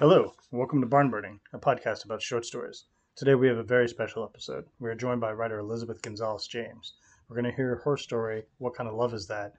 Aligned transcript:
Hello, 0.00 0.34
welcome 0.50 0.80
to 0.80 0.88
Barn 0.88 1.08
Burning, 1.08 1.38
a 1.52 1.58
podcast 1.58 2.04
about 2.04 2.20
short 2.20 2.44
stories. 2.44 2.86
Today 3.14 3.36
we 3.36 3.46
have 3.46 3.58
a 3.58 3.62
very 3.62 3.88
special 3.88 4.24
episode. 4.24 4.64
We 4.80 4.90
are 4.90 4.94
joined 4.96 5.20
by 5.20 5.32
writer 5.32 5.60
Elizabeth 5.60 6.02
Gonzalez 6.02 6.48
James. 6.48 6.94
We're 7.28 7.40
going 7.40 7.48
to 7.48 7.56
hear 7.56 7.76
her 7.76 7.96
story, 7.96 8.42
What 8.58 8.74
Kind 8.74 8.88
of 8.88 8.96
Love 8.96 9.14
Is 9.14 9.28
That, 9.28 9.54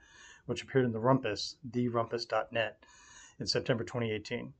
which 0.45 0.61
appeared 0.61 0.83
in 0.83 0.91
The 0.91 0.99
Rumpus, 0.99 1.55
therumpus.net, 1.71 2.83
in 3.39 3.47
September 3.47 3.85
2018. 3.85 4.53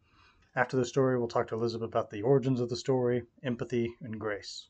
After 0.55 0.77
the 0.77 0.86
story, 0.86 1.20
we'll 1.20 1.27
talk 1.27 1.50
to 1.50 1.55
Elizabeth 1.55 1.89
about 1.89 2.10
the 2.10 2.21
origins 2.21 2.62
of 2.62 2.70
the 2.70 2.78
story, 2.78 3.23
empathy, 3.44 3.94
and 4.00 4.18
grace. 4.18 4.70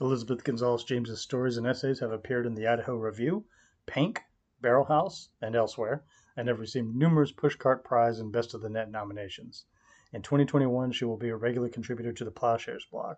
Elizabeth 0.00 0.44
Gonzalez 0.44 0.84
James's 0.84 1.20
stories 1.20 1.58
and 1.58 1.66
essays 1.66 2.00
have 2.00 2.10
appeared 2.10 2.46
in 2.46 2.54
the 2.54 2.66
Idaho 2.66 2.96
Review, 2.96 3.44
PANK, 3.84 4.22
Barrel 4.62 4.86
House, 4.86 5.28
and 5.42 5.54
elsewhere, 5.54 6.04
and 6.36 6.48
have 6.48 6.60
received 6.60 6.94
numerous 6.94 7.32
Pushcart 7.32 7.82
Prize 7.82 8.20
and 8.20 8.30
Best 8.30 8.52
of 8.52 8.60
the 8.60 8.68
Net 8.68 8.90
nominations. 8.90 9.64
In 10.12 10.22
2021, 10.22 10.92
she 10.92 11.04
will 11.04 11.16
be 11.16 11.30
a 11.30 11.36
regular 11.36 11.68
contributor 11.68 12.12
to 12.12 12.24
the 12.24 12.30
Ploughshares 12.30 12.86
blog. 12.90 13.16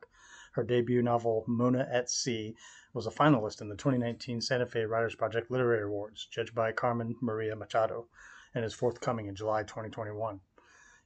Her 0.53 0.65
debut 0.65 1.03
novel, 1.03 1.45
Mona 1.47 1.87
at 1.93 2.09
Sea, 2.09 2.57
was 2.95 3.07
a 3.07 3.11
finalist 3.11 3.61
in 3.61 3.69
the 3.69 3.77
2019 3.77 4.41
Santa 4.41 4.67
Fe 4.67 4.85
Writers 4.85 5.15
Project 5.15 5.51
Literary 5.51 5.83
Awards, 5.83 6.27
judged 6.27 6.55
by 6.55 6.73
Carmen 6.73 7.17
Maria 7.21 7.55
Machado, 7.55 8.09
and 8.55 8.65
is 8.65 8.73
forthcoming 8.73 9.27
in 9.27 9.35
July 9.35 9.63
2021. 9.63 10.41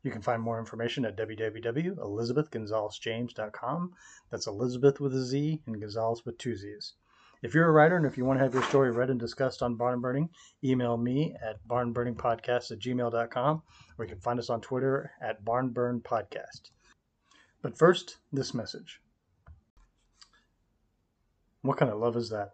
You 0.03 0.11
can 0.11 0.23
find 0.23 0.43
more 0.43 0.59
information 0.59 1.05
at 1.05 1.17
www.elizabethgonzalezjames.com. 1.17 3.93
That's 4.31 4.47
Elizabeth 4.47 5.01
with 5.01 5.15
a 5.15 5.25
Z 5.25 5.63
and 5.67 5.81
Gonzalez 5.81 6.25
with 6.25 6.39
two 6.39 6.57
Z's. 6.57 6.95
If 7.43 7.55
you're 7.55 7.69
a 7.69 7.73
writer 7.73 7.97
and 7.97 8.07
if 8.07 8.17
you 8.17 8.25
want 8.25 8.39
to 8.39 8.45
have 8.45 8.55
your 8.55 8.63
story 8.63 8.93
read 8.93 9.11
and 9.11 9.19
discussed 9.19 9.65
on 9.65 9.75
Barn 9.75 10.01
Burning, 10.01 10.31
email 10.63 10.97
me 10.97 11.35
at 11.43 11.67
barnburningpodcast 11.67 12.71
at 12.71 12.79
gmail.com 12.79 13.63
or 13.99 14.05
you 14.05 14.09
can 14.09 14.21
find 14.21 14.39
us 14.39 14.49
on 14.49 14.61
Twitter 14.61 15.11
at 15.21 15.45
barnburnpodcast. 15.45 16.71
But 17.61 17.77
first, 17.77 18.19
this 18.33 18.55
message. 18.55 19.01
What 21.63 21.79
kind 21.79 21.91
of 21.91 21.99
love 21.99 22.17
is 22.17 22.31
that? 22.31 22.53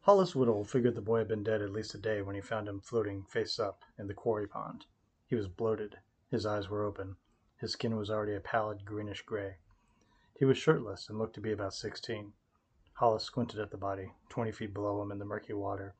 Hollis 0.00 0.34
Whittle 0.34 0.64
figured 0.64 0.96
the 0.96 1.00
boy 1.00 1.18
had 1.18 1.28
been 1.28 1.44
dead 1.44 1.62
at 1.62 1.70
least 1.70 1.94
a 1.94 1.98
day 1.98 2.22
when 2.22 2.34
he 2.34 2.40
found 2.40 2.66
him 2.66 2.80
floating 2.80 3.22
face 3.22 3.60
up 3.60 3.82
in 3.98 4.08
the 4.08 4.14
quarry 4.14 4.48
pond. 4.48 4.86
He 5.28 5.36
was 5.36 5.46
bloated. 5.46 5.96
His 6.28 6.44
eyes 6.44 6.68
were 6.68 6.84
open. 6.84 7.14
His 7.60 7.72
skin 7.72 7.96
was 7.96 8.10
already 8.10 8.34
a 8.34 8.40
pallid 8.40 8.84
greenish 8.84 9.22
gray. 9.22 9.58
He 10.36 10.44
was 10.44 10.58
shirtless 10.58 11.08
and 11.08 11.18
looked 11.18 11.34
to 11.34 11.40
be 11.40 11.52
about 11.52 11.74
sixteen. 11.74 12.32
Hollis 12.98 13.22
squinted 13.22 13.60
at 13.60 13.70
the 13.70 13.76
body, 13.76 14.10
twenty 14.28 14.50
feet 14.50 14.74
below 14.74 15.00
him 15.00 15.12
in 15.12 15.20
the 15.20 15.24
murky 15.24 15.52
water, 15.52 15.94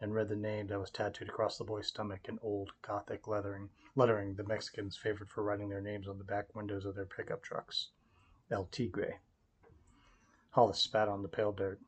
and 0.00 0.14
read 0.14 0.28
the 0.28 0.36
name 0.36 0.68
that 0.68 0.78
was 0.78 0.88
tattooed 0.88 1.28
across 1.28 1.58
the 1.58 1.64
boy's 1.64 1.88
stomach 1.88 2.28
in 2.28 2.38
old 2.42 2.70
Gothic 2.80 3.26
lettering, 3.26 3.70
lettering 3.96 4.36
the 4.36 4.44
Mexicans 4.44 4.96
favored 4.96 5.28
for 5.28 5.42
writing 5.42 5.68
their 5.68 5.80
names 5.80 6.06
on 6.06 6.16
the 6.16 6.22
back 6.22 6.54
windows 6.54 6.84
of 6.84 6.94
their 6.94 7.06
pickup 7.06 7.42
trucks. 7.42 7.88
El 8.52 8.66
Tigre. 8.66 9.18
Hollis 10.50 10.78
spat 10.78 11.08
on 11.08 11.22
the 11.22 11.28
pale 11.28 11.50
dirt. 11.50 11.80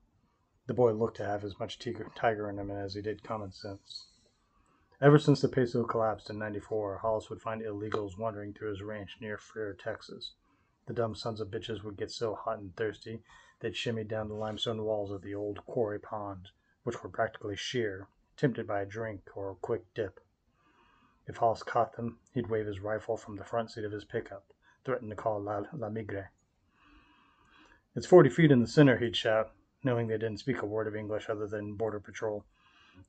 The 0.67 0.75
boy 0.75 0.94
looked 0.94 1.19
to 1.19 1.25
have 1.25 1.44
as 1.44 1.61
much 1.61 1.78
tiger, 1.78 2.11
tiger 2.17 2.50
in 2.50 2.59
him 2.59 2.72
as 2.72 2.94
he 2.94 3.03
did 3.03 3.22
common 3.22 3.53
sense. 3.53 4.09
Ever 5.00 5.20
since 5.20 5.41
the 5.41 5.48
peso 5.48 5.84
collapsed 5.84 6.28
in 6.28 6.41
94, 6.41 6.98
Hollis 6.98 7.31
would 7.31 7.41
find 7.41 7.62
illegals 7.62 8.19
wandering 8.19 8.53
through 8.53 8.70
his 8.70 8.83
ranch 8.83 9.19
near 9.20 9.39
Freer, 9.39 9.75
Texas. 9.75 10.33
The 10.87 10.92
dumb 10.92 11.14
sons 11.14 11.41
of 11.41 11.53
bitches 11.53 11.84
would 11.84 11.97
get 11.97 12.11
so 12.11 12.34
hot 12.34 12.59
and 12.59 12.75
thirsty 12.75 13.22
They'd 13.61 13.75
shimmied 13.75 14.09
down 14.09 14.29
the 14.29 14.35
limestone 14.35 14.85
walls 14.85 15.11
of 15.11 15.23
the 15.23 15.35
old 15.35 15.65
quarry 15.65 15.99
pond, 15.99 16.51
which 16.83 17.03
were 17.03 17.09
practically 17.09 17.57
sheer, 17.57 18.07
tempted 18.37 18.67
by 18.67 18.83
a 18.83 18.87
drink 18.87 19.35
or 19.35 19.51
a 19.51 19.55
quick 19.55 19.85
dip. 19.95 20.21
If 21.27 21.39
Hollis 21.39 21.62
caught 21.62 21.97
them, 21.97 22.19
he'd 22.33 22.49
wave 22.49 22.67
his 22.67 22.81
rifle 22.81 23.17
from 23.17 23.37
the 23.37 23.45
front 23.45 23.71
seat 23.71 23.84
of 23.84 23.93
his 23.93 24.05
pickup, 24.05 24.53
threaten 24.84 25.09
to 25.09 25.17
call 25.17 25.41
La, 25.41 25.62
La 25.73 25.89
Migra. 25.89 26.29
It's 27.95 28.07
forty 28.07 28.29
feet 28.29 28.53
in 28.53 28.61
the 28.61 28.67
center, 28.67 28.99
he'd 28.99 29.17
shout, 29.17 29.53
knowing 29.83 30.06
they 30.06 30.19
didn't 30.19 30.41
speak 30.41 30.61
a 30.61 30.66
word 30.66 30.87
of 30.87 30.95
English 30.95 31.31
other 31.31 31.47
than 31.47 31.77
border 31.77 31.99
patrol. 31.99 32.45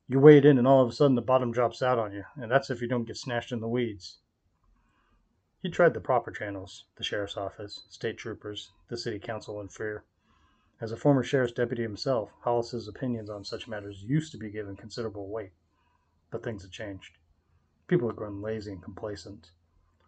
You 0.08 0.18
wade 0.18 0.46
in, 0.46 0.56
and 0.56 0.66
all 0.66 0.82
of 0.82 0.88
a 0.88 0.92
sudden 0.92 1.14
the 1.14 1.20
bottom 1.20 1.52
drops 1.52 1.82
out 1.82 1.98
on 1.98 2.12
you, 2.12 2.24
and 2.36 2.50
that's 2.50 2.70
if 2.70 2.80
you 2.80 2.88
don't 2.88 3.04
get 3.04 3.18
snatched 3.18 3.52
in 3.52 3.60
the 3.60 3.68
weeds. 3.68 4.18
He 5.60 5.68
tried 5.68 5.92
the 5.92 6.00
proper 6.00 6.30
channels 6.30 6.86
the 6.96 7.04
sheriff's 7.04 7.36
office, 7.36 7.84
state 7.90 8.16
troopers, 8.16 8.72
the 8.88 8.96
city 8.96 9.18
council, 9.18 9.60
and 9.60 9.70
Freer. 9.70 10.04
As 10.80 10.92
a 10.92 10.96
former 10.96 11.24
sheriff's 11.24 11.52
deputy 11.52 11.82
himself, 11.82 12.30
Hollis's 12.42 12.86
opinions 12.86 13.28
on 13.28 13.44
such 13.44 13.66
matters 13.66 14.04
used 14.04 14.30
to 14.30 14.38
be 14.38 14.48
given 14.48 14.76
considerable 14.76 15.28
weight. 15.28 15.50
But 16.30 16.44
things 16.44 16.62
had 16.62 16.70
changed. 16.70 17.18
People 17.88 18.06
had 18.06 18.16
grown 18.16 18.40
lazy 18.40 18.70
and 18.70 18.82
complacent. 18.82 19.50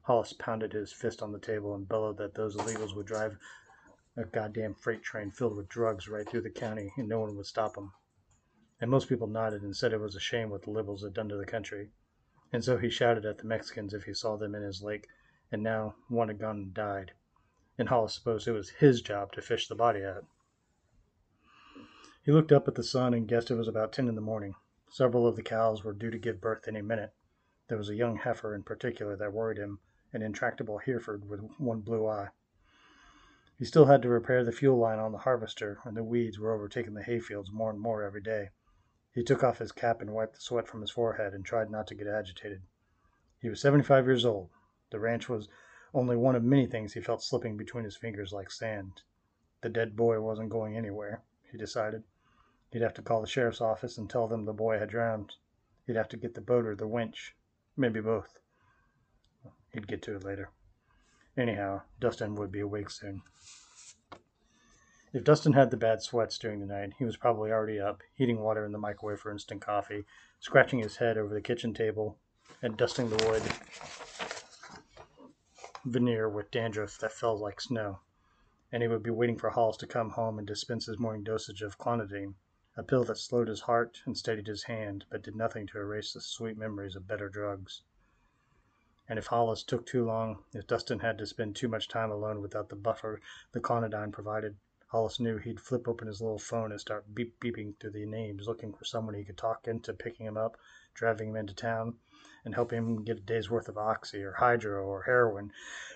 Hollis 0.02 0.32
pounded 0.32 0.72
his 0.72 0.92
fist 0.92 1.22
on 1.22 1.32
the 1.32 1.40
table 1.40 1.74
and 1.74 1.88
bellowed 1.88 2.18
that 2.18 2.34
those 2.34 2.56
illegals 2.56 2.94
would 2.94 3.06
drive 3.06 3.36
a 4.16 4.24
goddamn 4.24 4.74
freight 4.74 5.02
train 5.02 5.32
filled 5.32 5.56
with 5.56 5.68
drugs 5.68 6.08
right 6.08 6.28
through 6.28 6.42
the 6.42 6.50
county 6.50 6.92
and 6.96 7.08
no 7.08 7.18
one 7.18 7.36
would 7.36 7.46
stop 7.46 7.74
them. 7.74 7.92
And 8.80 8.90
most 8.90 9.08
people 9.08 9.26
nodded 9.26 9.62
and 9.62 9.76
said 9.76 9.92
it 9.92 10.00
was 10.00 10.14
a 10.14 10.20
shame 10.20 10.50
what 10.50 10.62
the 10.62 10.70
liberals 10.70 11.02
had 11.02 11.14
done 11.14 11.28
to 11.30 11.36
the 11.36 11.46
country. 11.46 11.90
And 12.52 12.64
so 12.64 12.78
he 12.78 12.90
shouted 12.90 13.26
at 13.26 13.38
the 13.38 13.44
Mexicans 13.44 13.92
if 13.92 14.04
he 14.04 14.14
saw 14.14 14.36
them 14.36 14.54
in 14.54 14.62
his 14.62 14.82
lake, 14.82 15.08
and 15.50 15.64
now 15.64 15.96
one 16.08 16.28
had 16.28 16.38
gone 16.38 16.56
and 16.58 16.74
died. 16.74 17.10
And 17.76 17.88
Hollis 17.88 18.14
supposed 18.14 18.46
it 18.46 18.52
was 18.52 18.70
his 18.70 19.02
job 19.02 19.32
to 19.32 19.42
fish 19.42 19.66
the 19.66 19.74
body 19.74 20.04
out. 20.04 20.26
He 22.22 22.32
looked 22.32 22.52
up 22.52 22.68
at 22.68 22.74
the 22.74 22.82
sun 22.82 23.14
and 23.14 23.26
guessed 23.26 23.50
it 23.50 23.54
was 23.54 23.66
about 23.66 23.94
ten 23.94 24.06
in 24.06 24.14
the 24.14 24.20
morning. 24.20 24.54
Several 24.90 25.26
of 25.26 25.36
the 25.36 25.42
cows 25.42 25.82
were 25.82 25.94
due 25.94 26.10
to 26.10 26.18
give 26.18 26.38
birth 26.38 26.68
any 26.68 26.82
minute. 26.82 27.14
There 27.68 27.78
was 27.78 27.88
a 27.88 27.94
young 27.94 28.16
heifer 28.16 28.54
in 28.54 28.62
particular 28.62 29.16
that 29.16 29.32
worried 29.32 29.56
him, 29.56 29.80
an 30.12 30.20
intractable 30.20 30.78
Hereford 30.78 31.26
with 31.28 31.40
one 31.56 31.80
blue 31.80 32.06
eye. 32.06 32.28
He 33.58 33.64
still 33.64 33.86
had 33.86 34.02
to 34.02 34.10
repair 34.10 34.44
the 34.44 34.52
fuel 34.52 34.76
line 34.76 34.98
on 34.98 35.12
the 35.12 35.18
harvester, 35.18 35.80
and 35.84 35.96
the 35.96 36.04
weeds 36.04 36.38
were 36.38 36.52
overtaking 36.52 36.92
the 36.92 37.02
hayfields 37.02 37.50
more 37.50 37.70
and 37.70 37.80
more 37.80 38.02
every 38.02 38.20
day. 38.20 38.50
He 39.12 39.24
took 39.24 39.42
off 39.42 39.58
his 39.58 39.72
cap 39.72 40.02
and 40.02 40.12
wiped 40.12 40.34
the 40.34 40.40
sweat 40.40 40.68
from 40.68 40.82
his 40.82 40.90
forehead 40.90 41.32
and 41.32 41.42
tried 41.42 41.70
not 41.70 41.86
to 41.86 41.94
get 41.94 42.06
agitated. 42.06 42.60
He 43.40 43.48
was 43.48 43.62
seventy 43.62 43.82
five 43.82 44.04
years 44.04 44.26
old. 44.26 44.50
The 44.90 45.00
ranch 45.00 45.30
was 45.30 45.48
only 45.94 46.16
one 46.16 46.36
of 46.36 46.44
many 46.44 46.66
things 46.66 46.92
he 46.92 47.00
felt 47.00 47.24
slipping 47.24 47.56
between 47.56 47.84
his 47.84 47.96
fingers 47.96 48.30
like 48.30 48.50
sand. 48.50 49.00
The 49.62 49.70
dead 49.70 49.96
boy 49.96 50.20
wasn't 50.20 50.50
going 50.50 50.76
anywhere 50.76 51.22
he 51.50 51.58
decided. 51.58 52.04
He'd 52.72 52.82
have 52.82 52.94
to 52.94 53.02
call 53.02 53.20
the 53.20 53.26
sheriff's 53.26 53.60
office 53.60 53.98
and 53.98 54.08
tell 54.08 54.28
them 54.28 54.44
the 54.44 54.52
boy 54.52 54.78
had 54.78 54.90
drowned. 54.90 55.34
He'd 55.86 55.96
have 55.96 56.08
to 56.10 56.16
get 56.16 56.34
the 56.34 56.40
boat 56.40 56.66
or 56.66 56.76
the 56.76 56.86
winch. 56.86 57.34
Maybe 57.76 58.00
both. 58.00 58.38
He'd 59.72 59.88
get 59.88 60.02
to 60.02 60.14
it 60.14 60.24
later. 60.24 60.50
Anyhow, 61.36 61.82
Dustin 61.98 62.36
would 62.36 62.52
be 62.52 62.60
awake 62.60 62.90
soon. 62.90 63.22
If 65.12 65.24
Dustin 65.24 65.54
had 65.54 65.72
the 65.72 65.76
bad 65.76 66.02
sweats 66.02 66.38
during 66.38 66.60
the 66.60 66.66
night, 66.66 66.92
he 66.96 67.04
was 67.04 67.16
probably 67.16 67.50
already 67.50 67.80
up, 67.80 68.02
heating 68.14 68.38
water 68.38 68.64
in 68.64 68.70
the 68.70 68.78
microwave 68.78 69.18
for 69.18 69.32
instant 69.32 69.60
coffee, 69.60 70.04
scratching 70.38 70.78
his 70.78 70.98
head 70.98 71.18
over 71.18 71.34
the 71.34 71.40
kitchen 71.40 71.74
table, 71.74 72.18
and 72.62 72.76
dusting 72.76 73.10
the 73.10 73.26
wood 73.26 73.42
veneer 75.84 76.28
with 76.28 76.52
dandruff 76.52 76.98
that 76.98 77.10
fell 77.10 77.36
like 77.36 77.60
snow 77.60 77.98
and 78.72 78.82
he 78.82 78.88
would 78.88 79.02
be 79.02 79.10
waiting 79.10 79.36
for 79.36 79.50
Hollis 79.50 79.76
to 79.78 79.86
come 79.86 80.10
home 80.10 80.38
and 80.38 80.46
dispense 80.46 80.86
his 80.86 80.98
morning 80.98 81.24
dosage 81.24 81.62
of 81.62 81.78
clonidine, 81.78 82.34
a 82.76 82.82
pill 82.84 83.02
that 83.02 83.18
slowed 83.18 83.48
his 83.48 83.62
heart 83.62 84.00
and 84.06 84.16
steadied 84.16 84.46
his 84.46 84.62
hand, 84.62 85.04
but 85.10 85.22
did 85.22 85.34
nothing 85.34 85.66
to 85.66 85.78
erase 85.78 86.12
the 86.12 86.20
sweet 86.20 86.56
memories 86.56 86.94
of 86.94 87.08
better 87.08 87.28
drugs. 87.28 87.82
And 89.08 89.18
if 89.18 89.26
Hollis 89.26 89.64
took 89.64 89.84
too 89.86 90.04
long, 90.04 90.44
if 90.52 90.68
Dustin 90.68 91.00
had 91.00 91.18
to 91.18 91.26
spend 91.26 91.56
too 91.56 91.66
much 91.66 91.88
time 91.88 92.12
alone 92.12 92.40
without 92.40 92.68
the 92.68 92.76
buffer 92.76 93.20
the 93.50 93.60
clonidine 93.60 94.12
provided, 94.12 94.56
Hollis 94.90 95.20
knew 95.20 95.38
he'd 95.38 95.60
flip 95.60 95.86
open 95.86 96.08
his 96.08 96.20
little 96.20 96.40
phone 96.40 96.72
and 96.72 96.80
start 96.80 97.14
beep 97.14 97.38
beeping 97.38 97.78
through 97.78 97.92
the 97.92 98.04
names, 98.04 98.48
looking 98.48 98.72
for 98.72 98.84
someone 98.84 99.14
he 99.14 99.24
could 99.24 99.38
talk 99.38 99.68
into 99.68 99.94
picking 99.94 100.26
him 100.26 100.36
up, 100.36 100.56
driving 100.94 101.28
him 101.28 101.36
into 101.36 101.54
town, 101.54 101.96
and 102.44 102.56
helping 102.56 102.78
him 102.78 103.04
get 103.04 103.18
a 103.18 103.20
day's 103.20 103.48
worth 103.48 103.68
of 103.68 103.78
oxy 103.78 104.20
or 104.20 104.32
hydro 104.32 104.84
or 104.84 105.04
heroin 105.04 105.52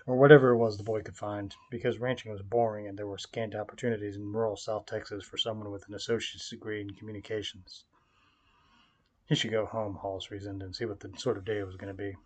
or 0.06 0.16
whatever 0.16 0.50
it 0.50 0.58
was 0.58 0.76
the 0.76 0.84
boy 0.84 1.02
could 1.02 1.16
find, 1.16 1.56
because 1.72 1.98
ranching 1.98 2.30
was 2.30 2.42
boring 2.42 2.86
and 2.86 2.96
there 2.96 3.08
were 3.08 3.18
scant 3.18 3.56
opportunities 3.56 4.14
in 4.14 4.32
rural 4.32 4.54
South 4.54 4.86
Texas 4.86 5.24
for 5.24 5.38
someone 5.38 5.72
with 5.72 5.88
an 5.88 5.94
associate's 5.94 6.48
degree 6.48 6.80
in 6.80 6.94
communications. 6.94 7.84
He 9.26 9.34
should 9.34 9.50
go 9.50 9.66
home, 9.66 9.96
Hollis 9.96 10.30
reasoned, 10.30 10.62
and 10.62 10.76
see 10.76 10.84
what 10.84 11.00
the 11.00 11.12
sort 11.16 11.36
of 11.36 11.44
day 11.44 11.58
it 11.58 11.66
was 11.66 11.76
going 11.76 11.92
to 11.92 12.00
be. 12.00 12.16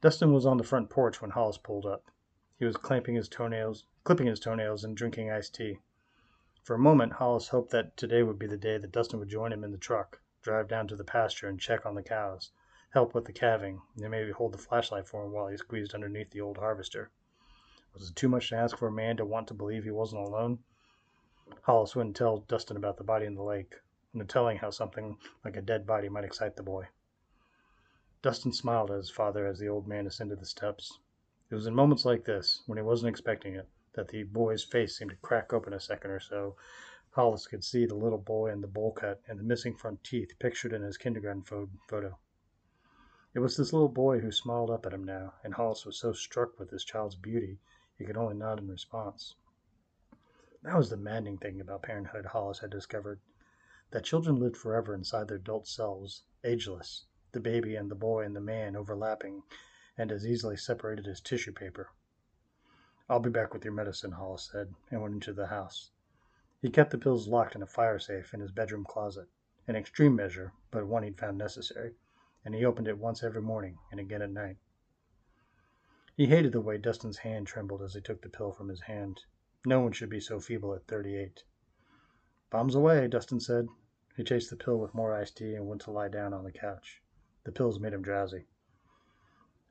Dustin 0.00 0.32
was 0.32 0.46
on 0.46 0.56
the 0.56 0.64
front 0.64 0.88
porch 0.88 1.20
when 1.20 1.32
Hollis 1.32 1.58
pulled 1.58 1.84
up. 1.84 2.10
He 2.58 2.64
was 2.64 2.76
clamping 2.76 3.14
his 3.14 3.28
toenails, 3.28 3.84
clipping 4.02 4.26
his 4.26 4.40
toenails, 4.40 4.82
and 4.82 4.96
drinking 4.96 5.30
iced 5.30 5.54
tea. 5.54 5.78
For 6.64 6.74
a 6.74 6.78
moment, 6.78 7.12
Hollis 7.12 7.50
hoped 7.50 7.70
that 7.70 7.96
today 7.96 8.24
would 8.24 8.38
be 8.38 8.48
the 8.48 8.56
day 8.56 8.78
that 8.78 8.90
Dustin 8.90 9.20
would 9.20 9.28
join 9.28 9.52
him 9.52 9.62
in 9.62 9.70
the 9.70 9.78
truck, 9.78 10.20
drive 10.42 10.66
down 10.66 10.88
to 10.88 10.96
the 10.96 11.04
pasture 11.04 11.46
and 11.46 11.60
check 11.60 11.86
on 11.86 11.94
the 11.94 12.02
cows, 12.02 12.50
help 12.90 13.14
with 13.14 13.26
the 13.26 13.32
calving, 13.32 13.80
and 13.96 14.10
maybe 14.10 14.32
hold 14.32 14.52
the 14.52 14.58
flashlight 14.58 15.06
for 15.06 15.24
him 15.24 15.30
while 15.30 15.46
he 15.46 15.56
squeezed 15.56 15.94
underneath 15.94 16.30
the 16.30 16.40
old 16.40 16.58
harvester. 16.58 17.10
Was 17.94 18.10
it 18.10 18.16
too 18.16 18.28
much 18.28 18.48
to 18.48 18.56
ask 18.56 18.76
for 18.76 18.88
a 18.88 18.92
man 18.92 19.16
to 19.18 19.24
want 19.24 19.46
to 19.48 19.54
believe 19.54 19.84
he 19.84 19.92
wasn't 19.92 20.26
alone? 20.26 20.58
Hollis 21.62 21.94
wouldn't 21.94 22.16
tell 22.16 22.38
Dustin 22.38 22.76
about 22.76 22.96
the 22.96 23.04
body 23.04 23.26
in 23.26 23.36
the 23.36 23.42
lake, 23.44 23.76
no 24.12 24.24
telling 24.24 24.58
how 24.58 24.70
something 24.70 25.16
like 25.44 25.56
a 25.56 25.62
dead 25.62 25.86
body 25.86 26.08
might 26.08 26.24
excite 26.24 26.56
the 26.56 26.64
boy. 26.64 26.88
Dustin 28.20 28.52
smiled 28.52 28.90
at 28.90 28.96
his 28.96 29.10
father 29.10 29.46
as 29.46 29.60
the 29.60 29.68
old 29.68 29.86
man 29.86 30.08
ascended 30.08 30.40
the 30.40 30.44
steps. 30.44 30.98
It 31.50 31.54
was 31.54 31.66
in 31.66 31.74
moments 31.74 32.04
like 32.04 32.24
this, 32.24 32.62
when 32.66 32.76
he 32.76 32.82
wasn't 32.82 33.08
expecting 33.08 33.54
it, 33.54 33.66
that 33.94 34.08
the 34.08 34.24
boy's 34.24 34.62
face 34.62 34.98
seemed 34.98 35.12
to 35.12 35.16
crack 35.16 35.52
open 35.52 35.72
a 35.72 35.80
second 35.80 36.10
or 36.10 36.20
so. 36.20 36.56
Hollis 37.12 37.46
could 37.46 37.64
see 37.64 37.86
the 37.86 37.94
little 37.94 38.18
boy 38.18 38.50
and 38.50 38.62
the 38.62 38.68
bowl 38.68 38.92
cut 38.92 39.22
and 39.26 39.38
the 39.38 39.42
missing 39.42 39.74
front 39.74 40.04
teeth 40.04 40.38
pictured 40.38 40.74
in 40.74 40.82
his 40.82 40.98
kindergarten 40.98 41.42
photo. 41.42 42.18
It 43.32 43.38
was 43.38 43.56
this 43.56 43.72
little 43.72 43.88
boy 43.88 44.20
who 44.20 44.30
smiled 44.30 44.70
up 44.70 44.84
at 44.84 44.92
him 44.92 45.04
now, 45.04 45.34
and 45.42 45.54
Hollis 45.54 45.86
was 45.86 45.96
so 45.98 46.12
struck 46.12 46.58
with 46.58 46.68
this 46.68 46.84
child's 46.84 47.16
beauty 47.16 47.58
he 47.96 48.04
could 48.04 48.18
only 48.18 48.34
nod 48.34 48.58
in 48.58 48.68
response. 48.68 49.34
That 50.62 50.76
was 50.76 50.90
the 50.90 50.98
maddening 50.98 51.38
thing 51.38 51.62
about 51.62 51.82
parenthood, 51.82 52.26
Hollis 52.26 52.58
had 52.58 52.70
discovered. 52.70 53.20
That 53.90 54.04
children 54.04 54.36
lived 54.36 54.58
forever 54.58 54.92
inside 54.92 55.28
their 55.28 55.38
adult 55.38 55.66
selves, 55.66 56.24
ageless, 56.44 57.06
the 57.32 57.40
baby 57.40 57.74
and 57.74 57.90
the 57.90 57.94
boy 57.94 58.24
and 58.24 58.36
the 58.36 58.40
man 58.40 58.76
overlapping 58.76 59.44
and 59.98 60.10
as 60.10 60.26
easily 60.26 60.56
separated 60.56 61.06
as 61.06 61.20
tissue 61.20 61.52
paper. 61.52 61.90
I'll 63.10 63.20
be 63.20 63.30
back 63.30 63.52
with 63.52 63.64
your 63.64 63.74
medicine, 63.74 64.12
Hollis 64.12 64.48
said, 64.50 64.72
and 64.90 65.02
went 65.02 65.14
into 65.14 65.32
the 65.32 65.48
house. 65.48 65.90
He 66.62 66.70
kept 66.70 66.90
the 66.90 66.98
pills 66.98 67.28
locked 67.28 67.54
in 67.54 67.62
a 67.62 67.66
fire 67.66 67.98
safe 67.98 68.32
in 68.32 68.40
his 68.40 68.52
bedroom 68.52 68.84
closet, 68.84 69.28
an 69.66 69.76
extreme 69.76 70.16
measure, 70.16 70.52
but 70.70 70.86
one 70.86 71.02
he'd 71.02 71.18
found 71.18 71.36
necessary, 71.36 71.94
and 72.44 72.54
he 72.54 72.64
opened 72.64 72.88
it 72.88 72.98
once 72.98 73.22
every 73.22 73.42
morning 73.42 73.76
and 73.90 74.00
again 74.00 74.22
at 74.22 74.30
night. 74.30 74.56
He 76.16 76.26
hated 76.26 76.52
the 76.52 76.60
way 76.60 76.78
Dustin's 76.78 77.18
hand 77.18 77.46
trembled 77.46 77.82
as 77.82 77.94
he 77.94 78.00
took 78.00 78.22
the 78.22 78.28
pill 78.28 78.52
from 78.52 78.68
his 78.68 78.80
hand. 78.82 79.20
No 79.64 79.80
one 79.80 79.92
should 79.92 80.10
be 80.10 80.20
so 80.20 80.40
feeble 80.40 80.74
at 80.74 80.86
thirty-eight. 80.86 81.44
Bombs 82.50 82.74
away, 82.74 83.06
Dustin 83.08 83.40
said. 83.40 83.68
He 84.16 84.24
chased 84.24 84.50
the 84.50 84.56
pill 84.56 84.78
with 84.78 84.94
more 84.94 85.14
iced 85.14 85.36
tea 85.36 85.54
and 85.54 85.66
went 85.66 85.82
to 85.82 85.90
lie 85.90 86.08
down 86.08 86.34
on 86.34 86.42
the 86.44 86.50
couch. 86.50 87.02
The 87.44 87.52
pills 87.52 87.78
made 87.78 87.92
him 87.92 88.02
drowsy. 88.02 88.46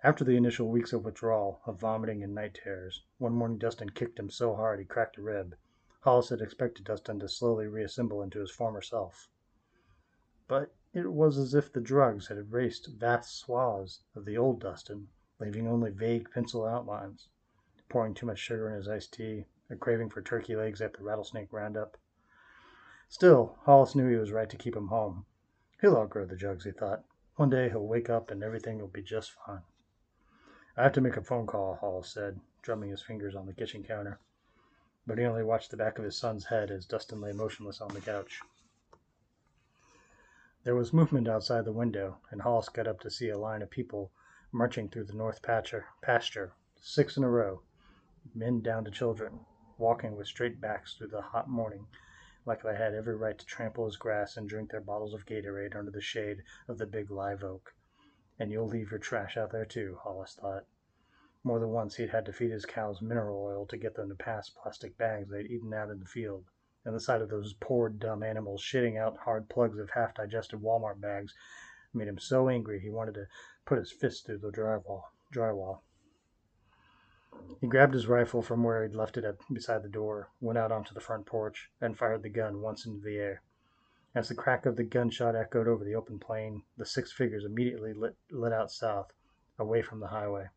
After 0.03 0.23
the 0.23 0.37
initial 0.37 0.69
weeks 0.69 0.93
of 0.93 1.03
withdrawal, 1.03 1.59
of 1.65 1.79
vomiting 1.79 2.23
and 2.23 2.33
night 2.33 2.53
terrors, 2.53 3.03
one 3.17 3.33
morning 3.33 3.57
Dustin 3.57 3.89
kicked 3.89 4.19
him 4.19 4.29
so 4.29 4.55
hard 4.55 4.79
he 4.79 4.85
cracked 4.85 5.17
a 5.17 5.23
rib. 5.23 5.57
Hollis 6.01 6.29
had 6.29 6.39
expected 6.39 6.85
Dustin 6.85 7.19
to 7.19 7.27
slowly 7.27 7.67
reassemble 7.67 8.21
into 8.21 8.39
his 8.39 8.51
former 8.51 8.81
self. 8.81 9.27
But 10.47 10.73
it 10.93 11.11
was 11.11 11.39
as 11.39 11.55
if 11.55 11.73
the 11.73 11.81
drugs 11.81 12.27
had 12.27 12.37
erased 12.37 12.87
vast 12.87 13.37
swaths 13.37 14.03
of 14.15 14.23
the 14.23 14.37
old 14.37 14.61
Dustin, 14.61 15.09
leaving 15.39 15.67
only 15.67 15.89
vague 15.89 16.29
pencil 16.31 16.63
outlines. 16.65 17.27
Pouring 17.89 18.13
too 18.13 18.27
much 18.27 18.39
sugar 18.39 18.69
in 18.69 18.75
his 18.75 18.87
iced 18.87 19.13
tea, 19.13 19.47
a 19.67 19.75
craving 19.75 20.11
for 20.11 20.21
turkey 20.21 20.55
legs 20.55 20.79
at 20.79 20.93
the 20.93 21.03
rattlesnake 21.03 21.51
roundup. 21.51 21.97
Still, 23.09 23.57
Hollis 23.63 23.95
knew 23.95 24.07
he 24.07 24.15
was 24.15 24.31
right 24.31 24.49
to 24.49 24.57
keep 24.57 24.75
him 24.75 24.87
home. 24.87 25.25
He'll 25.81 25.97
outgrow 25.97 26.25
the 26.25 26.37
jugs, 26.37 26.65
he 26.65 26.71
thought. 26.71 27.03
One 27.35 27.49
day 27.49 27.67
he'll 27.69 27.87
wake 27.87 28.11
up 28.11 28.29
and 28.29 28.43
everything 28.43 28.79
will 28.79 28.87
be 28.87 29.01
just 29.01 29.31
fine. 29.31 29.63
I 30.79 30.83
have 30.83 30.93
to 30.93 31.01
make 31.01 31.17
a 31.17 31.23
phone 31.23 31.47
call, 31.47 31.73
Hollis 31.73 32.07
said, 32.07 32.39
drumming 32.61 32.91
his 32.91 33.01
fingers 33.01 33.35
on 33.35 33.47
the 33.47 33.53
kitchen 33.53 33.83
counter. 33.83 34.19
But 35.07 35.17
he 35.17 35.25
only 35.25 35.43
watched 35.43 35.71
the 35.71 35.77
back 35.77 35.97
of 35.97 36.05
his 36.05 36.15
son's 36.15 36.45
head 36.45 36.69
as 36.69 36.85
Dustin 36.85 37.19
lay 37.19 37.31
motionless 37.31 37.81
on 37.81 37.91
the 37.95 37.99
couch. 37.99 38.41
There 40.63 40.75
was 40.75 40.93
movement 40.93 41.27
outside 41.27 41.65
the 41.65 41.71
window, 41.71 42.19
and 42.29 42.43
Hollis 42.43 42.69
got 42.69 42.85
up 42.87 42.99
to 42.99 43.09
see 43.09 43.29
a 43.29 43.39
line 43.39 43.63
of 43.63 43.71
people 43.71 44.11
marching 44.51 44.87
through 44.87 45.05
the 45.05 45.13
north 45.13 45.41
pasture, 45.41 46.53
six 46.79 47.17
in 47.17 47.23
a 47.23 47.29
row, 47.29 47.63
men 48.35 48.61
down 48.61 48.85
to 48.85 48.91
children, 48.91 49.39
walking 49.79 50.15
with 50.15 50.27
straight 50.27 50.61
backs 50.61 50.93
through 50.93 51.07
the 51.07 51.21
hot 51.21 51.49
morning, 51.49 51.87
like 52.45 52.61
they 52.61 52.75
had 52.75 52.93
every 52.93 53.15
right 53.15 53.39
to 53.39 53.45
trample 53.47 53.85
his 53.85 53.97
grass 53.97 54.37
and 54.37 54.47
drink 54.47 54.69
their 54.69 54.81
bottles 54.81 55.15
of 55.15 55.25
Gatorade 55.25 55.75
under 55.75 55.89
the 55.89 56.01
shade 56.01 56.43
of 56.67 56.77
the 56.77 56.85
big 56.85 57.09
live 57.09 57.43
oak. 57.43 57.73
And 58.39 58.51
you'll 58.51 58.67
leave 58.67 58.91
your 58.91 58.99
trash 58.99 59.35
out 59.37 59.51
there 59.51 59.65
too, 59.65 59.97
Hollis 60.03 60.35
thought. 60.35 60.65
More 61.43 61.59
than 61.59 61.69
once 61.69 61.95
he'd 61.95 62.09
had 62.09 62.25
to 62.25 62.33
feed 62.33 62.51
his 62.51 62.65
cows 62.65 63.01
mineral 63.01 63.41
oil 63.43 63.65
to 63.67 63.77
get 63.77 63.95
them 63.95 64.09
to 64.09 64.15
pass 64.15 64.49
plastic 64.49 64.97
bags 64.97 65.29
they'd 65.29 65.49
eaten 65.49 65.73
out 65.73 65.89
in 65.89 65.99
the 65.99 66.05
field, 66.05 66.45
and 66.85 66.93
the 66.93 66.99
sight 66.99 67.21
of 67.21 67.29
those 67.29 67.53
poor 67.53 67.89
dumb 67.89 68.21
animals 68.21 68.61
shitting 68.61 68.97
out 68.97 69.17
hard 69.17 69.49
plugs 69.49 69.79
of 69.79 69.89
half 69.91 70.13
digested 70.13 70.61
Walmart 70.61 71.01
bags 71.01 71.33
made 71.93 72.07
him 72.07 72.19
so 72.19 72.47
angry 72.49 72.79
he 72.79 72.89
wanted 72.89 73.15
to 73.15 73.27
put 73.65 73.77
his 73.77 73.91
fist 73.91 74.25
through 74.25 74.37
the 74.37 74.51
drywall. 74.51 75.05
drywall. 75.33 75.81
He 77.59 77.67
grabbed 77.67 77.93
his 77.93 78.07
rifle 78.07 78.41
from 78.41 78.63
where 78.63 78.83
he'd 78.83 78.95
left 78.95 79.17
it 79.17 79.23
at, 79.23 79.37
beside 79.51 79.83
the 79.83 79.89
door, 79.89 80.29
went 80.39 80.57
out 80.59 80.71
onto 80.71 80.93
the 80.93 80.99
front 80.99 81.25
porch, 81.25 81.71
and 81.81 81.97
fired 81.97 82.23
the 82.23 82.29
gun 82.29 82.61
once 82.61 82.85
into 82.85 82.99
the 82.99 83.17
air. 83.17 83.41
As 84.15 84.29
the 84.29 84.35
crack 84.35 84.65
of 84.65 84.77
the 84.77 84.85
gunshot 84.85 85.35
echoed 85.35 85.67
over 85.67 85.83
the 85.83 85.95
open 85.95 86.17
plain, 86.17 86.63
the 86.77 86.85
six 86.85 87.11
figures 87.11 87.43
immediately 87.43 87.93
lit, 87.93 88.15
out 88.53 88.71
south, 88.71 89.11
away 89.59 89.81
from 89.81 89.99
the 89.99 90.07
highway. 90.07 90.49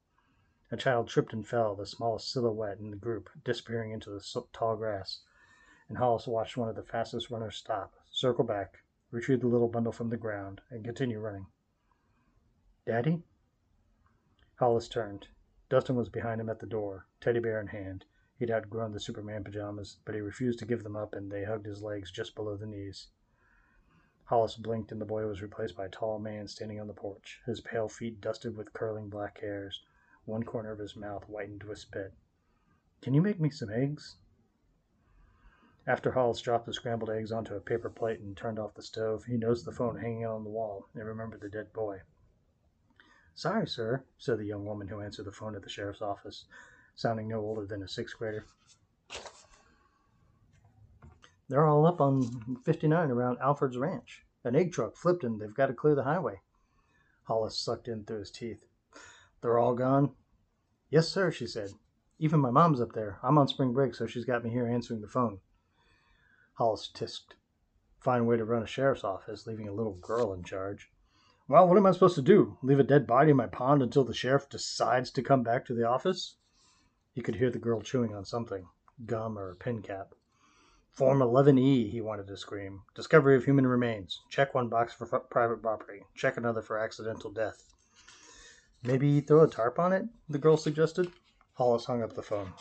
A 0.71 0.77
child 0.77 1.09
tripped 1.09 1.33
and 1.33 1.45
fell, 1.45 1.75
the 1.75 1.85
smallest 1.85 2.31
silhouette 2.31 2.79
in 2.79 2.93
the 2.93 2.97
group, 2.97 3.29
disappearing 3.43 3.91
into 3.91 4.09
the 4.09 4.45
tall 4.53 4.77
grass, 4.77 5.25
and 5.89 5.99
Hollis 5.99 6.29
watched 6.29 6.57
one 6.57 6.69
of 6.69 6.77
the 6.77 6.85
fastest 6.85 7.29
runners 7.29 7.57
stop, 7.57 7.93
circle 8.09 8.45
back, 8.45 8.85
retrieve 9.11 9.41
the 9.41 9.49
little 9.49 9.67
bundle 9.67 9.91
from 9.93 10.11
the 10.11 10.17
ground, 10.17 10.61
and 10.71 10.85
continue 10.85 11.19
running. 11.19 11.49
Daddy? 12.87 13.25
Hollis 14.61 14.89
turned. 14.89 15.27
Dustin 15.69 15.97
was 15.97 16.09
behind 16.09 16.41
him 16.41 16.49
at 16.49 16.61
the 16.61 16.67
door, 16.67 17.09
teddy 17.21 17.41
bear 17.41 17.61
in 17.61 17.67
hand. 17.67 18.05
He'd 18.39 18.53
outgrown 18.53 18.93
the 18.93 19.01
Superman 19.01 19.43
pajamas, 19.43 19.99
but 20.05 20.15
he 20.15 20.21
refused 20.21 20.61
to 20.61 20.67
give 20.67 20.85
them 20.85 20.95
up, 20.95 21.15
and 21.15 21.33
they 21.33 21.43
hugged 21.43 21.67
his 21.67 21.83
legs 21.83 22.13
just 22.13 22.37
below 22.37 22.57
the 22.57 22.67
knees. 22.67 23.09
Hollis 24.31 24.55
blinked, 24.55 24.93
and 24.93 25.01
the 25.01 25.05
boy 25.07 25.27
was 25.27 25.43
replaced 25.43 25.77
by 25.77 25.87
a 25.87 25.89
tall 25.89 26.21
man 26.21 26.47
standing 26.47 26.79
on 26.79 26.87
the 26.87 26.93
porch, 26.95 27.43
his 27.47 27.61
pale 27.61 27.89
feet 27.89 28.21
dusted 28.21 28.57
with 28.57 28.73
curling 28.73 29.09
black 29.09 29.39
hairs, 29.39 29.83
one 30.25 30.45
corner 30.45 30.71
of 30.71 30.79
his 30.79 30.95
mouth 30.95 31.25
whitened 31.25 31.65
with 31.65 31.81
spit. 31.81 32.15
Can 33.03 33.13
you 33.13 33.23
make 33.23 33.41
me 33.41 33.51
some 33.51 33.71
eggs? 33.71 34.19
After 35.85 36.13
Hollis 36.13 36.41
dropped 36.41 36.67
the 36.67 36.73
scrambled 36.73 37.11
eggs 37.11 37.33
onto 37.33 37.57
a 37.57 37.61
paper 37.61 37.91
plate 37.91 38.21
and 38.21 38.37
turned 38.37 38.61
off 38.61 38.75
the 38.75 38.83
stove, 38.83 39.25
he 39.25 39.37
noticed 39.37 39.65
the 39.65 39.73
phone 39.73 39.99
hanging 39.99 40.25
on 40.25 40.45
the 40.45 40.51
wall 40.51 40.87
and 40.95 41.05
remembered 41.09 41.41
the 41.41 41.49
dead 41.49 41.73
boy. 41.73 42.03
Sorry, 43.35 43.67
sir, 43.67 44.05
said 44.17 44.39
the 44.39 44.45
young 44.47 44.65
woman 44.65 44.87
who 44.87 45.01
answered 45.01 45.25
the 45.25 45.33
phone 45.33 45.57
at 45.57 45.63
the 45.63 45.69
sheriff's 45.69 46.03
office, 46.03 46.45
sounding 46.95 47.27
no 47.27 47.41
older 47.41 47.67
than 47.67 47.83
a 47.83 47.89
sixth 47.89 48.17
grader. 48.17 48.45
They're 51.51 51.67
all 51.67 51.85
up 51.85 52.01
on 52.01 52.61
59 52.65 53.11
around 53.11 53.39
Alfred's 53.41 53.77
ranch. 53.77 54.25
An 54.45 54.55
egg 54.55 54.71
truck 54.71 54.97
flipped 54.97 55.25
and 55.25 55.41
they've 55.41 55.53
got 55.53 55.67
to 55.67 55.75
clear 55.75 55.97
the 55.97 56.05
highway. 56.05 56.43
Hollis 57.25 57.59
sucked 57.59 57.89
in 57.89 58.05
through 58.05 58.21
his 58.21 58.31
teeth. 58.31 58.65
They're 59.41 59.59
all 59.59 59.75
gone? 59.75 60.13
Yes, 60.91 61.09
sir, 61.09 61.33
she 61.33 61.49
said. 61.49 61.73
Even 62.21 62.39
my 62.39 62.53
mom's 62.53 62.81
up 62.81 62.93
there. 62.93 63.19
I'm 63.25 63.37
on 63.37 63.49
spring 63.49 63.73
break, 63.73 63.97
so 63.97 64.07
she's 64.07 64.25
got 64.25 64.45
me 64.45 64.51
here 64.51 64.69
answering 64.69 65.01
the 65.01 65.09
phone. 65.09 65.41
Hollis 66.55 66.89
tisked. 66.95 67.35
Fine 67.99 68.27
way 68.27 68.37
to 68.37 68.45
run 68.45 68.63
a 68.63 68.67
sheriff's 68.67 69.03
office, 69.03 69.45
leaving 69.49 69.67
a 69.67 69.75
little 69.75 69.95
girl 69.95 70.33
in 70.33 70.45
charge. 70.45 70.93
Well, 71.49 71.67
what 71.67 71.77
am 71.77 71.87
I 71.87 71.91
supposed 71.91 72.15
to 72.15 72.23
do? 72.23 72.59
Leave 72.63 72.79
a 72.79 72.85
dead 72.85 73.09
body 73.09 73.33
in 73.33 73.37
my 73.37 73.49
pond 73.49 73.83
until 73.83 74.05
the 74.05 74.15
sheriff 74.15 74.49
decides 74.49 75.11
to 75.11 75.23
come 75.23 75.43
back 75.43 75.67
to 75.67 75.75
the 75.75 75.89
office? 75.89 76.37
He 77.13 77.23
could 77.23 77.35
hear 77.35 77.51
the 77.51 77.59
girl 77.59 77.81
chewing 77.81 78.15
on 78.15 78.25
something 78.25 78.69
gum 79.05 79.37
or 79.37 79.51
a 79.51 79.57
pin 79.57 79.83
cap. 79.83 80.15
Form 80.93 81.21
11E, 81.21 81.91
he 81.91 82.01
wanted 82.01 82.27
to 82.27 82.37
scream. 82.37 82.83
Discovery 82.95 83.37
of 83.37 83.45
human 83.45 83.67
remains. 83.67 84.21
Check 84.29 84.55
one 84.55 84.69
box 84.69 84.93
for 84.93 85.07
private 85.07 85.63
property. 85.63 86.03
Check 86.15 86.37
another 86.37 86.63
for 86.63 86.79
accidental 86.79 87.31
death. 87.31 87.73
Maybe 88.83 89.21
throw 89.21 89.43
a 89.45 89.49
tarp 89.49 89.79
on 89.79 89.93
it? 89.93 90.07
The 90.29 90.39
girl 90.39 90.57
suggested. 90.57 91.11
Hollis 91.55 91.85
hung 91.85 92.03
up 92.03 92.15
the 92.15 92.23
phone. 92.23 92.53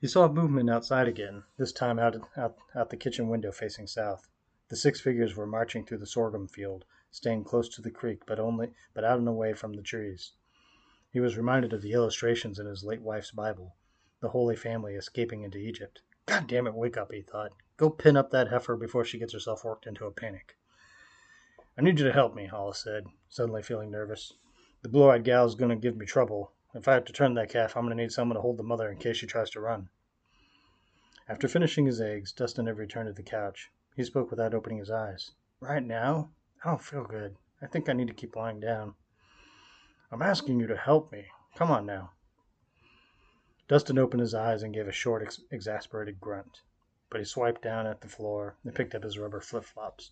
He 0.00 0.08
saw 0.08 0.28
movement 0.28 0.70
outside 0.70 1.08
again, 1.08 1.44
this 1.56 1.72
time 1.72 1.98
out, 1.98 2.16
out, 2.36 2.56
out 2.74 2.90
the 2.90 2.96
kitchen 2.96 3.28
window 3.28 3.52
facing 3.52 3.86
south. 3.86 4.28
The 4.68 4.76
six 4.76 5.00
figures 5.00 5.36
were 5.36 5.46
marching 5.46 5.84
through 5.84 5.98
the 5.98 6.06
sorghum 6.06 6.48
field, 6.48 6.84
staying 7.10 7.44
close 7.44 7.68
to 7.70 7.82
the 7.82 7.90
creek, 7.90 8.22
but 8.26 8.40
only 8.40 8.72
but 8.92 9.04
out 9.04 9.18
and 9.18 9.28
away 9.28 9.52
from 9.52 9.74
the 9.74 9.82
trees. 9.82 10.32
He 11.10 11.20
was 11.20 11.36
reminded 11.36 11.72
of 11.72 11.82
the 11.82 11.92
illustrations 11.92 12.58
in 12.58 12.66
his 12.66 12.84
late 12.84 13.02
wife's 13.02 13.30
Bible, 13.30 13.76
the 14.24 14.30
Holy 14.30 14.56
Family 14.56 14.94
escaping 14.94 15.42
into 15.42 15.58
Egypt. 15.58 16.00
God 16.24 16.46
damn 16.46 16.66
it, 16.66 16.74
wake 16.74 16.96
up, 16.96 17.12
he 17.12 17.20
thought. 17.20 17.52
Go 17.76 17.90
pin 17.90 18.16
up 18.16 18.30
that 18.30 18.48
heifer 18.48 18.74
before 18.74 19.04
she 19.04 19.18
gets 19.18 19.34
herself 19.34 19.64
worked 19.64 19.86
into 19.86 20.06
a 20.06 20.10
panic. 20.10 20.56
I 21.76 21.82
need 21.82 21.98
you 21.98 22.06
to 22.06 22.12
help 22.12 22.34
me, 22.34 22.46
Hollis 22.46 22.82
said, 22.82 23.04
suddenly 23.28 23.62
feeling 23.62 23.90
nervous. 23.90 24.32
The 24.80 24.88
blue 24.88 25.10
eyed 25.10 25.24
gal's 25.24 25.54
going 25.54 25.68
to 25.68 25.76
give 25.76 25.98
me 25.98 26.06
trouble. 26.06 26.52
If 26.74 26.88
I 26.88 26.94
have 26.94 27.04
to 27.04 27.12
turn 27.12 27.34
that 27.34 27.50
calf, 27.50 27.76
I'm 27.76 27.84
going 27.84 27.94
to 27.94 28.02
need 28.02 28.12
someone 28.12 28.36
to 28.36 28.40
hold 28.40 28.56
the 28.56 28.62
mother 28.62 28.90
in 28.90 28.96
case 28.96 29.18
she 29.18 29.26
tries 29.26 29.50
to 29.50 29.60
run. 29.60 29.90
After 31.28 31.46
finishing 31.46 31.84
his 31.84 32.00
eggs, 32.00 32.32
Dustin 32.32 32.66
had 32.66 32.78
returned 32.78 33.08
to 33.08 33.12
the 33.12 33.22
couch. 33.22 33.70
He 33.94 34.04
spoke 34.04 34.30
without 34.30 34.54
opening 34.54 34.78
his 34.78 34.90
eyes. 34.90 35.32
Right 35.60 35.84
now? 35.84 36.30
I 36.64 36.70
don't 36.70 36.80
feel 36.80 37.04
good. 37.04 37.36
I 37.60 37.66
think 37.66 37.90
I 37.90 37.92
need 37.92 38.08
to 38.08 38.14
keep 38.14 38.36
lying 38.36 38.60
down. 38.60 38.94
I'm 40.10 40.22
asking 40.22 40.60
you 40.60 40.66
to 40.68 40.76
help 40.78 41.12
me. 41.12 41.26
Come 41.56 41.70
on 41.70 41.84
now. 41.84 42.12
Dustin 43.66 43.98
opened 43.98 44.20
his 44.20 44.34
eyes 44.34 44.62
and 44.62 44.74
gave 44.74 44.86
a 44.86 44.92
short, 44.92 45.22
ex- 45.22 45.40
exasperated 45.50 46.20
grunt. 46.20 46.60
But 47.08 47.20
he 47.20 47.24
swiped 47.24 47.62
down 47.62 47.86
at 47.86 48.02
the 48.02 48.08
floor 48.08 48.56
and 48.62 48.74
picked 48.74 48.94
up 48.94 49.04
his 49.04 49.18
rubber 49.18 49.40
flip 49.40 49.64
flops. 49.64 50.10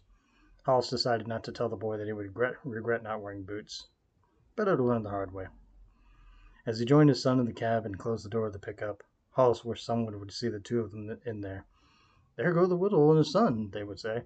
Hollis 0.65 0.89
decided 0.89 1.29
not 1.29 1.45
to 1.45 1.53
tell 1.53 1.69
the 1.69 1.77
boy 1.77 1.99
that 1.99 2.07
he 2.07 2.15
would 2.15 2.27
regret, 2.27 2.55
regret 2.65 3.03
not 3.03 3.21
wearing 3.21 3.43
boots. 3.43 3.89
Better 4.57 4.77
to 4.77 4.83
learn 4.83 5.03
the 5.03 5.11
hard 5.11 5.33
way. 5.33 5.49
As 6.65 6.79
he 6.79 6.87
joined 6.87 7.11
his 7.11 7.21
son 7.21 7.41
in 7.41 7.45
the 7.45 7.53
cab 7.53 7.85
and 7.85 7.99
closed 7.99 8.25
the 8.25 8.31
door 8.31 8.47
of 8.47 8.55
the 8.55 8.59
pickup, 8.59 9.03
Hollis 9.33 9.65
wished 9.65 9.85
someone 9.85 10.19
would 10.19 10.33
see 10.33 10.49
the 10.49 10.59
two 10.59 10.81
of 10.81 10.93
them 10.93 11.21
in 11.27 11.43
there. 11.43 11.67
There 12.37 12.55
go 12.55 12.65
the 12.67 12.77
Whittle 12.77 13.11
and 13.11 13.19
his 13.19 13.33
son, 13.33 13.69
they 13.73 13.85
would 13.85 14.01
say. 14.01 14.25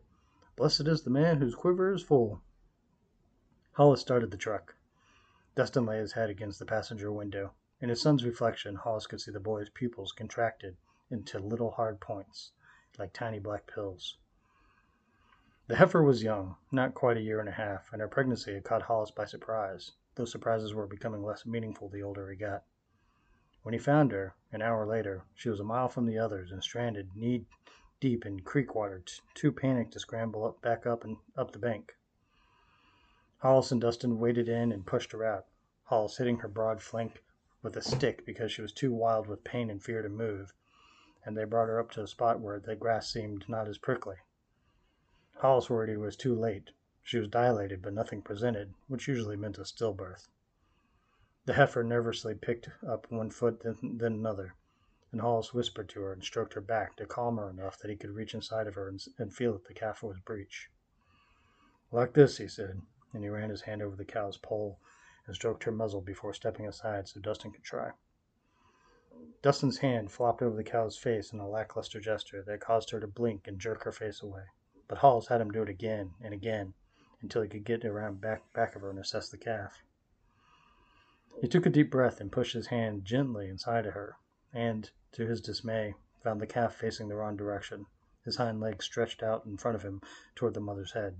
Blessed 0.55 0.87
is 0.87 1.03
the 1.03 1.11
man 1.11 1.39
whose 1.39 1.57
quiver 1.57 1.93
is 1.93 2.03
full. 2.03 2.43
Hollis 3.73 4.01
started 4.01 4.31
the 4.31 4.37
truck. 4.37 4.77
Dustin 5.57 5.85
lay 5.85 5.99
his 5.99 6.13
head 6.13 6.31
against 6.31 6.61
the 6.61 6.65
passenger 6.65 7.11
window. 7.11 7.55
In 7.79 7.91
his 7.91 8.01
son's 8.01 8.25
reflection, 8.25 8.75
Hollis 8.75 9.07
could 9.07 9.21
see 9.21 9.31
the 9.31 9.39
boy's 9.39 9.69
pupils 9.69 10.11
contracted 10.11 10.79
into 11.11 11.39
little 11.39 11.73
hard 11.73 12.01
points, 12.01 12.53
like 12.97 13.13
tiny 13.13 13.39
black 13.39 13.67
pills. 13.67 14.17
The 15.67 15.77
heifer 15.77 16.03
was 16.03 16.23
young, 16.23 16.57
not 16.73 16.95
quite 16.95 17.19
a 17.19 17.21
year 17.21 17.39
and 17.39 17.51
a 17.51 17.53
half, 17.53 17.93
and 17.93 18.01
her 18.01 18.09
pregnancy 18.09 18.55
had 18.55 18.65
caught 18.65 18.81
Hollis 18.81 19.11
by 19.11 19.27
surprise, 19.27 19.93
though 20.15 20.25
surprises 20.25 20.73
were 20.73 20.87
becoming 20.87 21.23
less 21.23 21.45
meaningful 21.45 21.91
the 21.91 22.03
older 22.03 22.31
he 22.31 22.37
got. 22.37 22.65
When 23.63 23.75
he 23.75 23.79
found 23.79 24.11
her, 24.13 24.35
an 24.53 24.63
hour 24.63 24.87
later, 24.87 25.25
she 25.35 25.51
was 25.51 25.61
a 25.61 25.65
mile 25.65 25.91
from 25.91 26.07
the 26.07 26.19
others 26.19 26.53
and 26.53 26.63
stranded 26.63 27.15
knee 27.15 27.45
deep 28.01 28.25
in 28.25 28.41
creek 28.41 28.75
water, 28.75 29.05
too 29.35 29.53
panicked 29.53 29.93
to 29.93 30.01
scramble 30.01 30.47
up, 30.47 30.63
back 30.63 30.87
up 30.87 31.05
and 31.05 31.19
up 31.37 31.53
the 31.53 31.59
bank. 31.59 31.95
Hollis 33.41 33.71
and 33.71 33.83
Dustin 33.83 34.19
waded 34.19 34.49
in 34.49 34.73
and 34.73 34.87
pushed 34.87 35.13
her 35.13 35.25
out, 35.25 35.45
Hollis 35.85 36.17
hitting 36.17 36.39
her 36.39 36.49
broad 36.49 36.81
flank 36.81 37.23
with 37.63 37.77
a 37.77 37.83
stick 37.83 38.25
because 38.27 38.53
she 38.53 38.63
was 38.63 38.73
too 38.73 38.93
wild 38.93 39.27
with 39.27 39.43
pain 39.45 39.71
and 39.71 39.83
fear 39.83 40.03
to 40.03 40.09
move, 40.09 40.53
and 41.25 41.37
they 41.37 41.45
brought 41.45 41.69
her 41.69 41.81
up 41.81 41.91
to 41.91 42.03
a 42.03 42.07
spot 42.07 42.41
where 42.41 42.61
the 42.61 42.77
grass 42.77 43.11
seemed 43.11 43.49
not 43.49 43.67
as 43.67 43.79
prickly. 43.79 44.17
Hollis 45.37 45.69
worried 45.69 45.91
he 45.91 45.97
was 45.97 46.17
too 46.17 46.35
late. 46.35 46.71
She 47.03 47.19
was 47.19 47.29
dilated, 47.29 47.83
but 47.83 47.93
nothing 47.95 48.23
presented, 48.23 48.75
which 48.89 49.09
usually 49.09 49.37
meant 49.37 49.59
a 49.59 49.65
stillbirth. 49.65 50.29
The 51.45 51.55
heifer 51.55 51.85
nervously 51.85 52.35
picked 52.35 52.69
up 52.87 53.11
one 53.11 53.31
foot, 53.31 53.61
then, 53.63 53.99
then 53.99 54.15
another, 54.15 54.55
and 55.13 55.21
Hollis 55.21 55.55
whispered 55.55 55.89
to 55.91 56.01
her 56.03 56.13
and 56.13 56.25
stroked 56.25 56.55
her 56.55 56.61
back 56.61 56.97
to 56.97 57.07
calm 57.07 57.37
her 57.37 57.49
enough 57.49 57.79
that 57.79 57.91
he 57.91 57.97
could 57.97 58.11
reach 58.11 58.35
inside 58.35 58.67
of 58.67 58.75
her 58.75 58.89
and, 58.89 59.01
and 59.19 59.33
feel 59.33 59.53
that 59.53 59.65
the 59.67 59.75
calf 59.75 60.03
was 60.03 60.19
breech. 60.19 60.71
Like 61.93 62.15
this, 62.15 62.39
he 62.39 62.49
said, 62.49 62.83
and 63.13 63.23
he 63.23 63.29
ran 63.31 63.51
his 63.51 63.63
hand 63.63 63.83
over 63.83 63.97
the 63.97 64.05
cow's 64.05 64.37
poll 64.37 64.81
and 65.27 65.35
stroked 65.35 65.65
her 65.65 65.73
muzzle 65.73 66.01
before 66.01 66.33
stepping 66.33 66.67
aside 66.67 67.09
so 67.09 67.21
Dustin 67.21 67.53
could 67.53 67.65
try. 67.65 67.93
Dustin's 69.43 69.79
hand 69.79 70.13
flopped 70.13 70.43
over 70.43 70.57
the 70.57 70.65
cow's 70.65 70.97
face 70.97 71.33
in 71.33 71.41
a 71.41 71.49
lackluster 71.49 72.01
gesture 72.01 72.43
that 72.43 72.61
caused 72.61 72.91
her 72.91 73.01
to 73.01 73.07
blink 73.07 73.47
and 73.47 73.59
jerk 73.59 73.85
her 73.85 73.93
face 73.93 74.23
away. 74.23 74.45
But 74.89 74.99
Hollis 74.99 75.29
had 75.29 75.41
him 75.41 75.51
do 75.51 75.63
it 75.63 75.69
again 75.69 76.15
and 76.21 76.33
again 76.35 76.75
until 77.23 77.43
he 77.43 77.49
could 77.49 77.65
get 77.65 77.85
around 77.85 78.21
back 78.21 78.53
back 78.53 78.77
of 78.77 78.83
her 78.83 78.91
and 78.91 78.99
assess 78.99 79.29
the 79.29 79.39
calf. 79.39 79.83
He 81.41 81.49
took 81.49 81.67
a 81.67 81.71
deep 81.71 81.91
breath 81.91 82.21
and 82.21 82.31
pushed 82.33 82.55
his 82.55 82.69
hand 82.69 83.05
gently 83.05 83.49
inside 83.49 83.87
of 83.87 83.95
her, 83.95 84.17
and, 84.53 84.91
to 85.13 85.27
his 85.27 85.41
dismay, 85.41 85.95
found 86.23 86.41
the 86.41 86.47
calf 86.47 86.75
facing 86.75 87.09
the 87.09 87.17
wrong 87.17 87.37
direction, 87.37 87.87
his 88.25 88.37
hind 88.37 88.61
legs 88.61 88.85
stretched 88.85 89.23
out 89.23 89.45
in 89.45 89.57
front 89.57 89.75
of 89.75 89.83
him 89.83 90.01
toward 90.35 90.55
the 90.55 90.61
mother's 90.61 90.93
head. 90.93 91.17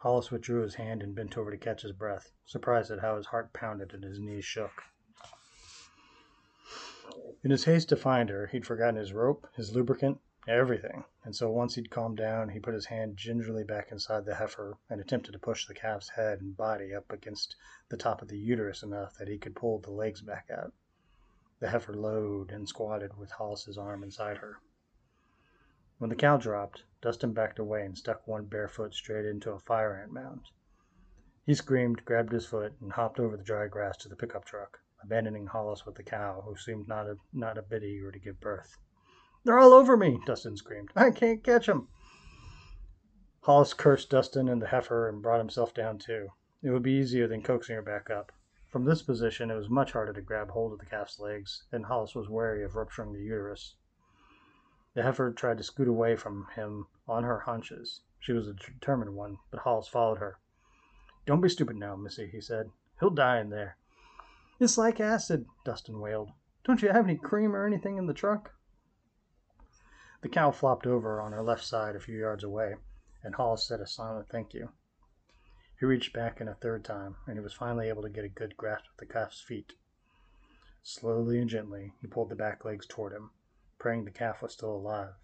Hollis 0.00 0.30
withdrew 0.30 0.62
his 0.62 0.76
hand 0.76 1.02
and 1.02 1.14
bent 1.14 1.36
over 1.36 1.50
to 1.50 1.58
catch 1.58 1.82
his 1.82 1.92
breath, 1.92 2.32
surprised 2.46 2.90
at 2.90 3.00
how 3.00 3.16
his 3.16 3.26
heart 3.26 3.52
pounded 3.52 3.92
and 3.92 4.02
his 4.02 4.18
knees 4.18 4.46
shook. 4.46 4.82
In 7.44 7.50
his 7.50 7.64
haste 7.64 7.90
to 7.90 7.96
find 7.96 8.30
her, 8.30 8.46
he'd 8.46 8.66
forgotten 8.66 8.96
his 8.96 9.12
rope, 9.12 9.46
his 9.54 9.74
lubricant, 9.74 10.18
everything, 10.48 11.04
and 11.22 11.36
so 11.36 11.50
once 11.50 11.74
he'd 11.74 11.90
calmed 11.90 12.16
down, 12.16 12.48
he 12.48 12.58
put 12.58 12.72
his 12.72 12.86
hand 12.86 13.18
gingerly 13.18 13.62
back 13.62 13.92
inside 13.92 14.24
the 14.24 14.36
heifer 14.36 14.78
and 14.88 15.02
attempted 15.02 15.32
to 15.32 15.38
push 15.38 15.66
the 15.66 15.74
calf's 15.74 16.08
head 16.08 16.40
and 16.40 16.56
body 16.56 16.94
up 16.94 17.12
against 17.12 17.56
the 17.90 17.96
top 17.98 18.22
of 18.22 18.28
the 18.28 18.38
uterus 18.38 18.82
enough 18.82 19.18
that 19.18 19.28
he 19.28 19.36
could 19.36 19.54
pull 19.54 19.78
the 19.80 19.90
legs 19.90 20.22
back 20.22 20.48
out. 20.50 20.72
The 21.58 21.68
heifer 21.68 21.92
lowed 21.92 22.52
and 22.52 22.66
squatted 22.66 23.18
with 23.18 23.32
Hollis's 23.32 23.76
arm 23.76 24.02
inside 24.02 24.38
her. 24.38 24.56
When 25.98 26.08
the 26.08 26.16
cow 26.16 26.38
dropped, 26.38 26.84
Dustin 27.02 27.32
backed 27.32 27.58
away 27.58 27.84
and 27.84 27.96
stuck 27.96 28.26
one 28.28 28.44
bare 28.44 28.68
foot 28.68 28.92
straight 28.92 29.24
into 29.24 29.52
a 29.52 29.58
fire 29.58 29.94
ant 29.94 30.12
mound. 30.12 30.46
He 31.46 31.54
screamed, 31.54 32.04
grabbed 32.04 32.32
his 32.32 32.46
foot, 32.46 32.74
and 32.80 32.92
hopped 32.92 33.18
over 33.18 33.36
the 33.36 33.42
dry 33.42 33.66
grass 33.68 33.96
to 33.98 34.08
the 34.08 34.16
pickup 34.16 34.44
truck, 34.44 34.80
abandoning 35.02 35.46
Hollis 35.46 35.86
with 35.86 35.94
the 35.94 36.02
cow, 36.02 36.42
who 36.42 36.56
seemed 36.56 36.86
not 36.88 37.06
a, 37.06 37.16
not 37.32 37.56
a 37.56 37.62
bit 37.62 37.82
eager 37.82 38.12
to 38.12 38.18
give 38.18 38.38
birth. 38.38 38.76
They're 39.44 39.58
all 39.58 39.72
over 39.72 39.96
me, 39.96 40.20
Dustin 40.26 40.56
screamed. 40.56 40.90
I 40.94 41.10
can't 41.10 41.42
catch 41.42 41.68
'em. 41.68 41.88
Hollis 43.44 43.72
cursed 43.72 44.10
Dustin 44.10 44.50
and 44.50 44.60
the 44.60 44.66
heifer 44.66 45.08
and 45.08 45.22
brought 45.22 45.40
himself 45.40 45.72
down 45.72 45.98
too. 45.98 46.28
It 46.62 46.68
would 46.68 46.82
be 46.82 46.92
easier 46.92 47.26
than 47.26 47.42
coaxing 47.42 47.76
her 47.76 47.82
back 47.82 48.10
up. 48.10 48.32
From 48.68 48.84
this 48.84 49.00
position, 49.00 49.50
it 49.50 49.56
was 49.56 49.70
much 49.70 49.92
harder 49.92 50.12
to 50.12 50.20
grab 50.20 50.50
hold 50.50 50.74
of 50.74 50.78
the 50.78 50.84
calf's 50.84 51.18
legs, 51.18 51.64
and 51.72 51.86
Hollis 51.86 52.14
was 52.14 52.28
wary 52.28 52.62
of 52.62 52.76
rupturing 52.76 53.14
the 53.14 53.22
uterus. 53.22 53.76
The 54.92 55.04
heifer 55.04 55.30
tried 55.32 55.58
to 55.58 55.62
scoot 55.62 55.86
away 55.86 56.16
from 56.16 56.48
him 56.56 56.88
on 57.06 57.22
her 57.22 57.38
haunches. 57.38 58.00
She 58.18 58.32
was 58.32 58.48
a 58.48 58.54
determined 58.54 59.14
one, 59.14 59.38
but 59.52 59.60
Hollis 59.60 59.86
followed 59.86 60.18
her. 60.18 60.40
Don't 61.26 61.40
be 61.40 61.48
stupid 61.48 61.76
now, 61.76 61.94
Missy, 61.94 62.26
he 62.26 62.40
said. 62.40 62.72
He'll 62.98 63.10
die 63.10 63.38
in 63.38 63.50
there. 63.50 63.76
It's 64.58 64.76
like 64.76 64.98
acid, 64.98 65.46
Dustin 65.64 66.00
wailed. 66.00 66.32
Don't 66.64 66.82
you 66.82 66.88
have 66.88 67.04
any 67.04 67.16
cream 67.16 67.54
or 67.54 67.66
anything 67.66 67.98
in 67.98 68.06
the 68.06 68.12
truck? 68.12 68.52
The 70.22 70.28
cow 70.28 70.50
flopped 70.50 70.88
over 70.88 71.20
on 71.20 71.30
her 71.32 71.42
left 71.42 71.64
side 71.64 71.94
a 71.94 72.00
few 72.00 72.18
yards 72.18 72.42
away, 72.42 72.74
and 73.22 73.36
Hollis 73.36 73.64
said 73.64 73.80
a 73.80 73.86
silent 73.86 74.28
thank 74.28 74.52
you. 74.54 74.72
He 75.78 75.86
reached 75.86 76.12
back 76.12 76.40
in 76.40 76.48
a 76.48 76.54
third 76.56 76.84
time, 76.84 77.14
and 77.28 77.38
he 77.38 77.40
was 77.40 77.54
finally 77.54 77.88
able 77.88 78.02
to 78.02 78.10
get 78.10 78.24
a 78.24 78.28
good 78.28 78.56
grasp 78.56 78.86
of 78.90 78.96
the 78.96 79.06
calf's 79.06 79.40
feet. 79.40 79.74
Slowly 80.82 81.38
and 81.38 81.48
gently, 81.48 81.94
he 82.00 82.08
pulled 82.08 82.28
the 82.28 82.34
back 82.34 82.64
legs 82.64 82.86
toward 82.86 83.12
him 83.12 83.30
praying 83.80 84.04
the 84.04 84.10
calf 84.10 84.42
was 84.42 84.52
still 84.52 84.70
alive. 84.70 85.14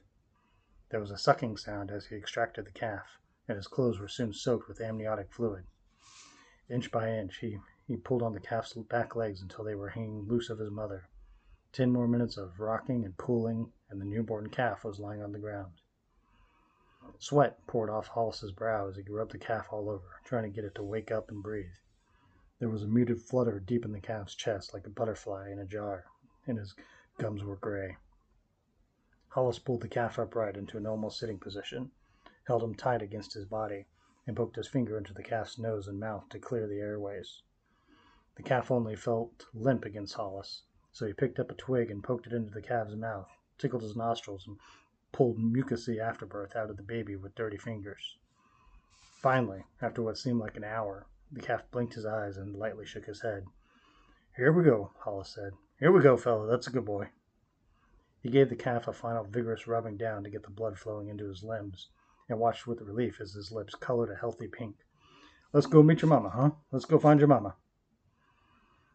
There 0.88 0.98
was 0.98 1.10
a 1.10 1.18
sucking 1.18 1.58
sound 1.58 1.90
as 1.90 2.06
he 2.06 2.16
extracted 2.16 2.64
the 2.64 2.72
calf, 2.72 3.20
and 3.46 3.56
his 3.56 3.68
clothes 3.68 4.00
were 4.00 4.08
soon 4.08 4.32
soaked 4.32 4.66
with 4.66 4.80
amniotic 4.80 5.30
fluid. 5.30 5.66
Inch 6.70 6.90
by 6.90 7.10
inch, 7.10 7.36
he, 7.36 7.58
he 7.86 7.96
pulled 7.96 8.22
on 8.22 8.32
the 8.32 8.40
calf's 8.40 8.72
back 8.72 9.14
legs 9.14 9.42
until 9.42 9.62
they 9.62 9.74
were 9.74 9.90
hanging 9.90 10.26
loose 10.26 10.48
of 10.48 10.58
his 10.58 10.70
mother. 10.70 11.08
Ten 11.70 11.92
more 11.92 12.08
minutes 12.08 12.38
of 12.38 12.58
rocking 12.58 13.04
and 13.04 13.18
pulling, 13.18 13.72
and 13.90 14.00
the 14.00 14.06
newborn 14.06 14.48
calf 14.48 14.84
was 14.84 14.98
lying 14.98 15.22
on 15.22 15.32
the 15.32 15.38
ground. 15.38 15.74
Sweat 17.18 17.58
poured 17.66 17.90
off 17.90 18.08
Hollis's 18.08 18.52
brow 18.52 18.88
as 18.88 18.96
he 18.96 19.02
rubbed 19.02 19.32
the 19.32 19.38
calf 19.38 19.66
all 19.70 19.90
over, 19.90 20.20
trying 20.24 20.44
to 20.44 20.48
get 20.48 20.64
it 20.64 20.74
to 20.76 20.82
wake 20.82 21.12
up 21.12 21.30
and 21.30 21.42
breathe. 21.42 21.76
There 22.58 22.70
was 22.70 22.84
a 22.84 22.88
muted 22.88 23.20
flutter 23.20 23.60
deep 23.60 23.84
in 23.84 23.92
the 23.92 24.00
calf's 24.00 24.34
chest, 24.34 24.72
like 24.72 24.86
a 24.86 24.90
butterfly 24.90 25.50
in 25.50 25.58
a 25.58 25.66
jar, 25.66 26.06
and 26.46 26.56
his 26.56 26.74
gums 27.18 27.44
were 27.44 27.56
gray. 27.56 27.96
Hollis 29.36 29.58
pulled 29.58 29.82
the 29.82 29.88
calf 29.88 30.18
upright 30.18 30.56
into 30.56 30.78
an 30.78 30.86
almost 30.86 31.18
sitting 31.18 31.38
position, 31.38 31.90
held 32.44 32.62
him 32.62 32.74
tight 32.74 33.02
against 33.02 33.34
his 33.34 33.44
body, 33.44 33.84
and 34.26 34.34
poked 34.34 34.56
his 34.56 34.66
finger 34.66 34.96
into 34.96 35.12
the 35.12 35.22
calf's 35.22 35.58
nose 35.58 35.88
and 35.88 36.00
mouth 36.00 36.26
to 36.30 36.38
clear 36.38 36.66
the 36.66 36.80
airways. 36.80 37.42
The 38.36 38.42
calf 38.42 38.70
only 38.70 38.96
felt 38.96 39.44
limp 39.52 39.84
against 39.84 40.14
Hollis, 40.14 40.62
so 40.90 41.06
he 41.06 41.12
picked 41.12 41.38
up 41.38 41.50
a 41.50 41.54
twig 41.54 41.90
and 41.90 42.02
poked 42.02 42.26
it 42.26 42.32
into 42.32 42.50
the 42.50 42.62
calf's 42.62 42.94
mouth, 42.94 43.28
tickled 43.58 43.82
his 43.82 43.94
nostrils, 43.94 44.46
and 44.46 44.56
pulled 45.12 45.36
mucousy 45.36 46.00
afterbirth 46.00 46.56
out 46.56 46.70
of 46.70 46.78
the 46.78 46.82
baby 46.82 47.14
with 47.14 47.34
dirty 47.34 47.58
fingers. 47.58 48.16
Finally, 49.20 49.64
after 49.82 50.00
what 50.00 50.16
seemed 50.16 50.40
like 50.40 50.56
an 50.56 50.64
hour, 50.64 51.08
the 51.30 51.42
calf 51.42 51.70
blinked 51.70 51.92
his 51.92 52.06
eyes 52.06 52.38
and 52.38 52.56
lightly 52.56 52.86
shook 52.86 53.04
his 53.04 53.20
head. 53.20 53.44
Here 54.34 54.50
we 54.50 54.64
go, 54.64 54.92
Hollis 55.00 55.28
said. 55.28 55.52
Here 55.78 55.92
we 55.92 56.00
go, 56.00 56.16
fellow. 56.16 56.46
That's 56.46 56.68
a 56.68 56.72
good 56.72 56.86
boy. 56.86 57.10
He 58.26 58.32
gave 58.32 58.48
the 58.48 58.56
calf 58.56 58.88
a 58.88 58.92
final 58.92 59.22
vigorous 59.22 59.68
rubbing 59.68 59.96
down 59.96 60.24
to 60.24 60.30
get 60.30 60.42
the 60.42 60.50
blood 60.50 60.76
flowing 60.76 61.06
into 61.06 61.28
his 61.28 61.44
limbs, 61.44 61.90
and 62.28 62.40
watched 62.40 62.66
with 62.66 62.80
relief 62.80 63.20
as 63.20 63.34
his 63.34 63.52
lips 63.52 63.76
colored 63.76 64.10
a 64.10 64.16
healthy 64.16 64.48
pink. 64.48 64.78
Let's 65.52 65.68
go 65.68 65.80
meet 65.80 66.02
your 66.02 66.08
mama, 66.08 66.30
huh? 66.30 66.50
Let's 66.72 66.86
go 66.86 66.98
find 66.98 67.20
your 67.20 67.28
mama. 67.28 67.54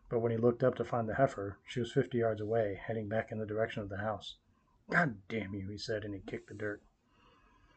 But 0.10 0.20
when 0.20 0.34
he 0.34 0.38
looked 0.38 0.66
up 0.66 0.76
to 0.76 0.84
find 0.84 1.08
the 1.08 1.16
heifer, 1.16 1.58
she 1.66 1.80
was 1.80 1.94
fifty 1.94 2.18
yards 2.18 2.42
away, 2.42 2.78
heading 2.86 3.08
back 3.08 3.32
in 3.32 3.40
the 3.40 3.46
direction 3.46 3.82
of 3.82 3.88
the 3.88 4.00
house. 4.00 4.36
God 4.90 5.16
damn 5.30 5.54
you, 5.54 5.70
he 5.70 5.78
said, 5.78 6.04
and 6.04 6.14
he 6.14 6.20
kicked 6.20 6.50
the 6.50 6.54
dirt. 6.54 6.82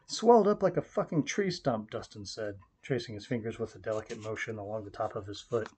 Swelled 0.07 0.49
up 0.49 0.61
like 0.61 0.75
a 0.75 0.81
fucking 0.81 1.23
tree 1.23 1.51
stump, 1.51 1.89
Dustin 1.89 2.25
said, 2.25 2.55
tracing 2.81 3.15
his 3.15 3.25
fingers 3.25 3.59
with 3.59 3.73
a 3.75 3.79
delicate 3.79 4.21
motion 4.21 4.57
along 4.57 4.83
the 4.83 4.91
top 4.91 5.15
of 5.15 5.25
his 5.25 5.39
foot, 5.39 5.69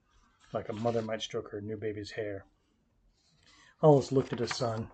like 0.52 0.68
a 0.70 0.72
mother 0.72 1.02
might 1.02 1.22
stroke 1.22 1.52
her 1.52 1.60
new 1.60 1.76
baby's 1.76 2.10
hair. 2.10 2.46
Hollis 3.80 4.10
looked 4.10 4.32
at 4.32 4.40
his 4.40 4.56
son, 4.56 4.88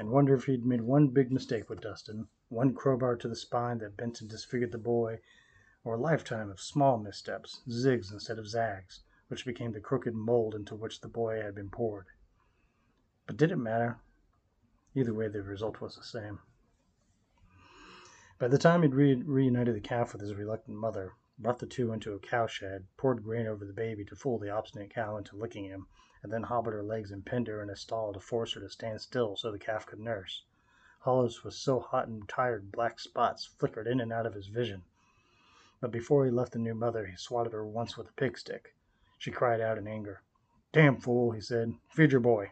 and 0.00 0.08
wondered 0.08 0.38
if 0.38 0.46
he'd 0.46 0.64
made 0.64 0.80
one 0.80 1.08
big 1.08 1.30
mistake 1.30 1.68
with 1.68 1.82
Dustin, 1.82 2.26
one 2.48 2.72
crowbar 2.72 3.16
to 3.16 3.28
the 3.28 3.36
spine 3.36 3.76
that 3.76 3.98
bent 3.98 4.22
and 4.22 4.30
disfigured 4.30 4.72
the 4.72 4.78
boy, 4.78 5.20
or 5.84 5.96
a 5.96 6.00
lifetime 6.00 6.50
of 6.50 6.58
small 6.58 6.96
missteps, 6.96 7.60
zigs 7.68 8.10
instead 8.10 8.38
of 8.38 8.48
zags, 8.48 9.02
which 9.28 9.44
became 9.44 9.72
the 9.72 9.80
crooked 9.80 10.14
mold 10.14 10.54
into 10.54 10.74
which 10.74 11.02
the 11.02 11.08
boy 11.08 11.42
had 11.42 11.54
been 11.54 11.68
poured. 11.68 12.06
But 13.26 13.36
did 13.36 13.52
it 13.52 13.56
matter? 13.56 14.00
Either 14.94 15.12
way, 15.12 15.28
the 15.28 15.42
result 15.42 15.82
was 15.82 15.96
the 15.96 16.02
same. 16.02 16.38
By 18.38 18.48
the 18.48 18.56
time 18.56 18.80
he'd 18.80 18.94
re- 18.94 19.22
reunited 19.22 19.76
the 19.76 19.82
calf 19.82 20.14
with 20.14 20.22
his 20.22 20.34
reluctant 20.34 20.78
mother, 20.78 21.12
brought 21.38 21.58
the 21.58 21.66
two 21.66 21.92
into 21.92 22.14
a 22.14 22.18
cowshed, 22.18 22.86
poured 22.96 23.22
grain 23.22 23.46
over 23.46 23.66
the 23.66 23.74
baby 23.74 24.06
to 24.06 24.16
fool 24.16 24.38
the 24.38 24.48
obstinate 24.48 24.94
cow 24.94 25.18
into 25.18 25.36
licking 25.36 25.64
him, 25.64 25.88
and 26.22 26.32
then 26.32 26.42
hobbled 26.42 26.74
her 26.74 26.82
legs 26.82 27.10
and 27.10 27.24
pinned 27.24 27.48
her 27.48 27.62
in 27.62 27.70
a 27.70 27.76
stall 27.76 28.12
to 28.12 28.20
force 28.20 28.52
her 28.52 28.60
to 28.60 28.68
stand 28.68 29.00
still 29.00 29.36
so 29.36 29.50
the 29.50 29.58
calf 29.58 29.86
could 29.86 30.00
nurse, 30.00 30.44
Hollis 31.00 31.42
was 31.42 31.56
so 31.56 31.80
hot 31.80 32.08
and 32.08 32.28
tired 32.28 32.70
black 32.70 33.00
spots 33.00 33.46
flickered 33.46 33.86
in 33.86 34.00
and 34.00 34.12
out 34.12 34.26
of 34.26 34.34
his 34.34 34.48
vision. 34.48 34.84
But 35.80 35.90
before 35.90 36.26
he 36.26 36.30
left 36.30 36.52
the 36.52 36.58
new 36.58 36.74
mother, 36.74 37.06
he 37.06 37.16
swatted 37.16 37.54
her 37.54 37.66
once 37.66 37.96
with 37.96 38.10
a 38.10 38.12
pig 38.12 38.36
stick. 38.36 38.74
She 39.16 39.30
cried 39.30 39.62
out 39.62 39.78
in 39.78 39.88
anger. 39.88 40.20
Damn 40.72 41.00
fool, 41.00 41.30
he 41.30 41.40
said. 41.40 41.72
Feed 41.88 42.12
your 42.12 42.20
boy. 42.20 42.50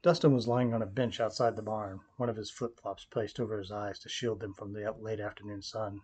Dustin 0.00 0.32
was 0.32 0.46
lying 0.46 0.72
on 0.72 0.80
a 0.80 0.86
bench 0.86 1.18
outside 1.18 1.56
the 1.56 1.62
barn, 1.62 2.02
one 2.18 2.28
of 2.28 2.36
his 2.36 2.50
flip 2.52 2.78
flops 2.78 3.04
placed 3.04 3.40
over 3.40 3.58
his 3.58 3.72
eyes 3.72 3.98
to 4.00 4.08
shield 4.08 4.38
them 4.38 4.54
from 4.54 4.72
the 4.72 4.92
late 5.00 5.18
afternoon 5.18 5.60
sun. 5.60 6.02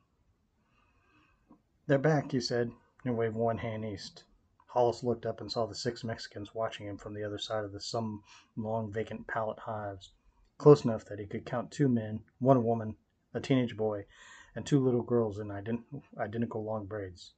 They're 1.87 1.99
back, 1.99 2.33
he 2.33 2.41
said, 2.41 2.73
and 3.05 3.17
waved 3.17 3.37
one 3.37 3.59
hand 3.59 3.85
east. 3.85 4.25
Hollis 4.73 5.03
looked 5.03 5.27
up 5.27 5.41
and 5.41 5.50
saw 5.50 5.67
the 5.67 5.75
six 5.75 6.05
Mexicans 6.05 6.55
watching 6.55 6.87
him 6.87 6.97
from 6.97 7.12
the 7.12 7.25
other 7.25 7.39
side 7.39 7.65
of 7.65 7.73
the 7.73 7.81
some 7.81 8.23
long 8.57 8.93
vacant 8.93 9.27
pallet 9.27 9.59
hives, 9.59 10.12
close 10.59 10.85
enough 10.85 11.05
that 11.07 11.19
he 11.19 11.27
could 11.27 11.45
count 11.45 11.73
two 11.73 11.89
men, 11.89 12.23
one 12.39 12.62
woman, 12.62 12.97
a 13.35 13.41
teenage 13.41 13.77
boy, 13.77 14.07
and 14.55 14.65
two 14.65 14.79
little 14.79 15.03
girls 15.03 15.41
in 15.41 15.49
ident- 15.49 16.05
identical 16.17 16.62
long 16.62 16.87
braids. 16.87 17.33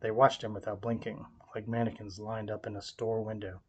They 0.00 0.10
watched 0.10 0.42
him 0.42 0.54
without 0.54 0.80
blinking, 0.80 1.26
like 1.54 1.68
mannequins 1.68 2.18
lined 2.18 2.50
up 2.50 2.66
in 2.66 2.74
a 2.74 2.80
store 2.80 3.20
window. 3.20 3.60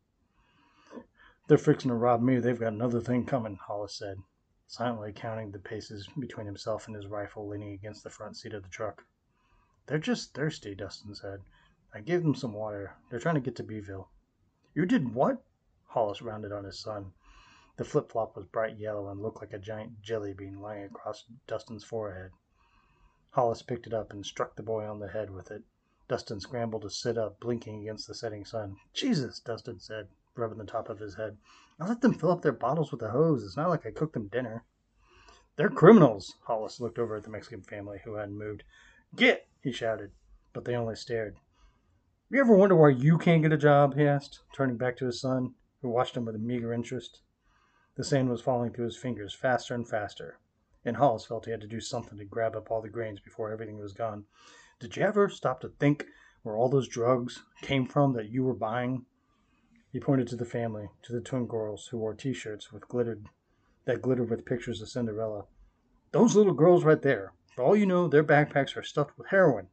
They're 1.47 1.57
fixing 1.57 1.89
to 1.89 1.95
rob 1.95 2.21
me. 2.21 2.39
They've 2.39 2.57
got 2.57 2.71
another 2.71 3.01
thing 3.01 3.25
coming, 3.25 3.57
Hollis 3.57 3.95
said, 3.95 4.19
silently 4.67 5.11
counting 5.11 5.51
the 5.51 5.59
paces 5.59 6.07
between 6.17 6.45
himself 6.45 6.87
and 6.87 6.95
his 6.95 7.07
rifle 7.07 7.49
leaning 7.49 7.73
against 7.73 8.05
the 8.05 8.09
front 8.09 8.37
seat 8.37 8.53
of 8.53 8.63
the 8.63 8.69
truck. 8.69 9.03
They're 9.87 9.97
just 9.97 10.33
thirsty, 10.33 10.73
Dustin 10.73 11.15
said. 11.15 11.41
I 11.93 11.99
gave 11.99 12.23
them 12.23 12.35
some 12.35 12.53
water. 12.53 12.95
They're 13.09 13.19
trying 13.19 13.35
to 13.35 13.41
get 13.41 13.55
to 13.57 13.63
Beeville. 13.63 14.09
You 14.73 14.85
did 14.85 15.13
what? 15.13 15.43
Hollis 15.87 16.21
rounded 16.21 16.53
on 16.53 16.63
his 16.63 16.79
son. 16.79 17.11
The 17.75 17.83
flip 17.83 18.09
flop 18.09 18.35
was 18.35 18.45
bright 18.45 18.77
yellow 18.77 19.09
and 19.09 19.21
looked 19.21 19.41
like 19.41 19.51
a 19.51 19.59
giant 19.59 20.01
jelly 20.01 20.33
bean 20.33 20.61
lying 20.61 20.85
across 20.85 21.25
Dustin's 21.47 21.83
forehead. 21.83 22.31
Hollis 23.31 23.61
picked 23.61 23.87
it 23.87 23.93
up 23.93 24.11
and 24.13 24.25
struck 24.25 24.55
the 24.55 24.63
boy 24.63 24.85
on 24.85 24.99
the 24.99 25.09
head 25.09 25.31
with 25.31 25.51
it. 25.51 25.63
Dustin 26.07 26.39
scrambled 26.39 26.83
to 26.83 26.89
sit 26.89 27.17
up, 27.17 27.39
blinking 27.39 27.81
against 27.81 28.07
the 28.07 28.13
setting 28.13 28.45
sun. 28.45 28.77
Jesus, 28.93 29.39
Dustin 29.39 29.79
said, 29.79 30.07
rubbing 30.35 30.59
the 30.59 30.65
top 30.65 30.89
of 30.89 30.99
his 30.99 31.15
head. 31.15 31.37
I 31.79 31.87
let 31.87 31.99
them 31.99 32.13
fill 32.13 32.31
up 32.31 32.41
their 32.41 32.51
bottles 32.51 32.91
with 32.91 33.01
the 33.01 33.11
hose. 33.11 33.43
It's 33.43 33.57
not 33.57 33.69
like 33.69 33.85
I 33.85 33.91
cooked 33.91 34.13
them 34.13 34.27
dinner. 34.27 34.63
They're 35.57 35.69
criminals. 35.69 36.35
Hollis 36.43 36.79
looked 36.79 36.99
over 36.99 37.17
at 37.17 37.23
the 37.23 37.29
Mexican 37.29 37.63
family, 37.63 37.99
who 38.05 38.13
hadn't 38.13 38.37
moved. 38.37 38.63
Get! 39.15 39.47
he 39.61 39.71
shouted, 39.71 40.11
but 40.53 40.63
they 40.63 40.75
only 40.75 40.95
stared. 40.95 41.35
You 42.33 42.39
ever 42.39 42.55
wonder 42.55 42.77
why 42.77 42.91
you 42.91 43.17
can't 43.17 43.41
get 43.41 43.51
a 43.51 43.57
job? 43.57 43.97
he 43.97 44.07
asked, 44.07 44.39
turning 44.55 44.77
back 44.77 44.95
to 44.95 45.05
his 45.05 45.19
son, 45.19 45.53
who 45.81 45.89
watched 45.89 46.15
him 46.15 46.23
with 46.23 46.35
a 46.35 46.39
meager 46.39 46.71
interest. 46.71 47.19
The 47.95 48.05
sand 48.05 48.29
was 48.29 48.39
falling 48.39 48.71
through 48.71 48.85
his 48.85 48.95
fingers 48.95 49.33
faster 49.33 49.75
and 49.75 49.85
faster, 49.85 50.39
and 50.85 50.95
Hollis 50.95 51.25
felt 51.25 51.43
he 51.43 51.51
had 51.51 51.59
to 51.59 51.67
do 51.67 51.81
something 51.81 52.17
to 52.17 52.23
grab 52.23 52.55
up 52.55 52.71
all 52.71 52.81
the 52.81 52.87
grains 52.87 53.19
before 53.19 53.51
everything 53.51 53.79
was 53.79 53.91
gone. 53.91 54.23
Did 54.79 54.95
you 54.95 55.03
ever 55.03 55.27
stop 55.27 55.59
to 55.59 55.73
think 55.77 56.05
where 56.43 56.55
all 56.55 56.69
those 56.69 56.87
drugs 56.87 57.43
came 57.63 57.85
from 57.85 58.13
that 58.13 58.29
you 58.29 58.45
were 58.45 58.53
buying? 58.53 59.05
He 59.91 59.99
pointed 59.99 60.29
to 60.29 60.37
the 60.37 60.45
family, 60.45 60.87
to 61.01 61.11
the 61.11 61.19
twin 61.19 61.47
girls 61.47 61.87
who 61.87 61.97
wore 61.97 62.13
T-shirts 62.13 62.71
with 62.71 62.87
glittered 62.87 63.27
that 63.83 64.01
glittered 64.01 64.29
with 64.29 64.45
pictures 64.45 64.81
of 64.81 64.87
Cinderella. 64.87 65.47
Those 66.13 66.37
little 66.37 66.53
girls 66.53 66.85
right 66.85 67.01
there. 67.01 67.33
For 67.53 67.61
all 67.61 67.75
you 67.75 67.85
know, 67.85 68.07
their 68.07 68.23
backpacks 68.23 68.77
are 68.77 68.83
stuffed 68.83 69.17
with 69.17 69.27
heroin. 69.31 69.67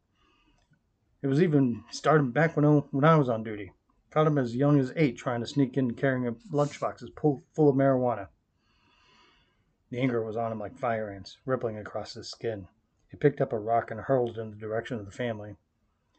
It 1.20 1.26
was 1.26 1.42
even 1.42 1.82
starting 1.90 2.30
back 2.30 2.54
when 2.54 2.64
I, 2.64 2.70
when 2.90 3.04
I 3.04 3.16
was 3.16 3.28
on 3.28 3.42
duty. 3.42 3.72
Caught 4.10 4.28
him 4.28 4.38
as 4.38 4.54
young 4.54 4.78
as 4.78 4.92
eight 4.94 5.16
trying 5.16 5.40
to 5.40 5.46
sneak 5.46 5.76
in 5.76 5.94
carrying 5.94 6.28
a 6.28 6.32
lunchboxes 6.52 7.10
full, 7.20 7.42
full 7.54 7.68
of 7.68 7.74
marijuana. 7.74 8.28
The 9.90 9.98
anger 9.98 10.22
was 10.22 10.36
on 10.36 10.52
him 10.52 10.60
like 10.60 10.78
fire 10.78 11.10
ants, 11.10 11.38
rippling 11.44 11.76
across 11.76 12.14
his 12.14 12.30
skin. 12.30 12.68
He 13.10 13.16
picked 13.16 13.40
up 13.40 13.52
a 13.52 13.58
rock 13.58 13.90
and 13.90 14.00
hurled 14.00 14.38
it 14.38 14.40
in 14.40 14.50
the 14.50 14.56
direction 14.56 14.96
of 14.98 15.06
the 15.06 15.10
family. 15.10 15.56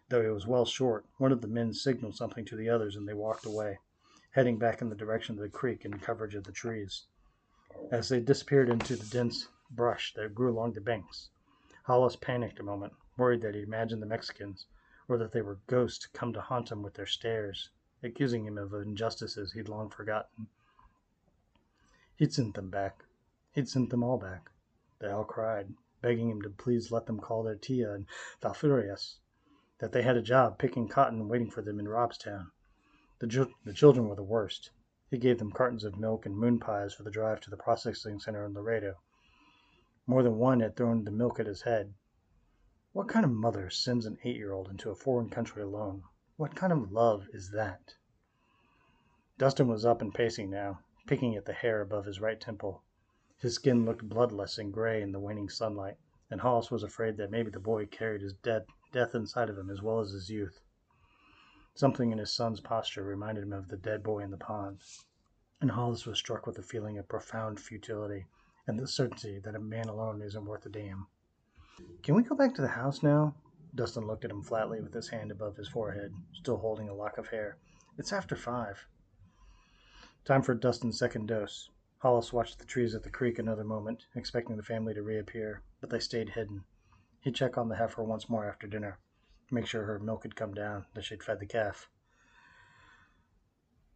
Though 0.09 0.21
he 0.21 0.29
was 0.29 0.45
well 0.45 0.65
short, 0.65 1.05
one 1.17 1.31
of 1.31 1.41
the 1.41 1.47
men 1.47 1.73
signaled 1.73 2.17
something 2.17 2.43
to 2.45 2.57
the 2.57 2.69
others 2.69 2.97
and 2.97 3.07
they 3.07 3.13
walked 3.13 3.45
away 3.45 3.79
heading 4.31 4.59
back 4.59 4.81
in 4.81 4.89
the 4.89 4.95
direction 4.95 5.35
of 5.35 5.41
the 5.41 5.49
creek 5.49 5.85
in 5.85 5.97
coverage 5.97 6.35
of 6.35 6.43
the 6.43 6.51
trees. 6.51 7.05
As 7.91 8.09
they 8.09 8.19
disappeared 8.19 8.69
into 8.69 8.95
the 8.95 9.07
dense 9.07 9.47
brush 9.71 10.13
that 10.13 10.35
grew 10.35 10.51
along 10.51 10.73
the 10.73 10.81
banks, 10.81 11.29
Hollis 11.85 12.15
panicked 12.15 12.59
a 12.59 12.63
moment, 12.63 12.93
worried 13.17 13.41
that 13.41 13.55
he'd 13.55 13.63
imagined 13.63 14.01
the 14.01 14.05
Mexicans, 14.05 14.67
or 15.09 15.17
that 15.17 15.31
they 15.31 15.41
were 15.41 15.59
ghosts 15.65 16.07
come 16.13 16.31
to 16.31 16.39
haunt 16.39 16.71
him 16.71 16.83
with 16.83 16.93
their 16.93 17.05
stares, 17.05 17.71
accusing 18.03 18.45
him 18.45 18.57
of 18.57 18.73
injustices 18.73 19.51
he'd 19.51 19.67
long 19.67 19.89
forgotten. 19.89 20.47
He'd 22.15 22.31
sent 22.31 22.53
them 22.53 22.69
back. 22.69 23.05
He'd 23.51 23.67
sent 23.67 23.89
them 23.89 24.03
all 24.03 24.17
back. 24.17 24.51
They 24.99 25.09
all 25.09 25.23
cried, 25.23 25.73
begging 26.01 26.29
him 26.29 26.41
to 26.43 26.49
please 26.49 26.91
let 26.91 27.07
them 27.07 27.19
call 27.19 27.41
their 27.41 27.55
tia 27.55 27.93
and 27.93 28.05
Falfurrias, 28.39 29.17
that 29.79 29.91
they 29.93 30.03
had 30.03 30.15
a 30.15 30.21
job 30.21 30.59
picking 30.59 30.87
cotton 30.87 31.27
waiting 31.27 31.49
for 31.49 31.63
them 31.63 31.79
in 31.79 31.87
Robstown. 31.87 32.51
The, 33.17 33.49
the 33.65 33.73
children 33.73 34.07
were 34.07 34.15
the 34.15 34.23
worst. 34.23 34.69
He 35.09 35.17
gave 35.17 35.39
them 35.39 35.51
cartons 35.51 35.83
of 35.83 35.97
milk 35.97 36.27
and 36.27 36.37
moon 36.37 36.59
pies 36.59 36.93
for 36.93 37.01
the 37.01 37.09
drive 37.09 37.41
to 37.41 37.49
the 37.49 37.57
processing 37.57 38.19
center 38.19 38.45
in 38.45 38.53
Laredo. 38.53 38.97
More 40.05 40.21
than 40.21 40.37
one 40.37 40.59
had 40.59 40.75
thrown 40.75 41.03
the 41.03 41.11
milk 41.11 41.39
at 41.39 41.47
his 41.47 41.63
head. 41.63 41.95
What 42.91 43.07
kind 43.07 43.23
of 43.23 43.29
mother 43.29 43.69
sends 43.69 44.07
an 44.07 44.17
eight 44.23 44.35
year 44.35 44.51
old 44.51 44.67
into 44.67 44.89
a 44.89 44.95
foreign 44.95 45.29
country 45.29 45.61
alone? 45.61 46.05
What 46.37 46.55
kind 46.55 46.73
of 46.73 46.91
love 46.91 47.27
is 47.31 47.51
that? 47.51 47.93
Dustin 49.37 49.67
was 49.67 49.85
up 49.85 50.01
and 50.01 50.11
pacing 50.11 50.49
now, 50.49 50.79
picking 51.05 51.35
at 51.35 51.45
the 51.45 51.53
hair 51.53 51.81
above 51.81 52.05
his 52.05 52.19
right 52.19 52.41
temple. 52.41 52.81
His 53.37 53.53
skin 53.53 53.85
looked 53.85 54.09
bloodless 54.09 54.57
and 54.57 54.73
gray 54.73 55.03
in 55.03 55.11
the 55.11 55.19
waning 55.19 55.49
sunlight, 55.49 55.97
and 56.31 56.41
Hollis 56.41 56.71
was 56.71 56.81
afraid 56.81 57.17
that 57.17 57.29
maybe 57.29 57.51
the 57.51 57.59
boy 57.59 57.85
carried 57.85 58.21
his 58.21 58.33
dead, 58.33 58.65
death 58.91 59.13
inside 59.13 59.51
of 59.51 59.57
him 59.59 59.69
as 59.69 59.83
well 59.83 59.99
as 59.99 60.09
his 60.09 60.31
youth. 60.31 60.59
Something 61.75 62.11
in 62.11 62.17
his 62.17 62.33
son's 62.33 62.59
posture 62.59 63.03
reminded 63.03 63.43
him 63.43 63.53
of 63.53 63.67
the 63.67 63.77
dead 63.77 64.01
boy 64.01 64.21
in 64.23 64.31
the 64.31 64.37
pond, 64.37 64.81
and 65.61 65.69
Hollis 65.69 66.07
was 66.07 66.17
struck 66.17 66.47
with 66.47 66.57
a 66.57 66.63
feeling 66.63 66.97
of 66.97 67.07
profound 67.07 67.59
futility 67.59 68.25
and 68.65 68.79
the 68.79 68.87
certainty 68.87 69.37
that 69.37 69.53
a 69.53 69.59
man 69.59 69.89
alone 69.89 70.23
isn't 70.23 70.45
worth 70.45 70.65
a 70.65 70.69
damn. 70.69 71.05
Can 72.03 72.15
we 72.15 72.23
go 72.23 72.35
back 72.35 72.55
to 72.55 72.61
the 72.61 72.67
house 72.67 73.03
now? 73.03 73.35
Dustin 73.75 74.07
looked 74.07 74.25
at 74.25 74.31
him 74.31 74.41
flatly 74.41 74.81
with 74.81 74.93
his 74.93 75.09
hand 75.09 75.31
above 75.31 75.55
his 75.55 75.67
forehead, 75.67 76.13
still 76.33 76.57
holding 76.57 76.89
a 76.89 76.93
lock 76.93 77.17
of 77.17 77.27
hair. 77.27 77.57
It's 77.97 78.13
after 78.13 78.35
five. 78.35 78.85
Time 80.25 80.41
for 80.41 80.53
Dustin's 80.53 80.97
second 80.97 81.27
dose. 81.27 81.69
Hollis 81.99 82.33
watched 82.33 82.59
the 82.59 82.65
trees 82.65 82.95
at 82.95 83.03
the 83.03 83.09
creek 83.09 83.39
another 83.39 83.63
moment, 83.63 84.05
expecting 84.15 84.57
the 84.57 84.63
family 84.63 84.93
to 84.93 85.01
reappear, 85.01 85.61
but 85.81 85.89
they 85.89 85.99
stayed 85.99 86.29
hidden. 86.29 86.63
He'd 87.21 87.35
check 87.35 87.57
on 87.57 87.69
the 87.69 87.75
heifer 87.75 88.03
once 88.03 88.29
more 88.29 88.45
after 88.45 88.67
dinner 88.67 88.99
make 89.51 89.65
sure 89.65 89.85
her 89.85 89.99
milk 89.99 90.23
had 90.23 90.35
come 90.35 90.53
down, 90.53 90.85
that 90.93 91.03
she'd 91.03 91.23
fed 91.23 91.39
the 91.39 91.45
calf. 91.45 91.89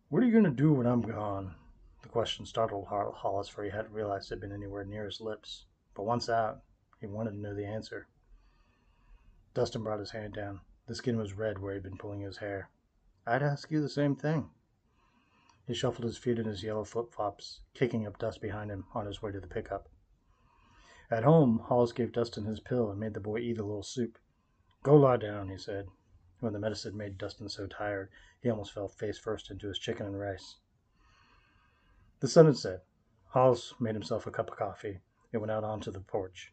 What 0.09 0.23
are 0.23 0.25
you 0.25 0.31
going 0.31 0.43
to 0.43 0.49
do 0.49 0.73
when 0.73 0.87
I'm 0.87 1.01
gone? 1.01 1.55
The 2.01 2.09
question 2.09 2.45
startled 2.45 2.87
Hollis, 2.87 3.49
for 3.49 3.63
he 3.63 3.69
hadn't 3.69 3.93
realized 3.93 4.31
it 4.31 4.35
had 4.35 4.41
been 4.41 4.51
anywhere 4.51 4.83
near 4.83 5.05
his 5.05 5.21
lips. 5.21 5.65
But 5.95 6.03
once 6.03 6.29
out, 6.29 6.61
he 7.03 7.07
wanted 7.07 7.31
to 7.31 7.37
know 7.37 7.53
the 7.53 7.65
answer. 7.65 8.07
Dustin 9.53 9.83
brought 9.83 9.99
his 9.99 10.11
hand 10.11 10.33
down. 10.33 10.61
The 10.87 10.95
skin 10.95 11.17
was 11.17 11.33
red 11.33 11.59
where 11.59 11.73
he'd 11.73 11.83
been 11.83 11.97
pulling 11.97 12.21
his 12.21 12.37
hair. 12.37 12.69
I'd 13.27 13.43
ask 13.43 13.69
you 13.69 13.81
the 13.81 13.89
same 13.89 14.15
thing. 14.15 14.51
He 15.67 15.73
shuffled 15.73 16.05
his 16.05 16.17
feet 16.17 16.39
in 16.39 16.45
his 16.45 16.63
yellow 16.63 16.85
flip 16.85 17.11
flops, 17.11 17.59
kicking 17.73 18.07
up 18.07 18.17
dust 18.17 18.39
behind 18.39 18.71
him 18.71 18.85
on 18.93 19.05
his 19.05 19.21
way 19.21 19.33
to 19.33 19.41
the 19.41 19.47
pickup. 19.47 19.89
At 21.11 21.25
home, 21.25 21.59
Hollis 21.59 21.91
gave 21.91 22.13
Dustin 22.13 22.45
his 22.45 22.61
pill 22.61 22.89
and 22.89 23.01
made 23.01 23.15
the 23.15 23.19
boy 23.19 23.39
eat 23.39 23.59
a 23.59 23.65
little 23.65 23.83
soup. 23.83 24.17
Go 24.81 24.95
lie 24.95 25.17
down, 25.17 25.49
he 25.49 25.57
said, 25.57 25.89
when 26.39 26.53
the 26.53 26.59
medicine 26.59 26.95
made 26.95 27.17
Dustin 27.17 27.49
so 27.49 27.67
tired 27.67 28.11
he 28.39 28.49
almost 28.49 28.71
fell 28.71 28.87
face 28.87 29.17
first 29.17 29.51
into 29.51 29.67
his 29.67 29.77
chicken 29.77 30.05
and 30.05 30.17
rice. 30.17 30.55
The 32.21 32.29
sun 32.29 32.45
had 32.45 32.55
set. 32.55 32.85
Hollis 33.31 33.73
made 33.77 33.95
himself 33.95 34.25
a 34.25 34.31
cup 34.31 34.49
of 34.49 34.57
coffee 34.57 35.01
and 35.33 35.41
went 35.41 35.51
out 35.51 35.65
onto 35.65 35.91
the 35.91 35.99
porch. 35.99 36.52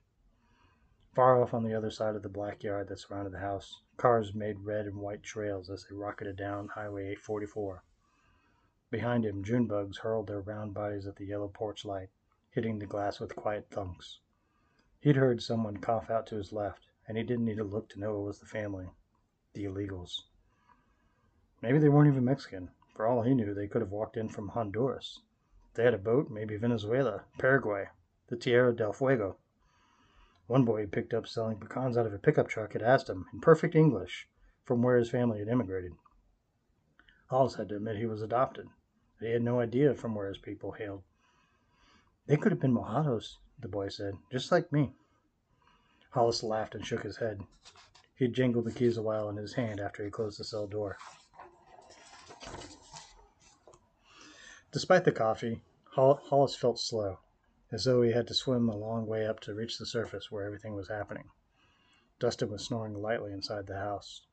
Far 1.14 1.42
off 1.42 1.53
on 1.53 1.64
the 1.64 1.75
other 1.75 1.90
side 1.90 2.14
of 2.14 2.23
the 2.23 2.29
black 2.29 2.62
yard 2.62 2.87
that 2.87 3.01
surrounded 3.01 3.33
the 3.33 3.40
house, 3.40 3.83
cars 3.96 4.33
made 4.33 4.61
red 4.61 4.87
and 4.87 4.96
white 4.96 5.25
trails 5.25 5.68
as 5.68 5.85
they 5.85 5.96
rocketed 5.96 6.37
down 6.37 6.68
Highway 6.68 7.09
844. 7.09 7.83
Behind 8.90 9.25
him, 9.25 9.42
June 9.42 9.66
bugs 9.66 9.99
hurled 9.99 10.29
their 10.29 10.40
round 10.40 10.73
bodies 10.73 11.09
at 11.09 11.16
the 11.16 11.27
yellow 11.27 11.49
porch 11.49 11.85
light, 11.85 12.11
hitting 12.51 12.79
the 12.79 12.87
glass 12.87 13.18
with 13.18 13.35
quiet 13.35 13.68
thunks. 13.70 14.20
He'd 15.01 15.16
heard 15.16 15.42
someone 15.42 15.79
cough 15.79 16.11
out 16.11 16.29
to 16.29 16.37
his 16.37 16.53
left, 16.53 16.87
and 17.09 17.18
he 17.18 17.25
didn't 17.25 17.44
need 17.44 17.57
to 17.57 17.64
look 17.64 17.88
to 17.88 17.99
know 17.99 18.20
it 18.20 18.27
was 18.27 18.38
the 18.38 18.46
family, 18.46 18.88
the 19.53 19.64
illegals. 19.64 20.23
Maybe 21.61 21.81
they 21.81 21.88
weren't 21.88 22.09
even 22.09 22.25
Mexican. 22.25 22.70
For 22.94 23.09
all 23.09 23.23
he 23.23 23.35
knew, 23.35 23.53
they 23.53 23.66
could 23.66 23.83
have 23.83 23.90
walked 23.90 24.16
in 24.16 24.29
from 24.29 24.51
Honduras. 24.51 25.18
They 25.75 25.83
had 25.83 25.94
a 25.94 25.99
boat, 25.99 26.31
maybe 26.31 26.57
Venezuela, 26.57 27.25
Paraguay, 27.37 27.88
the 28.29 28.37
Tierra 28.37 28.73
del 28.73 28.92
Fuego. 28.92 29.38
One 30.50 30.64
boy 30.64 30.80
he 30.80 30.86
picked 30.88 31.14
up 31.14 31.28
selling 31.28 31.60
pecans 31.60 31.96
out 31.96 32.06
of 32.06 32.12
a 32.12 32.18
pickup 32.18 32.48
truck 32.48 32.72
had 32.72 32.82
asked 32.82 33.08
him, 33.08 33.24
in 33.32 33.40
perfect 33.40 33.76
English, 33.76 34.28
from 34.64 34.82
where 34.82 34.96
his 34.96 35.08
family 35.08 35.38
had 35.38 35.46
immigrated. 35.46 35.92
Hollis 37.26 37.54
had 37.54 37.68
to 37.68 37.76
admit 37.76 37.98
he 37.98 38.06
was 38.06 38.20
adopted. 38.20 38.68
But 39.20 39.26
he 39.28 39.32
had 39.32 39.44
no 39.44 39.60
idea 39.60 39.94
from 39.94 40.12
where 40.12 40.26
his 40.26 40.38
people 40.38 40.72
hailed. 40.72 41.04
They 42.26 42.36
could 42.36 42.50
have 42.50 42.60
been 42.60 42.72
Mojados, 42.72 43.38
the 43.60 43.68
boy 43.68 43.90
said, 43.90 44.14
just 44.32 44.50
like 44.50 44.72
me. 44.72 44.92
Hollis 46.10 46.42
laughed 46.42 46.74
and 46.74 46.84
shook 46.84 47.04
his 47.04 47.18
head. 47.18 47.42
He 48.16 48.26
jingled 48.26 48.64
the 48.64 48.72
keys 48.72 48.96
a 48.96 49.02
while 49.02 49.28
in 49.28 49.36
his 49.36 49.54
hand 49.54 49.78
after 49.78 50.04
he 50.04 50.10
closed 50.10 50.40
the 50.40 50.42
cell 50.42 50.66
door. 50.66 50.96
Despite 54.72 55.04
the 55.04 55.12
coffee, 55.12 55.62
Hollis 55.94 56.56
felt 56.56 56.80
slow 56.80 57.20
as 57.72 57.85
though 57.85 58.02
he 58.02 58.11
had 58.11 58.26
to 58.26 58.35
swim 58.35 58.68
a 58.68 58.76
long 58.76 59.06
way 59.06 59.26
up 59.26 59.38
to 59.38 59.54
reach 59.54 59.78
the 59.78 59.87
surface 59.87 60.30
where 60.30 60.44
everything 60.44 60.74
was 60.74 60.88
happening. 60.88 61.30
Dustin 62.18 62.50
was 62.50 62.64
snoring 62.64 62.94
lightly 62.94 63.33
inside 63.33 63.66
the 63.66 63.78
house. 63.78 64.26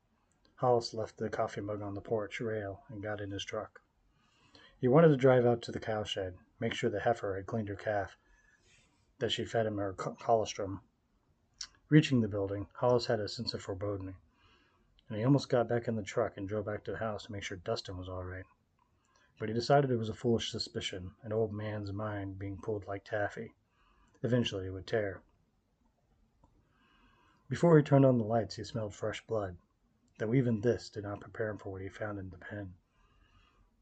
Hollis 0.55 0.93
left 0.93 1.17
the 1.17 1.29
coffee 1.29 1.61
mug 1.61 1.81
on 1.81 1.93
the 1.93 2.01
porch 2.01 2.41
rail 2.41 2.83
and 2.89 3.03
got 3.03 3.21
in 3.21 3.29
his 3.29 3.45
truck. 3.45 3.79
He 4.79 4.87
wanted 4.87 5.09
to 5.09 5.17
drive 5.17 5.45
out 5.45 5.61
to 5.63 5.71
the 5.71 5.79
cowshed, 5.79 6.33
make 6.59 6.73
sure 6.73 6.89
the 6.89 7.01
heifer 7.01 7.35
had 7.35 7.45
cleaned 7.45 7.69
her 7.69 7.75
calf, 7.75 8.17
that 9.19 9.31
she 9.31 9.45
fed 9.45 9.67
him 9.67 9.77
her 9.77 9.93
colostrum. 9.93 10.81
Reaching 11.89 12.21
the 12.21 12.27
building, 12.27 12.67
Hollis 12.73 13.05
had 13.05 13.19
a 13.19 13.27
sense 13.27 13.53
of 13.53 13.61
foreboding, 13.61 14.15
and 15.09 15.17
he 15.17 15.23
almost 15.23 15.49
got 15.49 15.69
back 15.69 15.87
in 15.87 15.95
the 15.95 16.03
truck 16.03 16.37
and 16.37 16.49
drove 16.49 16.65
back 16.65 16.83
to 16.85 16.91
the 16.91 16.97
house 16.97 17.25
to 17.25 17.31
make 17.31 17.43
sure 17.43 17.57
Dustin 17.57 17.97
was 17.97 18.09
all 18.09 18.23
right 18.23 18.45
but 19.39 19.49
he 19.49 19.53
decided 19.53 19.91
it 19.91 19.97
was 19.97 20.09
a 20.09 20.13
foolish 20.13 20.51
suspicion, 20.51 21.11
an 21.21 21.31
old 21.31 21.53
man's 21.53 21.91
mind 21.91 22.39
being 22.39 22.57
pulled 22.57 22.87
like 22.87 23.03
taffy. 23.05 23.53
Eventually 24.23 24.65
it 24.65 24.71
would 24.71 24.87
tear. 24.87 25.21
Before 27.49 27.77
he 27.77 27.83
turned 27.83 28.05
on 28.05 28.17
the 28.17 28.23
lights, 28.23 28.55
he 28.55 28.63
smelled 28.63 28.95
fresh 28.95 29.25
blood, 29.25 29.57
though 30.17 30.33
even 30.33 30.61
this 30.61 30.89
did 30.89 31.03
not 31.03 31.21
prepare 31.21 31.49
him 31.49 31.57
for 31.57 31.71
what 31.71 31.81
he 31.81 31.87
found 31.87 32.19
in 32.19 32.29
the 32.29 32.37
pen. 32.37 32.73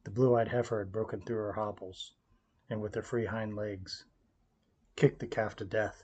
The 0.04 0.12
blue 0.12 0.36
eyed 0.36 0.50
heifer 0.50 0.80
had 0.80 0.92
broken 0.92 1.22
through 1.22 1.38
her 1.38 1.54
hobbles, 1.54 2.14
and 2.70 2.82
with 2.82 2.94
her 2.94 3.02
free 3.02 3.26
hind 3.26 3.56
legs, 3.56 4.06
kicked 4.96 5.20
the 5.20 5.26
calf 5.26 5.56
to 5.56 5.66
death. 5.66 6.04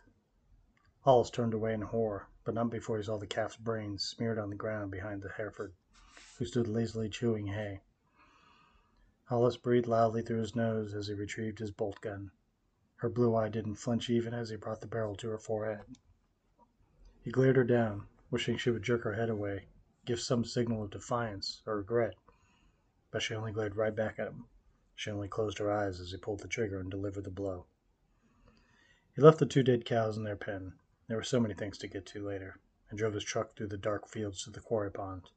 Hollis 1.02 1.30
turned 1.30 1.54
away 1.54 1.74
in 1.74 1.82
horror, 1.82 2.28
but 2.46 2.56
not 2.56 2.70
before 2.72 2.98
he 2.98 3.04
saw 3.04 3.18
the 3.18 3.28
calf's 3.28 3.58
brains 3.58 4.04
smeared 4.04 4.40
on 4.40 4.50
the 4.50 4.56
ground 4.56 4.92
behind 4.92 5.22
the 5.22 5.30
Hereford, 5.30 5.74
who 6.38 6.46
stood 6.46 6.68
lazily 6.68 7.10
chewing 7.10 7.48
hay. 7.48 7.82
Hollis 9.32 9.56
breathed 9.56 9.88
loudly 9.88 10.22
through 10.22 10.42
his 10.42 10.58
nose 10.58 10.94
as 10.94 11.08
he 11.08 11.14
retrieved 11.14 11.60
his 11.60 11.72
bolt 11.72 12.02
gun. 12.02 12.32
Her 12.98 13.08
blue 13.08 13.34
eye 13.34 13.48
didn't 13.48 13.76
flinch 13.76 14.10
even 14.10 14.34
as 14.34 14.50
he 14.50 14.58
brought 14.58 14.82
the 14.82 14.88
barrel 14.88 15.16
to 15.16 15.30
her 15.30 15.38
forehead. 15.38 15.86
He 17.24 17.32
glared 17.32 17.56
her 17.56 17.64
down, 17.64 18.10
wishing 18.30 18.58
she 18.58 18.72
would 18.72 18.84
jerk 18.84 19.04
her 19.04 19.14
head 19.14 19.30
away, 19.30 19.70
give 20.04 20.20
some 20.20 20.44
signal 20.44 20.84
of 20.84 20.90
defiance 20.90 21.64
or 21.66 21.78
regret, 21.78 22.16
but 23.10 23.22
she 23.22 23.34
only 23.34 23.54
glared 23.54 23.78
right 23.78 23.96
back 23.96 24.20
at 24.20 24.28
him. 24.28 24.48
She 24.96 25.10
only 25.10 25.30
closed 25.30 25.60
her 25.60 25.72
eyes 25.72 26.02
as 26.02 26.12
he 26.12 26.18
pulled 26.18 26.42
the 26.42 26.50
trigger 26.50 26.82
and 26.82 26.92
delivered 26.92 27.24
the 27.24 27.32
blow. 27.32 27.68
He 29.16 29.22
left 29.22 29.40
the 29.40 29.46
two 29.46 29.64
dead 29.64 29.86
cows 29.86 30.18
in 30.18 30.26
their 30.26 30.36
pen 30.36 30.74
there 31.08 31.16
were 31.16 31.24
so 31.24 31.40
many 31.40 31.54
things 31.54 31.78
to 31.78 31.88
get 31.88 32.06
to 32.08 32.22
later 32.22 32.60
and 32.90 33.00
drove 33.00 33.14
his 33.14 33.24
truck 33.24 33.56
through 33.56 33.68
the 33.70 33.78
dark 33.78 34.10
fields 34.10 34.44
to 34.44 34.50
the 34.50 34.60
quarry 34.60 34.92
pond. 34.92 35.30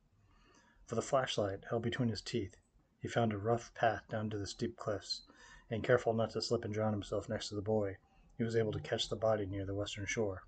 For 0.85 0.97
the 0.97 1.01
flashlight 1.01 1.67
held 1.71 1.85
between 1.85 2.09
his 2.09 2.21
teeth, 2.21 2.57
he 3.05 3.09
found 3.11 3.35
a 3.35 3.37
rough 3.37 3.71
path 3.75 4.03
down 4.09 4.31
to 4.31 4.39
the 4.39 4.47
steep 4.47 4.79
cliffs, 4.79 5.27
and 5.69 5.85
careful 5.85 6.15
not 6.15 6.31
to 6.31 6.41
slip 6.41 6.65
and 6.65 6.73
drown 6.73 6.95
himself 6.95 7.29
next 7.29 7.51
to 7.51 7.55
the 7.55 7.61
boy, 7.61 7.99
he 8.39 8.43
was 8.43 8.57
able 8.57 8.73
to 8.73 8.81
catch 8.81 9.11
the 9.11 9.15
body 9.15 9.45
near 9.45 9.67
the 9.67 9.75
western 9.75 10.07
shore. 10.07 10.45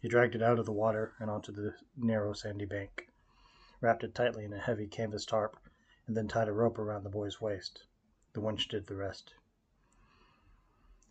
He 0.00 0.08
dragged 0.08 0.34
it 0.34 0.42
out 0.42 0.58
of 0.58 0.64
the 0.64 0.72
water 0.72 1.12
and 1.20 1.28
onto 1.28 1.52
the 1.52 1.74
narrow 1.98 2.32
sandy 2.32 2.64
bank, 2.64 3.06
wrapped 3.82 4.02
it 4.02 4.14
tightly 4.14 4.46
in 4.46 4.52
a 4.54 4.58
heavy 4.58 4.86
canvas 4.86 5.26
tarp, 5.26 5.58
and 6.06 6.16
then 6.16 6.26
tied 6.26 6.48
a 6.48 6.54
rope 6.54 6.78
around 6.78 7.02
the 7.02 7.10
boy's 7.10 7.38
waist. 7.38 7.84
The 8.32 8.40
winch 8.40 8.68
did 8.68 8.86
the 8.86 8.96
rest. 8.96 9.34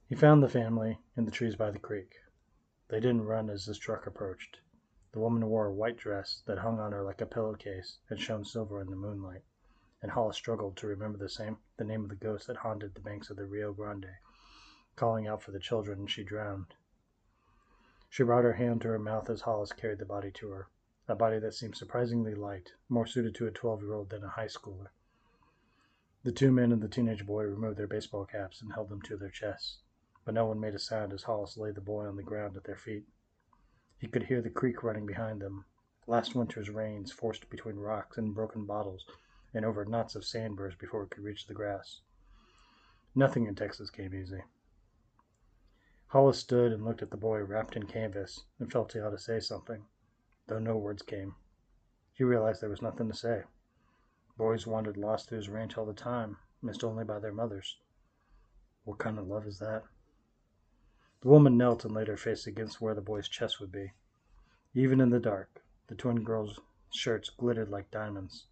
He 0.07 0.15
found 0.15 0.41
the 0.41 0.49
family 0.49 0.97
in 1.15 1.25
the 1.25 1.31
trees 1.31 1.55
by 1.55 1.69
the 1.69 1.77
creek. 1.77 2.15
They 2.87 2.99
didn't 2.99 3.27
run 3.27 3.51
as 3.51 3.65
his 3.65 3.77
truck 3.77 4.07
approached. 4.07 4.59
The 5.11 5.19
woman 5.19 5.45
wore 5.49 5.67
a 5.67 5.71
white 5.71 5.97
dress 5.97 6.41
that 6.47 6.57
hung 6.57 6.79
on 6.79 6.93
her 6.93 7.03
like 7.03 7.21
a 7.21 7.27
pillowcase 7.27 7.99
and 8.09 8.19
shone 8.19 8.43
silver 8.43 8.81
in 8.81 8.89
the 8.89 8.95
moonlight 8.95 9.43
and 10.01 10.11
Hollis 10.11 10.37
struggled 10.37 10.77
to 10.77 10.87
remember 10.87 11.17
the 11.17 11.27
same 11.27 11.57
the 11.75 11.83
name 11.83 12.03
of 12.03 12.09
the 12.09 12.15
ghost 12.15 12.47
that 12.47 12.57
haunted 12.57 12.93
the 12.93 13.01
banks 13.01 13.29
of 13.29 13.35
the 13.35 13.45
Rio 13.45 13.73
Grande, 13.73 14.17
calling 14.95 15.27
out 15.27 15.43
for 15.43 15.51
the 15.51 15.59
children 15.59 16.07
she 16.07 16.23
drowned. 16.23 16.73
She 18.09 18.23
brought 18.23 18.45
her 18.45 18.53
hand 18.53 18.81
to 18.81 18.87
her 18.87 18.97
mouth 18.97 19.29
as 19.29 19.41
Hollis 19.41 19.73
carried 19.73 19.99
the 19.99 20.05
body 20.05 20.31
to 20.31 20.49
her, 20.51 20.67
a 21.07 21.15
body 21.15 21.37
that 21.39 21.53
seemed 21.53 21.75
surprisingly 21.75 22.33
light, 22.33 22.71
more 22.87 23.05
suited 23.05 23.35
to 23.35 23.47
a 23.47 23.51
twelve 23.51 23.81
year 23.81 23.93
old 23.93 24.09
than 24.09 24.23
a 24.23 24.29
high 24.29 24.47
schooler. 24.47 24.87
The 26.23 26.31
two 26.31 26.51
men 26.51 26.71
and 26.71 26.81
the 26.81 26.87
teenage 26.87 27.25
boy 27.25 27.43
removed 27.43 27.77
their 27.77 27.85
baseball 27.85 28.25
caps 28.25 28.61
and 28.61 28.71
held 28.71 28.87
them 28.87 29.01
to 29.01 29.17
their 29.17 29.29
chests, 29.29 29.79
but 30.23 30.33
no 30.33 30.45
one 30.45 30.61
made 30.61 30.75
a 30.75 30.79
sound 30.79 31.11
as 31.11 31.23
Hollis 31.23 31.57
laid 31.57 31.75
the 31.75 31.81
boy 31.81 32.05
on 32.05 32.15
the 32.15 32.23
ground 32.23 32.55
at 32.55 32.63
their 32.63 32.77
feet. 32.77 33.05
He 33.97 34.07
could 34.07 34.23
hear 34.23 34.41
the 34.41 34.49
creek 34.49 34.81
running 34.81 35.05
behind 35.05 35.41
them, 35.41 35.65
last 36.07 36.35
winter's 36.35 36.69
rains 36.69 37.11
forced 37.11 37.49
between 37.49 37.75
rocks 37.75 38.17
and 38.17 38.33
broken 38.33 38.65
bottles 38.65 39.05
and 39.53 39.65
over 39.65 39.85
knots 39.85 40.15
of 40.15 40.23
sandburrs 40.23 40.75
before 40.75 41.03
it 41.03 41.11
could 41.11 41.23
reach 41.23 41.47
the 41.47 41.53
grass. 41.53 42.01
Nothing 43.15 43.47
in 43.47 43.55
Texas 43.55 43.89
came 43.89 44.13
easy. 44.13 44.43
Hollis 46.07 46.39
stood 46.39 46.71
and 46.71 46.83
looked 46.83 47.01
at 47.01 47.11
the 47.11 47.17
boy 47.17 47.43
wrapped 47.43 47.75
in 47.75 47.85
canvas 47.85 48.43
and 48.59 48.71
felt 48.71 48.93
he 48.93 48.99
ought 48.99 49.11
to 49.11 49.17
say 49.19 49.39
something, 49.39 49.85
though 50.47 50.59
no 50.59 50.75
words 50.75 51.01
came. 51.01 51.35
He 52.13 52.23
realized 52.23 52.61
there 52.61 52.69
was 52.69 52.81
nothing 52.81 53.07
to 53.09 53.15
say. 53.15 53.43
Boys 54.35 54.67
wandered 54.67 54.97
lost 54.97 55.29
through 55.29 55.37
his 55.37 55.49
ranch 55.49 55.77
all 55.77 55.85
the 55.85 55.93
time, 55.93 56.37
missed 56.61 56.83
only 56.83 57.03
by 57.03 57.19
their 57.19 57.31
mothers. 57.31 57.79
What 58.83 58.97
kind 58.97 59.19
of 59.19 59.27
love 59.27 59.45
is 59.45 59.59
that? 59.59 59.83
The 61.21 61.29
woman 61.29 61.57
knelt 61.57 61.85
and 61.85 61.93
laid 61.93 62.07
her 62.07 62.17
face 62.17 62.47
against 62.47 62.81
where 62.81 62.95
the 62.95 63.01
boy's 63.01 63.29
chest 63.29 63.59
would 63.59 63.71
be. 63.71 63.93
Even 64.73 64.99
in 65.01 65.11
the 65.11 65.19
dark, 65.19 65.61
the 65.87 65.95
twin 65.95 66.23
girls' 66.23 66.59
shirts 66.91 67.29
glittered 67.29 67.69
like 67.69 67.91
diamonds. 67.91 68.47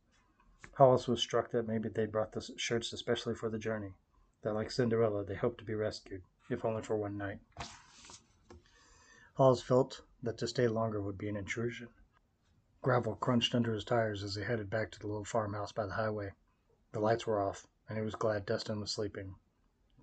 Hollis 0.73 1.07
was 1.07 1.21
struck 1.21 1.51
that 1.51 1.67
maybe 1.67 1.89
they'd 1.89 2.11
brought 2.11 2.31
the 2.31 2.41
shirts 2.57 2.93
especially 2.93 3.35
for 3.35 3.49
the 3.49 3.59
journey, 3.59 3.93
that 4.43 4.53
like 4.53 4.71
Cinderella 4.71 5.23
they 5.23 5.35
hoped 5.35 5.59
to 5.59 5.65
be 5.65 5.73
rescued, 5.73 6.21
if 6.49 6.63
only 6.63 6.81
for 6.81 6.95
one 6.95 7.17
night. 7.17 7.39
Hollis 9.35 9.61
felt 9.61 10.01
that 10.23 10.37
to 10.39 10.47
stay 10.47 10.67
longer 10.67 11.01
would 11.01 11.17
be 11.17 11.29
an 11.29 11.35
intrusion. 11.35 11.89
Gravel 12.81 13.15
crunched 13.15 13.53
under 13.53 13.73
his 13.73 13.83
tires 13.83 14.23
as 14.23 14.35
he 14.35 14.43
headed 14.43 14.69
back 14.69 14.91
to 14.91 14.99
the 14.99 15.07
little 15.07 15.25
farmhouse 15.25 15.71
by 15.71 15.85
the 15.85 15.93
highway. 15.93 16.31
The 16.91 16.99
lights 16.99 17.27
were 17.27 17.41
off, 17.41 17.67
and 17.87 17.97
he 17.97 18.03
was 18.03 18.15
glad 18.15 18.45
Dustin 18.45 18.79
was 18.79 18.91
sleeping. 18.91 19.35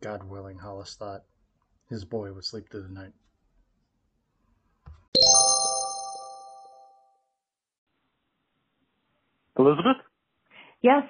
God 0.00 0.24
willing, 0.24 0.58
Hollis 0.58 0.96
thought, 0.96 1.24
his 1.88 2.04
boy 2.04 2.32
would 2.32 2.44
sleep 2.44 2.68
through 2.70 2.82
the 2.82 2.88
night. 2.88 3.12
Elizabeth? 9.56 10.03
Yes. 10.84 11.04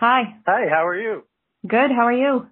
Hi. 0.00 0.22
Hi, 0.44 0.66
how 0.68 0.84
are 0.84 1.00
you? 1.00 1.22
Good. 1.64 1.92
How 1.94 2.04
are 2.06 2.12
you? 2.12 2.48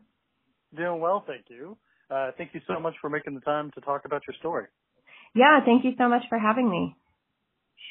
Doing 0.76 1.00
well, 1.00 1.24
thank 1.26 1.46
you. 1.48 1.76
Uh, 2.08 2.30
thank 2.38 2.54
you 2.54 2.60
so 2.68 2.78
much 2.78 2.94
for 3.00 3.10
making 3.10 3.34
the 3.34 3.40
time 3.40 3.72
to 3.74 3.80
talk 3.80 4.02
about 4.04 4.22
your 4.28 4.36
story. 4.38 4.66
Yeah, 5.34 5.58
thank 5.64 5.84
you 5.84 5.90
so 5.98 6.08
much 6.08 6.22
for 6.28 6.38
having 6.38 6.70
me. 6.70 6.94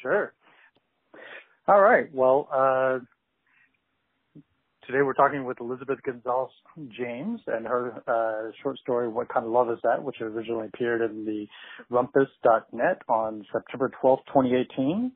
Sure. 0.00 0.32
All 1.68 1.82
right. 1.82 2.06
Well, 2.14 2.48
uh, 2.50 3.00
today 4.86 5.02
we're 5.02 5.12
talking 5.12 5.44
with 5.44 5.60
Elizabeth 5.60 5.98
Gonzalez 6.02 6.50
James 6.96 7.40
and 7.48 7.66
her 7.66 8.02
uh, 8.06 8.52
short 8.62 8.78
story, 8.78 9.06
What 9.06 9.28
Kind 9.28 9.44
of 9.44 9.52
Love 9.52 9.70
Is 9.70 9.80
That, 9.84 10.02
which 10.02 10.22
originally 10.22 10.68
appeared 10.72 11.02
in 11.02 11.26
the 11.26 11.46
rumpus.net 11.94 13.02
on 13.06 13.44
September 13.52 13.90
12th, 14.02 14.24
2018. 14.28 15.12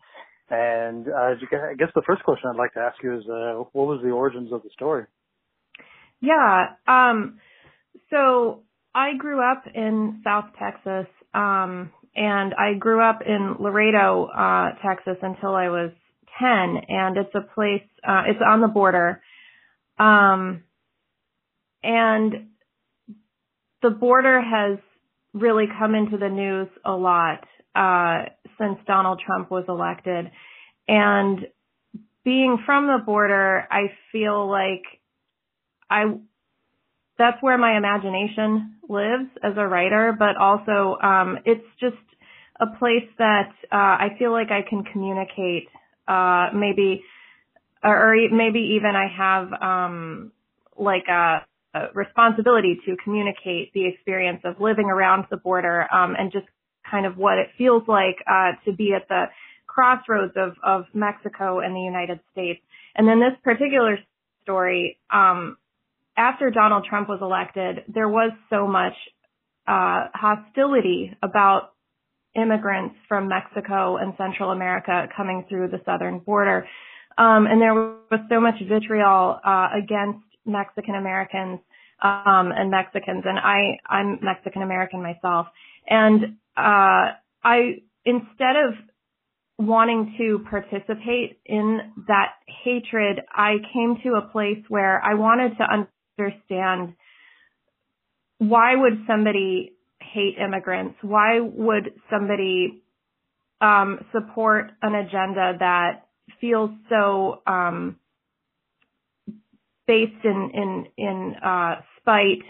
And 0.49 1.09
uh, 1.09 1.35
I 1.35 1.75
guess 1.77 1.89
the 1.95 2.03
first 2.07 2.23
question 2.23 2.51
I'd 2.51 2.57
like 2.57 2.75
to 2.75 2.81
ask 2.81 3.03
you 3.03 3.19
is, 3.19 3.25
uh, 3.29 3.65
what 3.73 3.87
was 3.87 4.01
the 4.03 4.11
origins 4.11 4.53
of 4.53 4.63
the 4.63 4.71
story? 4.73 5.07
Yeah. 6.21 6.75
Um, 6.87 7.39
so 8.11 8.63
I 8.95 9.17
grew 9.19 9.41
up 9.41 9.65
in 9.75 10.21
South 10.25 10.47
Texas, 10.59 11.07
um, 11.35 11.91
and 12.15 12.55
I 12.55 12.75
grew 12.79 13.03
up 13.03 13.21
in 13.27 13.57
Laredo, 13.59 14.27
uh, 14.27 14.71
Texas 14.87 15.17
until 15.21 15.55
I 15.55 15.69
was 15.69 15.91
10, 16.39 16.49
and 16.89 17.17
it's 17.17 17.35
a 17.35 17.41
place, 17.55 17.83
uh, 18.07 18.23
it's 18.27 18.41
on 18.47 18.61
the 18.61 18.69
border. 18.69 19.21
Um, 19.99 20.63
and 21.83 22.49
the 23.83 23.91
border 23.91 24.41
has 24.41 24.79
really 25.35 25.67
come 25.79 25.95
into 25.95 26.17
the 26.17 26.29
news 26.29 26.69
a 26.85 26.93
lot 26.93 27.45
uh, 27.77 28.25
since 28.59 28.79
Donald 28.87 29.21
Trump 29.25 29.51
was 29.51 29.65
elected. 29.69 30.31
And 30.89 31.47
being 32.25 32.59
from 32.65 32.87
the 32.87 32.99
border, 33.05 33.67
I 33.71 33.93
feel 34.13 34.51
like 34.51 34.83
I 35.91 36.05
that's 37.19 37.43
where 37.43 37.57
my 37.57 37.77
imagination 37.77 38.77
lives 38.89 39.31
as 39.43 39.55
a 39.57 39.67
writer, 39.67 40.15
but 40.19 40.37
also 40.37 40.99
um, 41.03 41.39
it's 41.45 41.65
just 41.81 41.97
a 42.61 42.67
place 42.79 43.09
that 43.19 43.53
uh, 43.73 43.77
I 43.77 44.09
feel 44.19 44.33
like 44.33 44.49
I 44.51 44.69
can 44.69 44.85
communicate. 44.85 45.69
Uh, 46.07 46.49
maybe, 46.55 47.03
or, 47.83 48.13
or 48.13 48.17
maybe 48.31 48.77
even 48.77 48.93
I 48.95 49.09
have 49.17 49.53
um, 49.61 50.33
like 50.79 51.05
a, 51.09 51.45
a, 51.75 51.81
responsibility 51.95 52.79
to 52.87 52.97
communicate 53.03 53.73
the 53.73 53.89
experience 53.89 54.43
of 54.45 54.61
living 54.61 54.87
around 54.87 55.25
the 55.31 55.37
border 55.37 55.87
um, 55.93 56.15
and 56.17 56.31
just 56.31 56.47
kind 56.91 57.07
of 57.07 57.17
what 57.17 57.39
it 57.39 57.49
feels 57.59 57.83
like 57.87 58.17
uh, 58.31 58.53
to 58.65 58.73
be 58.73 58.93
at 58.95 59.09
the 59.09 59.25
crossroads 59.67 60.33
of, 60.37 60.55
of 60.65 60.85
Mexico 60.95 61.61
and 61.61 61.75
the 61.75 61.81
United 61.81 62.21
States. 62.33 62.61
And 62.95 63.07
then 63.07 63.21
this 63.21 63.39
particular 63.45 63.99
story, 64.43 64.99
um, 65.13 65.59
after 66.17 66.51
Donald 66.51 66.87
Trump 66.89 67.09
was 67.09 67.19
elected, 67.21 67.85
there 67.89 68.09
was 68.09 68.33
so 68.49 68.67
much 68.67 68.95
uh, 69.69 70.07
hostility 70.15 71.13
about 71.23 71.73
immigrants 72.35 72.95
from 73.09 73.29
Mexico 73.29 73.97
and 73.97 74.15
Central 74.17 74.51
America 74.51 75.09
coming 75.17 75.45
through 75.49 75.69
the 75.69 75.81
southern 75.85 76.21
border. 76.21 76.67
Um, 77.19 77.47
and 77.47 77.61
there 77.61 77.75
was 77.75 78.21
so 78.29 78.41
much 78.41 78.55
vitriol 78.69 79.41
uh, 79.45 79.69
against 79.77 80.25
Mexican 80.45 80.95
Americans 80.95 81.61
um, 82.03 82.53
and 82.55 82.71
Mexicans, 82.71 83.25
and 83.27 83.39
I 83.39 83.79
I'm 83.89 84.19
Mexican 84.23 84.63
American 84.63 85.03
myself, 85.03 85.47
and 85.89 86.37
uh, 86.57 87.13
I 87.45 87.83
instead 88.05 88.57
of 88.57 88.75
wanting 89.59 90.15
to 90.19 90.45
participate 90.51 91.41
in 91.47 91.81
that 92.09 92.33
hatred, 92.65 93.21
I 93.33 93.57
came 93.73 93.97
to 94.05 94.15
a 94.15 94.23
place 94.31 94.63
where 94.69 95.03
I 95.03 95.15
wanted 95.15 95.57
to 95.59 95.65
understand 96.19 96.95
why 98.39 98.75
would 98.77 99.05
somebody 99.07 99.73
hate 100.01 100.37
immigrants? 100.39 100.97
Why 101.03 101.41
would 101.41 101.93
somebody 102.11 102.83
um, 103.61 104.01
support 104.13 104.73
an 104.83 104.95
agenda 104.95 105.55
that 105.59 106.07
feels 106.41 106.71
so 106.91 107.43
um, 107.47 107.97
based 109.87 110.25
in 110.25 110.51
in 110.53 110.87
in 110.99 111.35
uh, 111.43 111.77
spite 112.01 112.43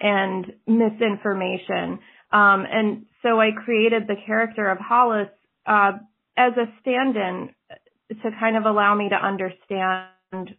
and 0.00 0.46
misinformation? 0.66 1.98
Um, 2.32 2.64
and 2.70 3.06
so 3.24 3.40
I 3.40 3.50
created 3.64 4.04
the 4.06 4.16
character 4.26 4.70
of 4.70 4.78
Hollis 4.78 5.28
uh, 5.66 5.92
as 6.36 6.52
a 6.56 6.66
stand-in 6.80 7.50
to 8.10 8.30
kind 8.38 8.56
of 8.56 8.66
allow 8.66 8.94
me 8.94 9.08
to 9.08 9.16
understand 9.16 10.54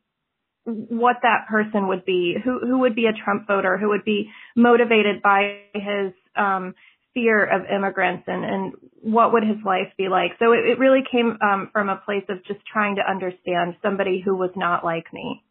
what 0.64 1.18
that 1.22 1.46
person 1.48 1.88
would 1.90 2.06
be, 2.06 2.36
who 2.44 2.60
who 2.60 2.80
would 2.80 2.96
be 2.96 3.06
a 3.06 3.14
Trump 3.14 3.46
voter, 3.48 3.78
who 3.78 3.90
would 3.90 4.04
be 4.04 4.32
motivated 4.56 5.22
by 5.22 5.60
his 5.76 6.12
um, 6.36 6.74
fear 7.14 7.46
of 7.46 7.70
immigrants, 7.70 8.24
and 8.26 8.44
and 8.44 8.74
what 9.02 9.32
would 9.32 9.44
his 9.44 9.64
life 9.64 9.94
be 9.96 10.10
like. 10.10 10.32
So 10.40 10.54
it, 10.54 10.66
it 10.66 10.80
really 10.80 11.04
came 11.10 11.38
um, 11.42 11.70
from 11.72 11.90
a 11.90 12.02
place 12.04 12.26
of 12.30 12.44
just 12.46 12.66
trying 12.66 12.96
to 12.96 13.04
understand 13.08 13.76
somebody 13.84 14.22
who 14.26 14.36
was 14.36 14.50
not 14.56 14.84
like 14.84 15.14
me. 15.14 15.44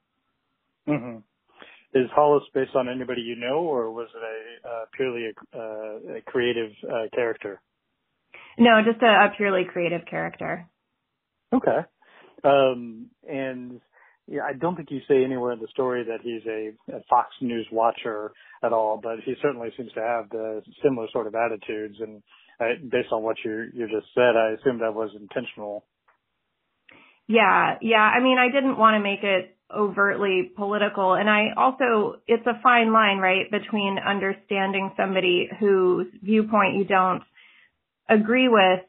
Mm-hmm. 0.88 1.18
Is 1.94 2.10
Hollis 2.14 2.42
based 2.52 2.74
on 2.74 2.88
anybody 2.88 3.22
you 3.22 3.36
know, 3.36 3.60
or 3.60 3.92
was 3.92 4.08
it 4.14 4.22
a 4.22 4.68
uh, 4.68 4.84
purely 4.96 5.26
a, 5.26 5.56
uh, 5.56 6.16
a 6.18 6.20
creative 6.22 6.72
uh, 6.82 7.08
character? 7.14 7.60
No, 8.58 8.80
just 8.84 9.02
a, 9.02 9.06
a 9.06 9.32
purely 9.36 9.62
creative 9.64 10.02
character. 10.08 10.68
Okay. 11.52 11.80
Um, 12.42 13.10
and 13.28 13.80
yeah, 14.26 14.42
I 14.48 14.54
don't 14.54 14.74
think 14.74 14.90
you 14.90 15.00
say 15.06 15.22
anywhere 15.24 15.52
in 15.52 15.60
the 15.60 15.68
story 15.68 16.04
that 16.04 16.20
he's 16.22 16.42
a, 16.46 16.96
a 16.96 17.00
Fox 17.10 17.28
News 17.40 17.66
watcher 17.70 18.32
at 18.62 18.72
all, 18.72 18.98
but 19.02 19.16
he 19.24 19.34
certainly 19.42 19.68
seems 19.76 19.92
to 19.92 20.00
have 20.00 20.30
the 20.30 20.62
similar 20.82 21.06
sort 21.12 21.26
of 21.26 21.34
attitudes. 21.34 21.96
And 22.00 22.22
uh, 22.60 22.80
based 22.90 23.12
on 23.12 23.22
what 23.22 23.36
you 23.44 23.68
you 23.74 23.86
just 23.86 24.12
said, 24.14 24.36
I 24.36 24.54
assume 24.58 24.80
that 24.80 24.94
was 24.94 25.10
intentional. 25.18 25.84
Yeah, 27.26 27.78
yeah. 27.80 27.98
I 28.02 28.20
mean, 28.22 28.38
I 28.38 28.50
didn't 28.52 28.78
want 28.78 28.96
to 28.96 29.00
make 29.00 29.22
it 29.22 29.56
overtly 29.74 30.52
political, 30.56 31.14
and 31.14 31.28
I 31.28 31.48
also 31.56 32.16
it's 32.26 32.46
a 32.46 32.60
fine 32.62 32.92
line, 32.92 33.18
right, 33.18 33.50
between 33.50 33.98
understanding 33.98 34.92
somebody 34.96 35.48
whose 35.58 36.06
viewpoint 36.22 36.76
you 36.76 36.84
don't 36.84 37.22
agree 38.08 38.48
with 38.48 38.80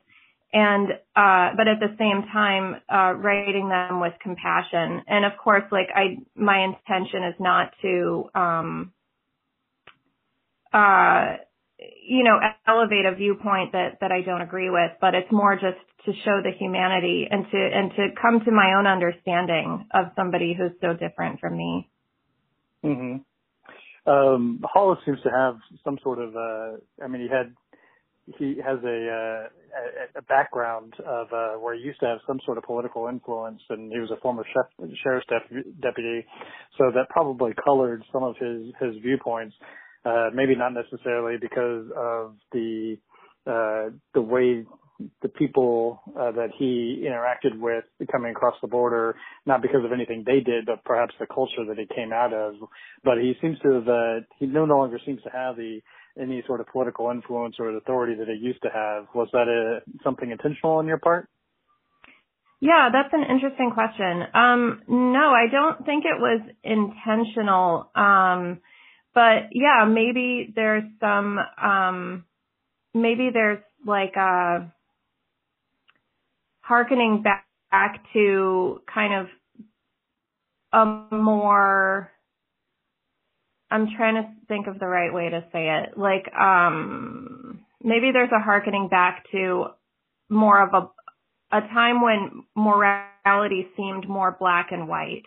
and 0.53 0.89
uh 1.15 1.51
but 1.57 1.67
at 1.67 1.79
the 1.79 1.95
same 1.97 2.23
time 2.31 2.75
uh 2.91 3.13
writing 3.17 3.69
them 3.69 3.99
with 4.01 4.13
compassion 4.21 5.01
and 5.07 5.25
of 5.25 5.33
course 5.43 5.63
like 5.71 5.87
i 5.95 6.17
my 6.35 6.63
intention 6.63 7.23
is 7.23 7.35
not 7.39 7.71
to 7.81 8.29
um 8.35 8.91
uh 10.73 11.37
you 12.07 12.23
know 12.23 12.39
elevate 12.67 13.05
a 13.05 13.15
viewpoint 13.15 13.71
that 13.73 13.97
that 14.01 14.11
i 14.11 14.21
don't 14.21 14.41
agree 14.41 14.69
with 14.69 14.91
but 15.01 15.15
it's 15.15 15.31
more 15.31 15.55
just 15.55 15.79
to 16.05 16.11
show 16.23 16.41
the 16.43 16.51
humanity 16.57 17.27
and 17.29 17.45
to 17.51 17.57
and 17.57 17.91
to 17.91 18.07
come 18.21 18.39
to 18.45 18.51
my 18.51 18.73
own 18.77 18.87
understanding 18.87 19.85
of 19.93 20.07
somebody 20.15 20.55
who's 20.57 20.71
so 20.81 20.93
different 20.93 21.39
from 21.39 21.57
me 21.57 21.89
Mm-hmm. 22.83 24.11
um 24.11 24.59
hollis 24.63 24.99
seems 25.05 25.19
to 25.23 25.29
have 25.29 25.55
some 25.83 25.97
sort 26.03 26.19
of 26.19 26.35
uh 26.35 26.77
i 27.03 27.07
mean 27.07 27.21
he 27.21 27.27
had 27.27 27.53
he 28.37 28.55
has 28.65 28.79
a, 28.83 29.47
uh, 29.47 30.19
a 30.19 30.21
background 30.23 30.93
of 31.05 31.27
uh, 31.31 31.53
where 31.59 31.75
he 31.75 31.81
used 31.81 31.99
to 31.99 32.07
have 32.07 32.19
some 32.25 32.39
sort 32.45 32.57
of 32.57 32.63
political 32.63 33.07
influence, 33.07 33.61
and 33.69 33.91
he 33.91 33.99
was 33.99 34.09
a 34.11 34.19
former 34.21 34.43
chef, 34.51 34.89
sheriff's 35.03 35.27
dep- 35.29 35.65
deputy, 35.81 36.25
so 36.77 36.85
that 36.93 37.07
probably 37.09 37.51
colored 37.63 38.03
some 38.11 38.23
of 38.23 38.35
his 38.37 38.73
his 38.79 39.01
viewpoints. 39.03 39.55
Uh, 40.03 40.29
maybe 40.33 40.55
not 40.55 40.71
necessarily 40.73 41.35
because 41.39 41.85
of 41.95 42.35
the 42.51 42.97
uh, 43.47 43.89
the 44.13 44.21
way 44.21 44.63
the 45.21 45.29
people 45.29 46.01
uh, 46.17 46.31
that 46.31 46.49
he 46.57 47.05
interacted 47.05 47.59
with 47.59 47.83
coming 48.11 48.31
across 48.31 48.55
the 48.61 48.67
border, 48.67 49.15
not 49.45 49.61
because 49.61 49.83
of 49.83 49.91
anything 49.91 50.23
they 50.25 50.39
did, 50.39 50.65
but 50.65 50.83
perhaps 50.85 51.13
the 51.19 51.27
culture 51.27 51.65
that 51.67 51.77
he 51.77 51.85
came 51.93 52.13
out 52.13 52.33
of. 52.33 52.55
But 53.03 53.17
he 53.17 53.33
seems 53.41 53.59
to 53.59 53.73
have, 53.73 53.87
uh, 53.87 54.25
he 54.39 54.45
no 54.45 54.63
longer 54.63 54.99
seems 55.05 55.21
to 55.23 55.29
have 55.29 55.57
the 55.57 55.81
any 56.19 56.41
sort 56.47 56.61
of 56.61 56.67
political 56.67 57.11
influence 57.11 57.55
or 57.59 57.75
authority 57.75 58.15
that 58.15 58.27
he 58.27 58.35
used 58.35 58.61
to 58.63 58.69
have. 58.69 59.07
Was 59.13 59.27
that 59.33 59.49
a, 59.49 59.79
something 60.03 60.31
intentional 60.31 60.77
on 60.77 60.87
your 60.87 60.97
part? 60.97 61.27
Yeah, 62.61 62.89
that's 62.91 63.13
an 63.13 63.23
interesting 63.29 63.71
question. 63.73 64.23
Um, 64.33 64.81
no, 64.87 65.31
I 65.31 65.47
don't 65.51 65.85
think 65.85 66.05
it 66.05 66.19
was 66.19 66.41
intentional. 66.63 67.91
Um, 67.93 68.61
but 69.13 69.49
yeah, 69.51 69.85
maybe 69.85 70.53
there's 70.55 70.83
some, 71.01 71.37
um, 71.61 72.25
maybe 72.93 73.29
there's 73.33 73.59
like 73.85 74.15
a 74.15 74.73
harkening 76.67 77.21
back, 77.23 77.45
back 77.71 78.01
to 78.13 78.81
kind 78.93 79.13
of 79.13 79.27
a 80.73 81.15
more 81.15 82.11
I'm 83.71 83.87
trying 83.97 84.15
to 84.15 84.29
think 84.47 84.67
of 84.67 84.79
the 84.79 84.87
right 84.87 85.13
way 85.13 85.29
to 85.29 85.43
say 85.51 85.69
it. 85.69 85.97
Like, 85.97 86.31
um, 86.33 87.59
maybe 87.83 88.11
there's 88.13 88.31
a 88.31 88.41
harkening 88.41 88.87
back 88.89 89.25
to 89.31 89.65
more 90.29 90.61
of 90.61 90.73
a, 90.73 91.57
a 91.57 91.61
time 91.61 92.01
when 92.01 92.43
morality 92.55 93.67
seemed 93.75 94.07
more 94.07 94.35
black 94.39 94.67
and 94.71 94.87
white. 94.87 95.23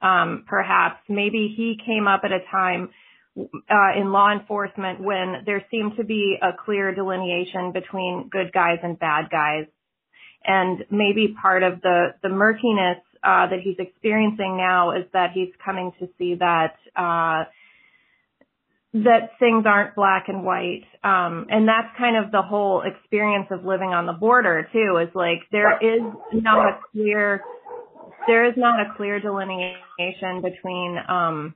Um, 0.00 0.44
perhaps 0.46 1.00
maybe 1.08 1.52
he 1.54 1.76
came 1.84 2.06
up 2.08 2.22
at 2.24 2.32
a 2.32 2.40
time 2.50 2.90
uh, 3.38 4.00
in 4.00 4.12
law 4.12 4.32
enforcement 4.32 5.00
when 5.00 5.42
there 5.44 5.64
seemed 5.70 5.96
to 5.96 6.04
be 6.04 6.36
a 6.40 6.50
clear 6.64 6.94
delineation 6.94 7.72
between 7.72 8.28
good 8.30 8.52
guys 8.52 8.78
and 8.82 8.98
bad 8.98 9.28
guys. 9.30 9.66
And 10.44 10.84
maybe 10.90 11.34
part 11.40 11.62
of 11.62 11.80
the, 11.82 12.14
the 12.22 12.28
murkiness 12.28 12.98
uh, 13.22 13.48
that 13.48 13.60
he's 13.62 13.76
experiencing 13.78 14.56
now 14.56 14.92
is 14.96 15.04
that 15.12 15.32
he's 15.34 15.50
coming 15.64 15.92
to 16.00 16.08
see 16.18 16.36
that 16.36 16.76
uh, 16.96 17.44
that 18.92 19.30
things 19.38 19.64
aren't 19.66 19.94
black 19.94 20.24
and 20.28 20.44
white. 20.44 20.84
Um, 21.04 21.46
and 21.48 21.68
that's 21.68 21.96
kind 21.96 22.16
of 22.16 22.32
the 22.32 22.42
whole 22.42 22.82
experience 22.82 23.46
of 23.50 23.64
living 23.64 23.90
on 23.90 24.06
the 24.06 24.12
border 24.12 24.66
too, 24.72 24.98
is 25.00 25.14
like 25.14 25.40
there 25.52 25.78
is 25.78 26.02
not 26.32 26.66
a 26.66 26.78
clear, 26.90 27.42
there 28.26 28.48
is 28.48 28.54
not 28.56 28.80
a 28.80 28.94
clear 28.96 29.20
delineation 29.20 30.42
between, 30.42 30.98
um, 31.08 31.54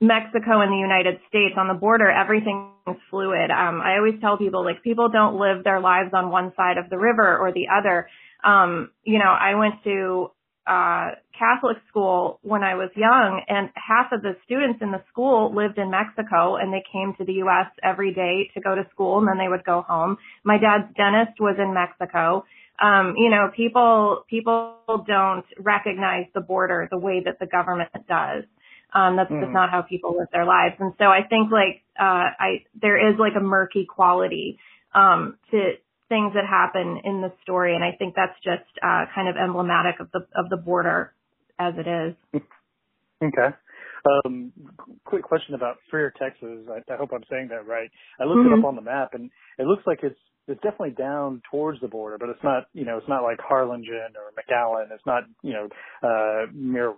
Mexico 0.00 0.60
and 0.60 0.72
the 0.72 0.76
United 0.76 1.20
States 1.28 1.54
on 1.56 1.68
the 1.68 1.74
border, 1.74 2.10
everything's 2.10 3.00
fluid. 3.10 3.50
Um, 3.50 3.80
I 3.80 3.96
always 3.96 4.20
tell 4.20 4.36
people 4.36 4.64
like 4.64 4.82
people 4.82 5.08
don't 5.08 5.40
live 5.40 5.64
their 5.64 5.80
lives 5.80 6.10
on 6.12 6.30
one 6.30 6.52
side 6.56 6.76
of 6.76 6.90
the 6.90 6.98
river 6.98 7.38
or 7.38 7.52
the 7.52 7.68
other. 7.72 8.08
Um, 8.44 8.90
you 9.04 9.18
know, 9.18 9.32
I 9.32 9.54
went 9.54 9.82
to 9.84 10.30
uh, 10.66 11.10
Catholic 11.38 11.78
school 11.88 12.40
when 12.42 12.62
I 12.62 12.74
was 12.74 12.90
young, 12.96 13.40
and 13.48 13.70
half 13.74 14.12
of 14.12 14.20
the 14.22 14.36
students 14.44 14.80
in 14.82 14.90
the 14.90 15.02
school 15.08 15.54
lived 15.54 15.78
in 15.78 15.90
Mexico, 15.90 16.56
and 16.56 16.72
they 16.72 16.82
came 16.92 17.14
to 17.18 17.24
the 17.24 17.34
U.S. 17.44 17.70
every 17.82 18.12
day 18.12 18.50
to 18.54 18.60
go 18.60 18.74
to 18.74 18.82
school, 18.92 19.18
and 19.18 19.28
then 19.28 19.38
they 19.38 19.48
would 19.48 19.64
go 19.64 19.82
home. 19.82 20.18
My 20.44 20.58
dad's 20.58 20.92
dentist 20.96 21.40
was 21.40 21.56
in 21.58 21.72
Mexico. 21.72 22.44
Um, 22.82 23.14
you 23.16 23.30
know, 23.30 23.50
people 23.56 24.24
people 24.28 24.76
don't 25.06 25.46
recognize 25.58 26.26
the 26.34 26.42
border 26.42 26.88
the 26.90 26.98
way 26.98 27.22
that 27.24 27.38
the 27.38 27.46
government 27.46 27.90
does. 28.06 28.44
Um, 28.94 29.16
that's 29.16 29.30
mm. 29.30 29.40
just 29.42 29.52
not 29.52 29.70
how 29.70 29.82
people 29.82 30.16
live 30.18 30.28
their 30.32 30.44
lives, 30.46 30.76
and 30.78 30.92
so 30.98 31.04
I 31.06 31.20
think 31.28 31.50
like 31.50 31.82
uh, 31.98 32.30
I 32.38 32.64
there 32.80 33.10
is 33.10 33.18
like 33.18 33.32
a 33.36 33.42
murky 33.42 33.84
quality 33.84 34.58
um, 34.94 35.36
to 35.50 35.72
things 36.08 36.32
that 36.34 36.46
happen 36.48 37.00
in 37.04 37.20
the 37.20 37.32
story, 37.42 37.74
and 37.74 37.84
I 37.84 37.92
think 37.98 38.14
that's 38.14 38.36
just 38.44 38.68
uh, 38.82 39.06
kind 39.14 39.28
of 39.28 39.36
emblematic 39.36 40.00
of 40.00 40.10
the 40.12 40.20
of 40.34 40.48
the 40.50 40.56
border 40.56 41.12
as 41.58 41.74
it 41.76 41.86
is. 41.86 42.42
Okay. 43.22 43.48
Um, 44.24 44.52
quick 45.04 45.24
question 45.24 45.54
about 45.54 45.78
Freer, 45.90 46.12
Texas. 46.18 46.68
I, 46.70 46.92
I 46.92 46.96
hope 46.96 47.10
I'm 47.12 47.24
saying 47.30 47.48
that 47.48 47.66
right. 47.66 47.90
I 48.20 48.24
looked 48.24 48.40
Mm-hmm. 48.40 48.54
it 48.54 48.58
up 48.58 48.64
on 48.64 48.76
the 48.76 48.82
map, 48.82 49.14
and 49.14 49.30
it 49.58 49.66
looks 49.66 49.82
like 49.86 50.00
it's 50.02 50.18
it's 50.48 50.60
definitely 50.62 50.90
down 50.90 51.42
towards 51.50 51.80
the 51.80 51.88
border, 51.88 52.18
but 52.18 52.28
it's 52.28 52.44
not 52.44 52.64
you 52.72 52.84
know 52.84 52.98
it's 52.98 53.08
not 53.08 53.22
like 53.22 53.38
Harlingen 53.40 54.14
or 54.14 54.32
McAllen. 54.36 54.92
It's 54.92 55.06
not 55.06 55.24
you 55.42 55.54
know 55.54 55.68
uh, 56.02 56.46
mere 56.52 56.94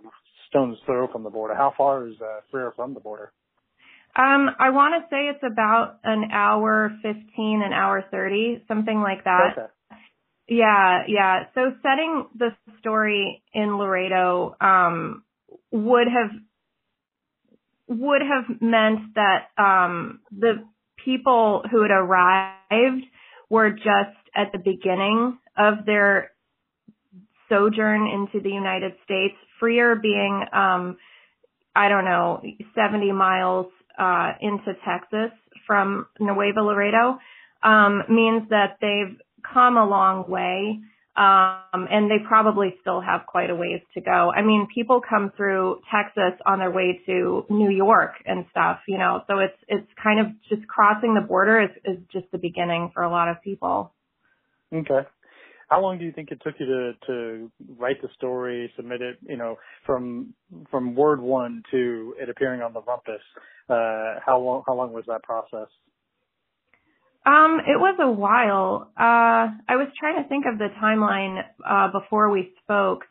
stone's 0.49 0.77
throw 0.85 1.07
from 1.11 1.23
the 1.23 1.29
border. 1.29 1.55
How 1.55 1.73
far 1.77 2.07
is 2.07 2.15
uh, 2.21 2.41
Freer 2.51 2.73
from 2.75 2.93
the 2.93 2.99
border? 2.99 3.31
Um, 4.15 4.49
I 4.59 4.71
want 4.71 4.95
to 5.01 5.07
say 5.09 5.27
it's 5.27 5.43
about 5.43 5.99
an 6.03 6.31
hour 6.31 6.91
15, 7.03 7.61
an 7.63 7.73
hour 7.73 8.03
30, 8.11 8.63
something 8.67 8.99
like 9.01 9.23
that. 9.23 9.53
Okay. 9.53 9.67
Yeah, 10.47 11.03
yeah. 11.07 11.43
So 11.53 11.73
setting 11.83 12.25
the 12.35 12.49
story 12.79 13.43
in 13.53 13.77
Laredo 13.77 14.55
um, 14.59 15.23
would 15.71 16.07
have 16.07 16.31
would 17.87 18.21
have 18.21 18.61
meant 18.61 19.15
that 19.15 19.49
um, 19.57 20.19
the 20.31 20.63
people 21.03 21.63
who 21.71 21.81
had 21.81 21.91
arrived 21.91 23.03
were 23.49 23.71
just 23.71 24.17
at 24.35 24.51
the 24.51 24.59
beginning 24.59 25.37
of 25.57 25.85
their 25.85 26.31
sojourn 27.47 28.07
into 28.07 28.41
the 28.43 28.53
United 28.53 28.93
States. 29.03 29.35
Freer 29.59 29.95
being, 29.95 30.45
um, 30.53 30.97
I 31.75 31.89
don't 31.89 32.05
know, 32.05 32.41
70 32.75 33.11
miles 33.11 33.67
uh, 33.97 34.33
into 34.41 34.73
Texas 34.85 35.31
from 35.67 36.07
Nuevo 36.19 36.61
Laredo 36.61 37.19
um, 37.63 38.03
means 38.09 38.49
that 38.49 38.77
they've 38.81 39.17
come 39.53 39.77
a 39.77 39.85
long 39.85 40.29
way. 40.29 40.79
Um, 41.17 41.87
and 41.91 42.09
they 42.09 42.25
probably 42.25 42.75
still 42.79 43.01
have 43.01 43.25
quite 43.27 43.49
a 43.49 43.55
ways 43.55 43.81
to 43.95 43.99
go. 43.99 44.31
I 44.33 44.41
mean, 44.41 44.67
people 44.73 45.01
come 45.01 45.33
through 45.35 45.81
Texas 45.93 46.39
on 46.45 46.59
their 46.59 46.71
way 46.71 47.01
to 47.07 47.45
New 47.49 47.69
York 47.69 48.11
and 48.25 48.45
stuff, 48.51 48.79
you 48.87 48.97
know, 48.97 49.23
so 49.27 49.39
it's, 49.39 49.57
it's 49.67 49.87
kind 50.01 50.21
of 50.21 50.27
just 50.47 50.65
crossing 50.69 51.15
the 51.15 51.27
border 51.27 51.61
is, 51.61 51.71
is 51.83 51.97
just 52.13 52.31
the 52.31 52.37
beginning 52.37 52.91
for 52.93 53.03
a 53.03 53.09
lot 53.09 53.27
of 53.27 53.41
people. 53.41 53.91
Okay. 54.73 55.05
How 55.69 55.81
long 55.81 55.99
do 55.99 56.05
you 56.05 56.11
think 56.11 56.31
it 56.31 56.41
took 56.43 56.55
you 56.59 56.65
to 56.65 56.93
to 57.07 57.51
write 57.77 58.01
the 58.01 58.09
story, 58.15 58.71
submit 58.75 59.01
it, 59.01 59.17
you 59.27 59.37
know, 59.37 59.57
from 59.85 60.33
from 60.71 60.95
word 60.95 61.21
one 61.21 61.63
to 61.71 62.15
it 62.19 62.29
appearing 62.29 62.61
on 62.61 62.73
the 62.73 62.81
Rumpus? 62.81 63.21
Uh, 63.69 64.19
how 64.25 64.39
long 64.39 64.63
how 64.65 64.73
long 64.73 64.91
was 64.93 65.05
that 65.07 65.21
process? 65.23 65.69
Um, 67.25 67.59
it 67.67 67.77
was 67.77 67.97
a 68.01 68.09
while. 68.09 68.89
Uh, 68.97 69.53
I 69.69 69.75
was 69.75 69.87
trying 69.99 70.23
to 70.23 70.27
think 70.27 70.45
of 70.51 70.57
the 70.57 70.69
timeline 70.81 71.43
uh, 71.63 71.91
before 71.91 72.31
we 72.31 72.53
spoke. 72.63 73.03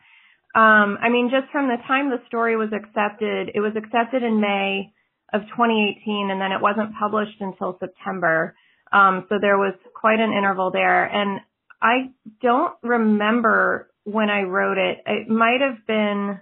Um, 0.55 0.99
I 1.01 1.09
mean, 1.11 1.31
just 1.31 1.53
from 1.53 1.69
the 1.69 1.77
time 1.87 2.11
the 2.11 2.19
story 2.27 2.57
was 2.57 2.71
accepted, 2.73 3.51
it 3.55 3.61
was 3.61 3.75
accepted 3.77 4.25
in 4.25 4.41
May 4.41 4.93
of 5.33 5.43
2018, 5.43 6.31
and 6.33 6.41
then 6.41 6.51
it 6.53 6.61
wasn't 6.61 6.97
published 6.99 7.39
until 7.41 7.77
September. 7.79 8.57
Um, 8.91 9.27
so 9.29 9.37
there 9.41 9.59
was 9.59 9.75
quite 9.95 10.19
an 10.19 10.33
interval 10.33 10.73
there, 10.73 11.05
and 11.05 11.41
I 11.81 12.11
don't 12.43 12.75
remember 12.83 13.91
when 14.05 14.31
I 14.31 14.43
wrote 14.43 14.79
it. 14.79 14.99
It 15.07 15.29
might 15.29 15.61
have 15.61 15.87
been. 15.87 16.41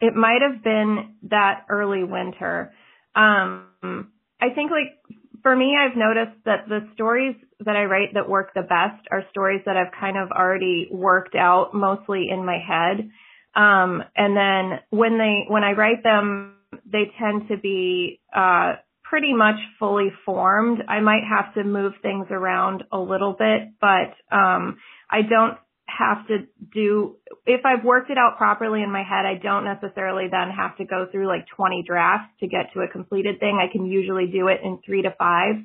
It 0.00 0.14
might 0.14 0.42
have 0.42 0.64
been 0.64 1.14
that 1.30 1.64
early 1.68 2.02
winter. 2.02 2.72
Um, 3.14 4.12
I 4.40 4.50
think 4.54 4.72
like 4.72 4.98
for 5.42 5.54
me, 5.54 5.76
I've 5.76 5.96
noticed 5.96 6.38
that 6.44 6.68
the 6.68 6.88
stories 6.94 7.36
that 7.64 7.76
I 7.76 7.84
write 7.84 8.14
that 8.14 8.28
work 8.28 8.54
the 8.54 8.62
best 8.62 9.06
are 9.10 9.24
stories 9.30 9.62
that 9.66 9.76
I've 9.76 9.92
kind 9.98 10.16
of 10.16 10.30
already 10.30 10.88
worked 10.90 11.34
out 11.34 11.74
mostly 11.74 12.28
in 12.30 12.44
my 12.44 12.58
head. 12.58 13.10
Um, 13.54 14.02
and 14.16 14.36
then 14.36 14.80
when 14.90 15.18
they, 15.18 15.44
when 15.48 15.64
I 15.64 15.72
write 15.72 16.02
them, 16.02 16.56
they 16.86 17.12
tend 17.18 17.48
to 17.48 17.56
be, 17.56 18.20
uh, 18.34 18.74
pretty 19.12 19.34
much 19.34 19.56
fully 19.78 20.10
formed. 20.24 20.78
I 20.88 21.00
might 21.00 21.20
have 21.28 21.52
to 21.52 21.64
move 21.64 21.92
things 22.00 22.28
around 22.30 22.82
a 22.90 22.98
little 22.98 23.36
bit, 23.38 23.74
but, 23.78 24.16
um, 24.34 24.78
I 25.10 25.20
don't 25.20 25.58
have 25.86 26.26
to 26.28 26.46
do, 26.72 27.16
if 27.44 27.60
I've 27.66 27.84
worked 27.84 28.08
it 28.08 28.16
out 28.16 28.38
properly 28.38 28.82
in 28.82 28.90
my 28.90 29.02
head, 29.02 29.26
I 29.26 29.34
don't 29.34 29.64
necessarily 29.64 30.28
then 30.30 30.48
have 30.56 30.78
to 30.78 30.86
go 30.86 31.08
through 31.12 31.26
like 31.26 31.44
20 31.54 31.84
drafts 31.86 32.32
to 32.40 32.46
get 32.46 32.72
to 32.72 32.80
a 32.80 32.88
completed 32.88 33.38
thing. 33.38 33.60
I 33.60 33.70
can 33.70 33.84
usually 33.84 34.28
do 34.28 34.48
it 34.48 34.60
in 34.64 34.78
three 34.82 35.02
to 35.02 35.10
five. 35.18 35.56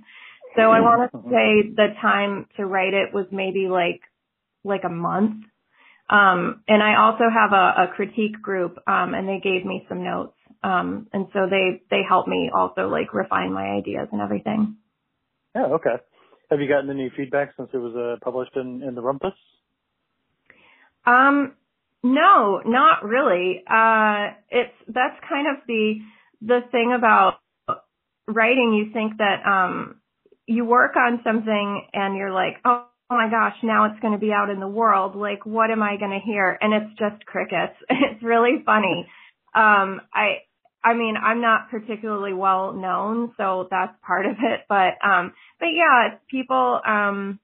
So 0.58 0.64
I 0.64 0.82
want 0.82 1.10
to 1.10 1.18
say 1.30 1.72
the 1.74 1.96
time 2.02 2.48
to 2.58 2.66
write 2.66 2.94
it 2.94 3.14
was 3.14 3.28
maybe 3.32 3.70
like, 3.70 4.02
like 4.66 4.84
a 4.84 4.90
month. 4.90 5.46
Um, 6.10 6.64
and 6.68 6.84
I 6.84 6.98
also 7.00 7.24
have 7.34 7.54
a, 7.54 7.84
a 7.84 7.94
critique 7.96 8.42
group, 8.42 8.78
um, 8.88 9.14
and 9.14 9.26
they 9.26 9.40
gave 9.42 9.66
me 9.66 9.86
some 9.88 10.04
notes. 10.04 10.37
Um, 10.64 11.08
and 11.14 11.28
so 11.34 11.48
they, 11.50 11.82
they 11.90 12.02
helped 12.08 12.28
me 12.28 12.50
also 12.54 12.88
like 12.88 13.14
refine 13.14 13.54
my 13.54 13.68
ideas 13.78 14.08
and 14.12 14.22
everything. 14.22 14.78
Yeah, 15.56 15.66
okay. 15.66 15.96
Have 16.50 16.60
you 16.60 16.68
gotten 16.68 16.90
any 16.90 17.12
feedback 17.16 17.54
since 17.58 17.70
it 17.74 17.78
was 17.78 17.96
uh, 17.96 18.24
published 18.24 18.56
in, 18.56 18.84
in 18.84 18.96
the 18.96 19.02
Rumpus? 19.02 19.34
Um, 21.06 21.54
no, 22.04 22.62
not 22.66 23.04
really. 23.04 23.64
Uh, 23.70 24.34
it's, 24.50 24.74
that's 24.88 25.20
kind 25.28 25.48
of 25.48 25.64
the, 25.68 25.96
the 26.42 26.60
thing 26.72 26.94
about 26.98 27.40
writing. 28.28 28.74
You 28.74 28.94
think 28.94 29.18
that, 29.18 29.46
um, 29.46 30.02
you 30.46 30.64
work 30.64 30.96
on 30.96 31.20
something 31.24 31.88
and 31.94 32.16
you're 32.16 32.32
like, 32.32 32.56
oh, 32.64 32.88
oh 33.10 33.16
my 33.16 33.30
gosh, 33.30 33.56
now 33.64 33.86
it's 33.86 34.00
going 34.02 34.14
to 34.14 34.20
be 34.20 34.32
out 34.32 34.50
in 34.50 34.60
the 34.60 34.68
world. 34.68 35.16
Like, 35.16 35.46
what 35.46 35.72
am 35.72 35.82
I 35.82 35.98
going 35.98 36.12
to 36.12 36.26
hear? 36.26 36.58
And 36.60 36.74
it's 36.74 37.00
just 37.00 37.26
crickets. 37.26 37.76
It's 37.90 38.24
really 38.24 38.64
funny. 38.66 39.08
Um, 39.56 40.02
I, 40.14 40.44
I 40.84 40.94
mean, 40.94 41.16
I'm 41.18 41.42
not 41.42 41.70
particularly 41.70 42.34
well 42.34 42.74
known, 42.74 43.34
so 43.38 43.68
that's 43.70 43.94
part 44.06 44.26
of 44.26 44.38
it. 44.40 44.62
But, 44.70 44.96
um, 45.04 45.34
but 45.60 45.68
yeah, 45.74 46.18
people, 46.30 46.80
um, 46.86 47.40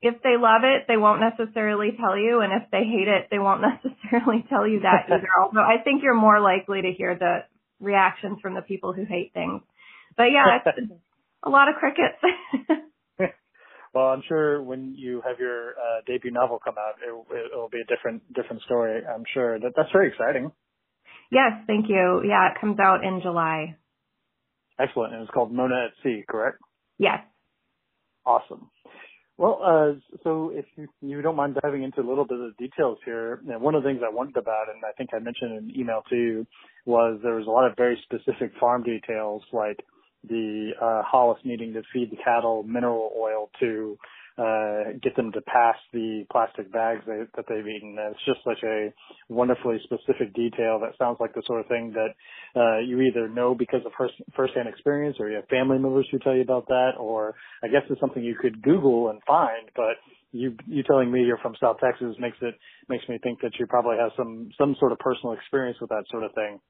if 0.00 0.22
they 0.22 0.36
love 0.38 0.62
it, 0.62 0.84
they 0.86 0.96
won't 0.96 1.20
necessarily 1.20 1.90
tell 1.98 2.16
you, 2.16 2.40
and 2.40 2.52
if 2.52 2.70
they 2.70 2.84
hate 2.84 3.08
it, 3.08 3.28
they 3.30 3.38
won't 3.38 3.62
necessarily 3.84 4.44
tell 4.48 4.66
you 4.66 4.80
that 4.80 5.06
either. 5.12 5.28
Although 5.40 5.60
I 5.60 5.82
think 5.82 6.02
you're 6.02 6.14
more 6.14 6.40
likely 6.40 6.82
to 6.82 6.92
hear 6.92 7.16
the 7.18 7.44
reactions 7.80 8.38
from 8.40 8.54
the 8.54 8.62
people 8.62 8.92
who 8.92 9.04
hate 9.04 9.32
things. 9.34 9.62
But 10.16 10.30
yeah, 10.32 10.58
it's 10.64 10.92
a 11.42 11.50
lot 11.50 11.68
of 11.68 11.76
crickets. 11.76 12.18
well, 13.94 14.06
I'm 14.06 14.22
sure 14.28 14.62
when 14.62 14.94
you 14.96 15.22
have 15.26 15.38
your 15.38 15.70
uh, 15.70 16.00
debut 16.06 16.30
novel 16.30 16.58
come 16.62 16.74
out, 16.78 16.94
it, 17.02 17.50
it'll 17.52 17.68
be 17.68 17.80
a 17.80 17.94
different 17.94 18.22
different 18.34 18.62
story. 18.62 19.02
I'm 19.04 19.24
sure 19.34 19.58
that 19.58 19.72
that's 19.76 19.90
very 19.92 20.08
exciting. 20.08 20.52
Yes, 21.30 21.52
thank 21.66 21.88
you. 21.88 22.22
Yeah, 22.26 22.50
it 22.50 22.60
comes 22.60 22.78
out 22.78 23.04
in 23.04 23.20
July. 23.22 23.76
Excellent, 24.78 25.14
and 25.14 25.22
it's 25.22 25.30
called 25.32 25.52
Mona 25.52 25.86
at 25.86 26.02
Sea, 26.02 26.22
correct? 26.28 26.58
Yes. 26.98 27.18
Awesome. 28.24 28.70
Well, 29.36 29.60
uh, 29.64 30.18
so 30.24 30.50
if 30.52 30.64
you, 30.76 30.88
you 31.00 31.22
don't 31.22 31.36
mind 31.36 31.56
diving 31.62 31.84
into 31.84 32.00
a 32.00 32.08
little 32.08 32.26
bit 32.26 32.40
of 32.40 32.52
the 32.56 32.66
details 32.66 32.98
here, 33.04 33.40
one 33.44 33.76
of 33.76 33.82
the 33.84 33.88
things 33.88 34.00
I 34.04 34.12
wondered 34.12 34.36
about, 34.36 34.66
and 34.68 34.82
I 34.84 34.92
think 34.98 35.10
I 35.14 35.20
mentioned 35.20 35.52
in 35.52 35.58
an 35.58 35.72
email 35.78 36.02
to 36.10 36.16
you, 36.16 36.46
was 36.86 37.20
there 37.22 37.36
was 37.36 37.46
a 37.46 37.50
lot 37.50 37.70
of 37.70 37.76
very 37.76 37.98
specific 38.02 38.52
farm 38.58 38.82
details, 38.82 39.42
like 39.52 39.78
the 40.28 40.72
uh, 40.82 41.02
Hollis 41.06 41.38
needing 41.44 41.72
to 41.74 41.82
feed 41.92 42.10
the 42.10 42.16
cattle 42.16 42.64
mineral 42.64 43.12
oil 43.16 43.50
to 43.60 43.96
uh, 44.38 44.92
get 45.02 45.16
them 45.16 45.32
to 45.32 45.40
pass 45.42 45.74
the 45.92 46.24
plastic 46.30 46.72
bags 46.72 47.02
they, 47.06 47.22
that 47.34 47.44
they've 47.48 47.66
eaten. 47.66 47.96
It's 47.98 48.24
just 48.24 48.38
such 48.44 48.62
a 48.64 48.92
wonderfully 49.28 49.78
specific 49.82 50.32
detail 50.34 50.78
that 50.80 50.96
sounds 50.98 51.18
like 51.20 51.34
the 51.34 51.42
sort 51.46 51.60
of 51.60 51.66
thing 51.66 51.92
that 51.94 52.14
uh, 52.58 52.78
you 52.78 53.00
either 53.00 53.28
know 53.28 53.54
because 53.54 53.80
of 53.84 53.92
first, 53.98 54.14
firsthand 54.36 54.68
experience, 54.68 55.16
or 55.18 55.28
you 55.28 55.36
have 55.36 55.48
family 55.48 55.78
members 55.78 56.06
who 56.12 56.18
tell 56.20 56.34
you 56.34 56.42
about 56.42 56.68
that, 56.68 56.92
or 56.98 57.34
I 57.64 57.68
guess 57.68 57.82
it's 57.90 58.00
something 58.00 58.22
you 58.22 58.36
could 58.40 58.62
Google 58.62 59.10
and 59.10 59.20
find. 59.26 59.68
But 59.74 59.96
you 60.30 60.54
you 60.66 60.82
telling 60.82 61.10
me 61.10 61.24
you're 61.24 61.38
from 61.38 61.56
South 61.60 61.78
Texas 61.82 62.14
makes 62.18 62.36
it 62.40 62.54
makes 62.88 63.08
me 63.08 63.18
think 63.22 63.40
that 63.40 63.52
you 63.58 63.66
probably 63.66 63.96
have 63.98 64.12
some 64.16 64.50
some 64.56 64.76
sort 64.78 64.92
of 64.92 64.98
personal 64.98 65.32
experience 65.32 65.78
with 65.80 65.90
that 65.90 66.04
sort 66.10 66.22
of 66.22 66.32
thing. 66.34 66.60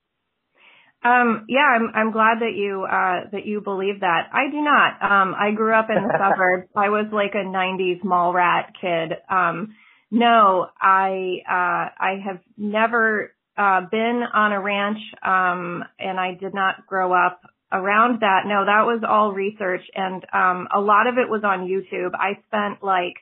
Um, 1.05 1.45
yeah, 1.49 1.61
I'm 1.61 1.91
I'm 1.95 2.11
glad 2.11 2.41
that 2.41 2.55
you 2.57 2.85
uh 2.85 3.31
that 3.31 3.47
you 3.47 3.61
believe 3.61 4.01
that. 4.01 4.31
I 4.33 4.51
do 4.51 4.61
not. 4.61 5.01
Um 5.01 5.35
I 5.39 5.53
grew 5.53 5.73
up 5.73 5.89
in 5.91 6.03
the 6.03 6.13
suburbs. 6.19 6.69
I 6.75 6.89
was 6.89 7.07
like 7.13 7.35
a 7.35 7.47
90s 7.47 8.03
mall 8.03 8.33
rat 8.33 8.73
kid. 8.81 9.13
Um 9.31 9.77
no, 10.11 10.67
I 10.81 11.37
uh 11.49 11.95
I 12.03 12.21
have 12.27 12.41
never 12.57 13.33
uh 13.57 13.83
been 13.91 14.23
on 14.35 14.53
a 14.53 14.61
ranch 14.61 14.99
um 15.23 15.85
and 16.01 16.19
I 16.19 16.35
did 16.35 16.53
not 16.53 16.85
grow 16.89 17.13
up 17.13 17.43
around 17.71 18.21
that. 18.23 18.43
No, 18.47 18.65
that 18.65 18.83
was 18.85 19.03
all 19.09 19.33
research 19.33 19.83
and 19.95 20.25
um 20.33 20.67
a 20.75 20.81
lot 20.81 21.07
of 21.07 21.17
it 21.17 21.31
was 21.31 21.43
on 21.45 21.69
YouTube. 21.69 22.11
I 22.15 22.43
spent 22.49 22.83
like 22.83 23.15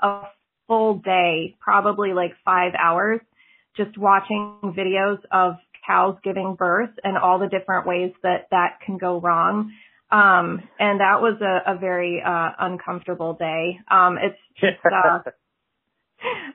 a 0.00 0.22
full 0.68 0.98
day, 0.98 1.56
probably 1.60 2.12
like 2.12 2.32
5 2.44 2.74
hours 2.78 3.20
just 3.76 3.98
watching 3.98 4.60
videos 4.62 5.18
of 5.32 5.56
cows 5.86 6.16
giving 6.22 6.54
birth 6.56 6.90
and 7.02 7.16
all 7.16 7.38
the 7.38 7.48
different 7.48 7.86
ways 7.86 8.12
that 8.22 8.48
that 8.50 8.80
can 8.84 8.98
go 8.98 9.20
wrong. 9.20 9.72
Um, 10.10 10.62
and 10.78 11.00
that 11.00 11.20
was 11.20 11.40
a, 11.40 11.74
a 11.74 11.78
very 11.78 12.22
uh, 12.24 12.50
uncomfortable 12.58 13.34
day. 13.34 13.80
Um, 13.90 14.16
it's 14.22 14.38
just, 14.60 14.78
uh, 14.84 15.18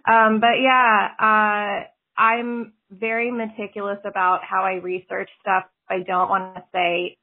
um, 0.11 0.39
but 0.39 0.55
yeah, 0.61 1.09
uh, 1.19 2.21
I'm 2.21 2.73
very 2.91 3.32
meticulous 3.32 3.99
about 4.05 4.41
how 4.43 4.63
I 4.63 4.75
research 4.75 5.30
stuff. 5.41 5.65
I 5.89 5.99
don't 6.05 6.30
want 6.30 6.55
to 6.55 6.63
say 6.73 7.17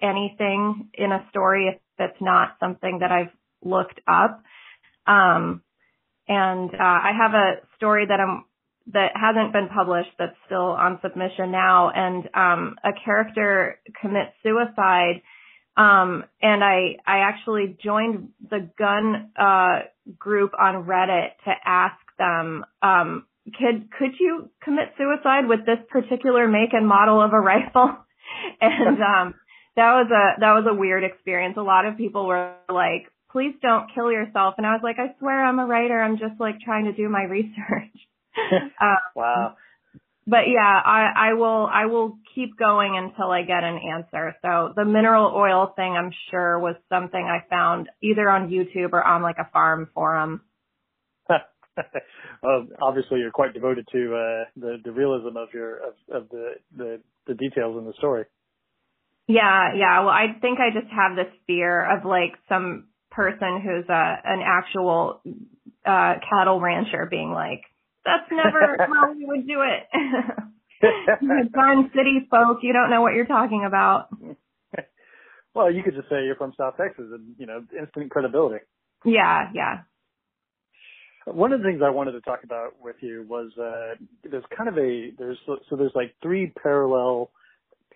anything 0.00 0.88
in 0.94 1.12
a 1.12 1.26
story 1.30 1.68
if 1.68 1.80
it's 1.98 2.20
not 2.20 2.56
something 2.60 2.98
that 3.00 3.10
I've 3.10 3.32
looked 3.62 4.00
up. 4.08 4.42
Um, 5.06 5.62
and 6.28 6.70
uh, 6.70 6.78
I 6.80 7.12
have 7.18 7.34
a 7.34 7.66
story 7.76 8.06
that 8.06 8.20
I'm 8.20 8.44
that 8.92 9.12
hasn't 9.14 9.52
been 9.52 9.68
published 9.68 10.10
that's 10.18 10.36
still 10.46 10.76
on 10.76 10.98
submission 11.02 11.50
now, 11.50 11.90
and 11.90 12.28
um, 12.34 12.76
a 12.84 12.90
character 13.04 13.80
commits 14.00 14.32
suicide. 14.42 15.22
Um, 15.76 16.24
and 16.40 16.62
I 16.62 16.96
I 17.06 17.18
actually 17.20 17.76
joined 17.82 18.28
the 18.48 18.68
gun 18.78 19.30
uh, 19.38 19.86
group 20.18 20.52
on 20.58 20.84
Reddit 20.84 21.30
to 21.46 21.52
ask 21.64 21.96
them, 22.18 22.64
um, 22.82 23.26
could 23.46 23.90
could 23.98 24.12
you 24.20 24.50
commit 24.62 24.94
suicide 24.96 25.48
with 25.48 25.66
this 25.66 25.78
particular 25.90 26.46
make 26.46 26.72
and 26.72 26.86
model 26.86 27.20
of 27.22 27.32
a 27.32 27.40
rifle? 27.40 27.96
and 28.60 28.98
um, 29.00 29.34
that 29.76 29.92
was 29.92 30.10
a 30.10 30.40
that 30.40 30.52
was 30.52 30.66
a 30.68 30.74
weird 30.74 31.04
experience. 31.04 31.56
A 31.56 31.62
lot 31.62 31.86
of 31.86 31.96
people 31.96 32.26
were 32.26 32.54
like, 32.68 33.10
please 33.30 33.54
don't 33.60 33.90
kill 33.94 34.12
yourself. 34.12 34.54
And 34.58 34.66
I 34.66 34.72
was 34.72 34.80
like, 34.82 34.96
I 34.98 35.18
swear 35.18 35.44
I'm 35.44 35.58
a 35.58 35.66
writer. 35.66 36.00
I'm 36.00 36.18
just 36.18 36.38
like 36.38 36.60
trying 36.60 36.84
to 36.84 36.92
do 36.92 37.08
my 37.08 37.24
research. 37.24 37.96
Um, 38.80 38.96
wow. 39.16 39.56
But 40.26 40.48
yeah, 40.48 40.80
I, 40.84 41.30
I 41.30 41.34
will, 41.34 41.68
I 41.70 41.86
will 41.86 42.16
keep 42.34 42.56
going 42.58 42.96
until 42.96 43.30
I 43.30 43.42
get 43.42 43.62
an 43.62 43.78
answer. 43.94 44.34
So 44.40 44.72
the 44.74 44.84
mineral 44.84 45.32
oil 45.34 45.72
thing, 45.76 45.92
I'm 45.92 46.12
sure 46.30 46.58
was 46.58 46.76
something 46.88 47.20
I 47.20 47.46
found 47.48 47.90
either 48.02 48.30
on 48.30 48.48
YouTube 48.48 48.94
or 48.94 49.04
on 49.04 49.20
like 49.20 49.36
a 49.38 49.50
farm 49.52 49.90
forum. 49.92 50.40
well, 51.28 52.66
obviously 52.80 53.18
you're 53.18 53.32
quite 53.32 53.52
devoted 53.52 53.86
to, 53.92 54.14
uh, 54.14 54.44
the, 54.56 54.76
the 54.82 54.92
realism 54.92 55.36
of 55.36 55.48
your, 55.52 55.76
of, 55.76 55.94
of 56.10 56.28
the, 56.30 56.52
the, 56.74 57.00
the 57.26 57.34
details 57.34 57.76
in 57.78 57.84
the 57.84 57.92
story. 57.98 58.24
Yeah, 59.26 59.74
yeah. 59.76 60.00
Well, 60.00 60.10
I 60.10 60.38
think 60.40 60.58
I 60.60 60.68
just 60.78 60.92
have 60.92 61.16
this 61.16 61.32
fear 61.46 61.96
of 61.96 62.04
like 62.04 62.32
some 62.48 62.88
person 63.10 63.62
who's 63.62 63.88
a 63.88 64.16
an 64.24 64.40
actual 64.44 65.22
uh 65.86 66.14
cattle 66.28 66.60
rancher 66.60 67.06
being 67.10 67.30
like, 67.30 67.62
that's 68.04 68.30
never 68.30 68.76
how 68.94 69.12
we 69.12 69.24
would 69.24 69.46
do 69.46 69.62
it. 69.62 69.88
Garden 71.52 71.90
City 71.94 72.26
folk, 72.30 72.58
you 72.62 72.72
don't 72.72 72.90
know 72.90 73.00
what 73.00 73.14
you're 73.14 73.26
talking 73.26 73.64
about. 73.66 74.08
Well, 75.54 75.72
you 75.72 75.84
could 75.84 75.94
just 75.94 76.08
say 76.08 76.24
you're 76.24 76.34
from 76.34 76.52
South 76.58 76.76
Texas 76.76 77.04
and, 77.12 77.36
you 77.38 77.46
know, 77.46 77.62
instant 77.78 78.10
credibility. 78.10 78.64
Yeah, 79.04 79.50
yeah. 79.54 79.82
One 81.26 81.52
of 81.52 81.60
the 81.60 81.64
things 81.64 81.80
I 81.80 81.90
wanted 81.90 82.10
to 82.12 82.20
talk 82.22 82.40
about 82.42 82.72
with 82.82 82.96
you 83.00 83.24
was 83.28 83.52
uh 83.56 83.94
there's 84.28 84.42
kind 84.56 84.68
of 84.68 84.76
a 84.76 85.10
there's 85.16 85.38
so 85.46 85.76
there's 85.76 85.94
like 85.94 86.12
three 86.22 86.52
parallel 86.60 87.30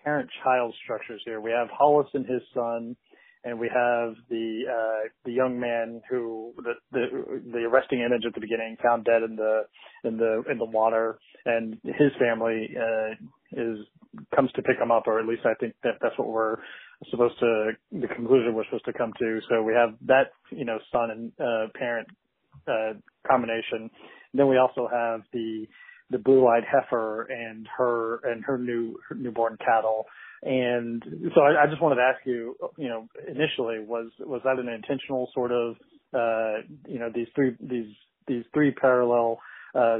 parent 0.01 0.29
child 0.41 0.73
structures 0.83 1.21
here. 1.25 1.41
We 1.41 1.51
have 1.51 1.67
Hollis 1.69 2.07
and 2.13 2.25
his 2.25 2.41
son 2.53 2.95
and 3.43 3.59
we 3.59 3.67
have 3.67 4.15
the 4.29 4.61
uh, 4.69 5.07
the 5.25 5.31
young 5.31 5.59
man 5.59 6.01
who 6.09 6.53
the, 6.57 6.73
the 6.91 7.41
the 7.51 7.59
arresting 7.59 8.01
image 8.01 8.23
at 8.27 8.33
the 8.33 8.41
beginning 8.41 8.75
found 8.83 9.05
dead 9.05 9.23
in 9.23 9.35
the 9.35 9.61
in 10.03 10.17
the 10.17 10.43
in 10.51 10.57
the 10.57 10.65
water, 10.65 11.19
and 11.45 11.77
his 11.83 12.11
family 12.19 12.69
uh, 12.75 13.13
is 13.53 13.77
comes 14.35 14.51
to 14.53 14.61
pick 14.61 14.77
him 14.77 14.91
up, 14.91 15.03
or 15.07 15.19
at 15.19 15.25
least 15.25 15.45
I 15.45 15.53
think 15.59 15.73
that 15.83 15.93
that's 16.01 16.17
what 16.17 16.27
we're 16.27 16.57
supposed 17.09 17.39
to 17.39 17.71
the 17.91 18.07
conclusion 18.07 18.53
we're 18.53 18.65
supposed 18.65 18.85
to 18.85 18.93
come 18.93 19.13
to. 19.19 19.39
So 19.49 19.63
we 19.63 19.73
have 19.73 19.95
that 20.07 20.31
you 20.51 20.65
know 20.65 20.79
son 20.91 21.11
and 21.11 21.31
uh, 21.39 21.71
parent 21.75 22.07
uh, 22.67 22.93
combination. 23.29 23.89
And 24.31 24.39
then 24.39 24.47
we 24.47 24.57
also 24.57 24.87
have 24.91 25.21
the 25.33 25.65
the 26.09 26.17
blue-eyed 26.17 26.63
heifer 26.69 27.23
and 27.23 27.67
her 27.77 28.17
and 28.23 28.43
her 28.45 28.57
new 28.57 28.97
her 29.07 29.15
newborn 29.15 29.57
cattle 29.63 30.05
and 30.41 31.03
so 31.35 31.41
I, 31.41 31.63
I 31.63 31.67
just 31.69 31.81
wanted 31.81 31.95
to 31.95 32.01
ask 32.01 32.25
you, 32.25 32.55
you 32.77 32.87
know, 32.87 33.07
initially 33.27 33.79
was 33.79 34.11
was 34.19 34.41
that 34.45 34.57
an 34.57 34.69
intentional 34.69 35.29
sort 35.33 35.51
of, 35.51 35.75
uh, 36.13 36.63
you 36.87 36.99
know, 36.99 37.09
these 37.13 37.27
three 37.35 37.55
these 37.59 37.93
these 38.25 38.43
three 38.53 38.71
parallel 38.71 39.39
uh, 39.75 39.99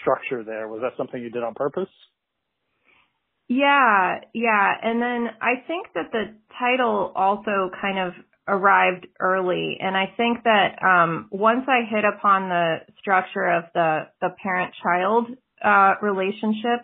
structure 0.00 0.44
there? 0.44 0.68
Was 0.68 0.80
that 0.82 0.92
something 0.98 1.20
you 1.20 1.30
did 1.30 1.42
on 1.42 1.54
purpose? 1.54 1.88
Yeah, 3.48 4.20
yeah. 4.34 4.72
And 4.82 5.00
then 5.00 5.28
I 5.40 5.66
think 5.66 5.88
that 5.94 6.12
the 6.12 6.34
title 6.58 7.12
also 7.14 7.70
kind 7.80 7.98
of 7.98 8.12
arrived 8.48 9.06
early. 9.20 9.78
And 9.80 9.96
I 9.96 10.12
think 10.16 10.44
that 10.44 10.82
um, 10.82 11.28
once 11.30 11.64
I 11.68 11.88
hit 11.88 12.04
upon 12.04 12.48
the 12.48 12.76
structure 13.00 13.46
of 13.46 13.64
the, 13.74 14.08
the 14.20 14.30
parent 14.42 14.74
child 14.82 15.26
uh, 15.64 15.94
relationship, 16.02 16.82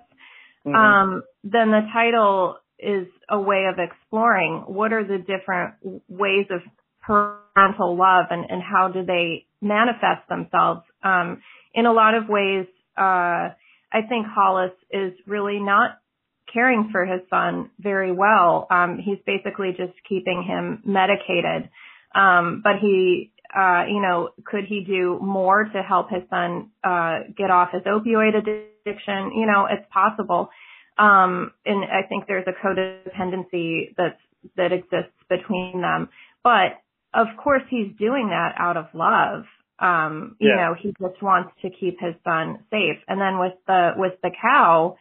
mm-hmm. 0.66 0.74
um, 0.74 1.22
then 1.44 1.70
the 1.70 1.86
title 1.92 2.58
is 2.78 3.06
a 3.28 3.40
way 3.40 3.66
of 3.70 3.78
exploring 3.78 4.64
what 4.66 4.92
are 4.92 5.04
the 5.04 5.18
different 5.18 5.74
ways 6.08 6.46
of 6.50 6.60
parental 7.02 7.96
love 7.96 8.26
and, 8.30 8.44
and 8.48 8.62
how 8.62 8.88
do 8.88 9.04
they 9.04 9.46
manifest 9.60 10.28
themselves. 10.28 10.82
Um, 11.02 11.42
in 11.74 11.86
a 11.86 11.92
lot 11.92 12.14
of 12.14 12.28
ways, 12.28 12.66
uh, 12.96 13.50
I 13.90 14.02
think 14.08 14.26
Hollis 14.26 14.72
is 14.90 15.12
really 15.26 15.58
not 15.58 15.98
caring 16.52 16.90
for 16.92 17.04
his 17.04 17.20
son 17.30 17.70
very 17.78 18.12
well. 18.12 18.66
Um, 18.70 18.98
he's 18.98 19.18
basically 19.26 19.70
just 19.70 19.92
keeping 20.08 20.42
him 20.46 20.82
medicated. 20.84 21.70
Um, 22.14 22.62
but 22.64 22.76
he, 22.80 23.32
uh, 23.54 23.84
you 23.88 24.00
know, 24.00 24.30
could 24.44 24.64
he 24.64 24.84
do 24.84 25.18
more 25.20 25.64
to 25.64 25.82
help 25.82 26.10
his 26.10 26.22
son, 26.30 26.70
uh, 26.84 27.20
get 27.36 27.50
off 27.50 27.70
his 27.72 27.82
opioid 27.82 28.36
addiction? 28.36 29.32
You 29.34 29.46
know, 29.46 29.66
it's 29.70 29.86
possible. 29.92 30.50
Um, 30.98 31.52
and 31.64 31.84
I 31.84 32.06
think 32.08 32.26
there's 32.26 32.46
a 32.46 32.66
codependency 32.66 33.94
that's, 33.96 34.20
that 34.56 34.72
exists 34.72 35.14
between 35.28 35.80
them. 35.80 36.08
But 36.42 36.80
of 37.14 37.28
course 37.42 37.62
he's 37.70 37.96
doing 37.98 38.28
that 38.30 38.54
out 38.58 38.76
of 38.76 38.86
love. 38.94 39.44
Um, 39.78 40.36
you 40.40 40.48
yeah. 40.48 40.56
know, 40.56 40.74
he 40.74 40.88
just 41.00 41.22
wants 41.22 41.52
to 41.62 41.70
keep 41.70 42.00
his 42.00 42.14
son 42.24 42.64
safe. 42.70 42.98
And 43.06 43.20
then 43.20 43.38
with 43.38 43.54
the, 43.66 43.92
with 43.96 44.14
the 44.22 44.30
cow, 44.42 44.96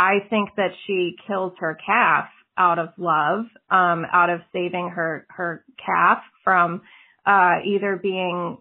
I 0.00 0.20
think 0.30 0.48
that 0.56 0.70
she 0.86 1.14
kills 1.26 1.52
her 1.58 1.76
calf 1.84 2.24
out 2.56 2.78
of 2.78 2.88
love, 2.96 3.44
um, 3.68 4.06
out 4.10 4.30
of 4.30 4.40
saving 4.50 4.88
her, 4.88 5.26
her 5.28 5.62
calf 5.76 6.22
from, 6.42 6.80
uh, 7.26 7.56
either 7.66 8.00
being 8.02 8.56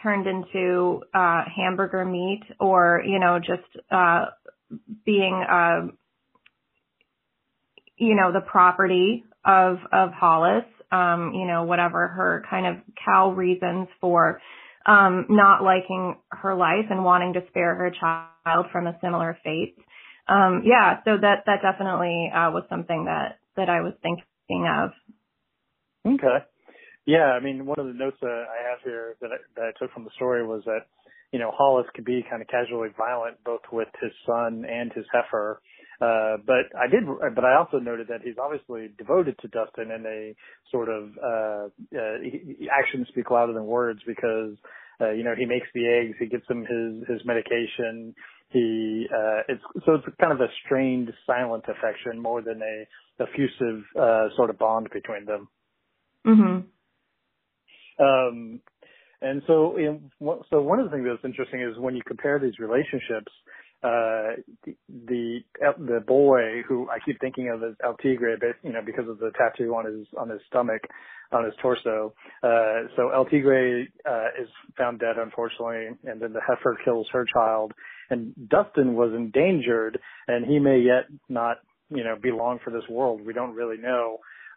turned 0.00 0.28
into, 0.28 1.02
uh, 1.12 1.42
hamburger 1.56 2.04
meat 2.04 2.44
or, 2.60 3.02
you 3.04 3.18
know, 3.18 3.40
just, 3.40 3.76
uh, 3.90 4.26
being, 5.04 5.34
uh, 5.34 5.88
you 7.96 8.14
know, 8.14 8.30
the 8.30 8.40
property 8.40 9.24
of, 9.44 9.78
of 9.90 10.12
Hollis, 10.12 10.64
um, 10.92 11.32
you 11.34 11.44
know, 11.44 11.64
whatever 11.64 12.06
her 12.06 12.44
kind 12.48 12.66
of 12.66 12.76
cow 13.04 13.32
reasons 13.32 13.88
for, 14.00 14.40
um, 14.86 15.26
not 15.28 15.64
liking 15.64 16.16
her 16.30 16.54
life 16.54 16.86
and 16.88 17.04
wanting 17.04 17.32
to 17.32 17.42
spare 17.48 17.74
her 17.74 17.90
child 17.90 18.66
from 18.70 18.86
a 18.86 18.96
similar 19.00 19.36
fate. 19.42 19.76
Um, 20.28 20.62
yeah, 20.64 21.00
so 21.04 21.16
that, 21.20 21.44
that 21.46 21.62
definitely, 21.62 22.30
uh, 22.32 22.50
was 22.50 22.64
something 22.70 23.06
that, 23.06 23.38
that 23.56 23.68
I 23.68 23.80
was 23.80 23.94
thinking 24.02 24.66
of. 24.68 24.90
Okay. 26.06 26.44
Yeah, 27.06 27.34
I 27.34 27.40
mean, 27.40 27.66
one 27.66 27.78
of 27.80 27.86
the 27.86 27.94
notes 27.94 28.18
that 28.20 28.44
I 28.48 28.70
have 28.70 28.78
here 28.84 29.16
that 29.20 29.30
I, 29.32 29.36
that 29.56 29.64
I 29.64 29.78
took 29.78 29.92
from 29.92 30.04
the 30.04 30.10
story 30.14 30.46
was 30.46 30.62
that, 30.66 30.86
you 31.32 31.38
know, 31.38 31.50
Hollis 31.52 31.86
could 31.94 32.04
be 32.04 32.24
kind 32.28 32.42
of 32.42 32.48
casually 32.48 32.90
violent 32.96 33.42
both 33.44 33.62
with 33.72 33.88
his 34.00 34.12
son 34.26 34.64
and 34.68 34.92
his 34.92 35.04
heifer. 35.12 35.60
Uh, 36.00 36.36
but 36.46 36.70
I 36.78 36.86
did, 36.90 37.04
but 37.06 37.44
I 37.44 37.56
also 37.56 37.78
noted 37.78 38.08
that 38.08 38.22
he's 38.22 38.38
obviously 38.40 38.90
devoted 38.98 39.36
to 39.40 39.48
Dustin 39.48 39.90
in 39.90 40.06
a 40.06 40.34
sort 40.70 40.88
of, 40.88 41.10
uh, 41.18 41.68
uh, 41.96 42.18
actions 42.70 43.08
speak 43.08 43.30
louder 43.30 43.52
than 43.52 43.66
words 43.66 44.00
because, 44.06 44.56
uh, 45.00 45.10
you 45.10 45.24
know, 45.24 45.34
he 45.36 45.46
makes 45.46 45.66
the 45.74 45.86
eggs, 45.86 46.16
he 46.18 46.26
gets 46.26 46.46
him 46.48 46.66
his, 46.66 47.08
his 47.08 47.26
medication. 47.26 48.14
He, 48.52 49.06
uh, 49.10 49.40
it's, 49.48 49.62
so 49.86 49.94
it's 49.94 50.04
kind 50.20 50.32
of 50.32 50.40
a 50.40 50.48
strained 50.64 51.12
silent 51.26 51.64
affection 51.68 52.20
more 52.20 52.42
than 52.42 52.60
a 52.60 53.22
effusive, 53.22 53.84
uh, 53.98 54.28
sort 54.36 54.50
of 54.50 54.58
bond 54.58 54.88
between 54.92 55.24
them. 55.24 55.48
Mm-hmm. 56.26 58.04
Um, 58.04 58.60
and 59.20 59.42
so, 59.46 59.78
you 59.78 60.00
know, 60.20 60.44
so 60.50 60.60
one 60.60 60.80
of 60.80 60.86
the 60.86 60.90
things 60.90 61.06
that's 61.08 61.24
interesting 61.24 61.62
is 61.62 61.78
when 61.78 61.94
you 61.94 62.02
compare 62.06 62.38
these 62.38 62.58
relationships, 62.58 63.32
uh, 63.84 64.38
the 64.88 65.40
the 65.58 66.00
boy 66.06 66.62
who 66.68 66.88
I 66.88 66.98
keep 67.04 67.20
thinking 67.20 67.50
of 67.52 67.62
as 67.64 67.74
El 67.82 67.96
Tigre, 67.96 68.36
you 68.62 68.72
know, 68.72 68.80
because 68.84 69.08
of 69.08 69.18
the 69.18 69.32
tattoo 69.36 69.74
on 69.74 69.86
his 69.86 70.06
on 70.16 70.28
his 70.28 70.40
stomach, 70.46 70.82
on 71.32 71.44
his 71.44 71.54
torso. 71.60 72.14
Uh, 72.42 72.88
so 72.96 73.10
El 73.10 73.24
Tigre 73.24 73.88
uh, 74.08 74.28
is 74.40 74.48
found 74.78 75.00
dead, 75.00 75.16
unfortunately, 75.18 75.88
and 76.04 76.20
then 76.20 76.32
the 76.32 76.40
heifer 76.46 76.78
kills 76.84 77.08
her 77.12 77.26
child. 77.32 77.72
And 78.12 78.20
Dustin 78.54 78.90
was 78.94 79.12
endangered, 79.22 79.94
and 80.28 80.40
he 80.46 80.58
may 80.58 80.78
yet 80.92 81.04
not, 81.28 81.56
you 81.90 82.04
know, 82.04 82.16
belong 82.28 82.60
for 82.62 82.70
this 82.70 82.88
world. 82.88 83.16
We 83.26 83.32
don't 83.38 83.56
really 83.60 83.80
know. 83.90 84.06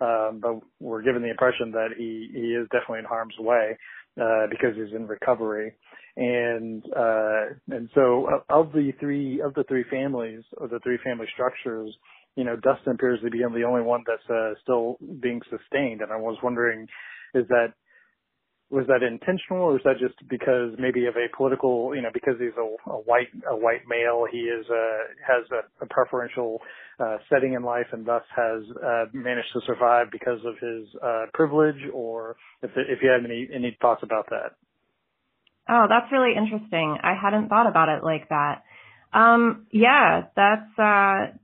um, 0.02 0.40
but 0.42 0.60
we're 0.80 1.02
given 1.02 1.22
the 1.22 1.30
impression 1.30 1.72
that 1.72 1.90
he 1.98 2.30
he 2.34 2.48
is 2.54 2.68
definitely 2.72 3.00
in 3.00 3.06
harm's 3.06 3.36
way 3.40 3.78
uh, 4.22 4.48
because 4.50 4.76
he's 4.76 4.94
in 4.96 5.08
recovery. 5.08 5.74
And 6.18 6.84
uh, 6.96 7.42
and 7.70 7.90
so 7.94 8.28
of 8.50 8.72
the 8.72 8.92
three 9.00 9.42
of 9.42 9.54
the 9.54 9.64
three 9.66 9.86
families 9.90 10.44
or 10.58 10.68
the 10.68 10.80
three 10.80 10.98
family 11.04 11.28
structures, 11.34 11.94
you 12.36 12.44
know, 12.44 12.56
Dustin 12.56 12.94
appears 12.94 13.20
to 13.24 13.30
be 13.30 13.40
the 13.40 13.64
only 13.64 13.82
one 13.82 14.04
that's 14.08 14.30
uh, 14.30 14.54
still 14.64 14.98
being 15.22 15.42
sustained. 15.50 16.02
And 16.02 16.12
I 16.12 16.18
was 16.18 16.38
wondering, 16.44 16.88
is 17.34 17.48
that 17.50 17.74
was 18.72 18.86
that 18.88 19.04
intentional 19.04 19.62
or 19.64 19.76
is 19.76 19.82
that 19.86 20.00
just 20.00 20.16
because 20.28 20.74
maybe 20.80 21.06
of 21.06 21.16
a 21.16 21.28
political 21.38 21.96
you 21.96 22.02
know 22.02 22.10
because 22.14 22.34
he's 22.40 22.56
a, 22.58 22.90
a 22.90 22.98
white 22.98 23.28
a 23.50 23.56
white 23.56 23.82
male 23.88 24.26
he 24.30 24.40
is 24.40 24.66
uh 24.70 24.98
has 25.22 25.46
a, 25.52 25.84
a 25.84 25.88
preferential 25.88 26.60
uh 27.00 27.18
setting 27.32 27.54
in 27.54 27.62
life 27.64 27.86
and 27.92 28.06
thus 28.06 28.24
has 28.36 28.64
uh 28.84 29.06
managed 29.14 29.50
to 29.54 29.62
survive 29.68 30.08
because 30.12 30.40
of 30.46 30.56
his 30.60 30.88
uh 31.04 31.26
privilege 31.34 31.80
or 31.94 32.36
if 32.64 32.72
if 32.76 33.00
you 33.04 33.10
have 33.10 33.24
any 33.24 33.48
any 33.54 33.78
thoughts 33.82 34.02
about 34.04 34.26
that? 34.32 34.54
Oh 35.70 35.86
that's 35.88 36.12
really 36.12 36.36
interesting. 36.36 36.98
I 37.02 37.14
hadn't 37.22 37.50
thought 37.50 37.68
about 37.68 37.90
it 37.90 38.04
like 38.04 38.30
that. 38.30 38.64
Um 39.14 39.68
yeah 39.72 40.24
that's 40.36 40.80
uh 40.80 41.38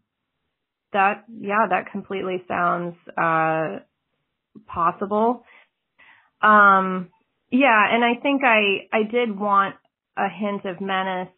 that 0.91 1.25
yeah 1.39 1.67
that 1.69 1.91
completely 1.91 2.43
sounds 2.47 2.95
uh 3.15 3.79
possible 4.67 5.43
um, 6.41 7.09
yeah, 7.51 7.93
and 7.93 8.03
I 8.03 8.15
think 8.21 8.43
I 8.43 8.87
I 8.93 9.03
did 9.03 9.37
want 9.37 9.75
a 10.17 10.29
hint 10.29 10.65
of 10.65 10.81
menace 10.81 11.33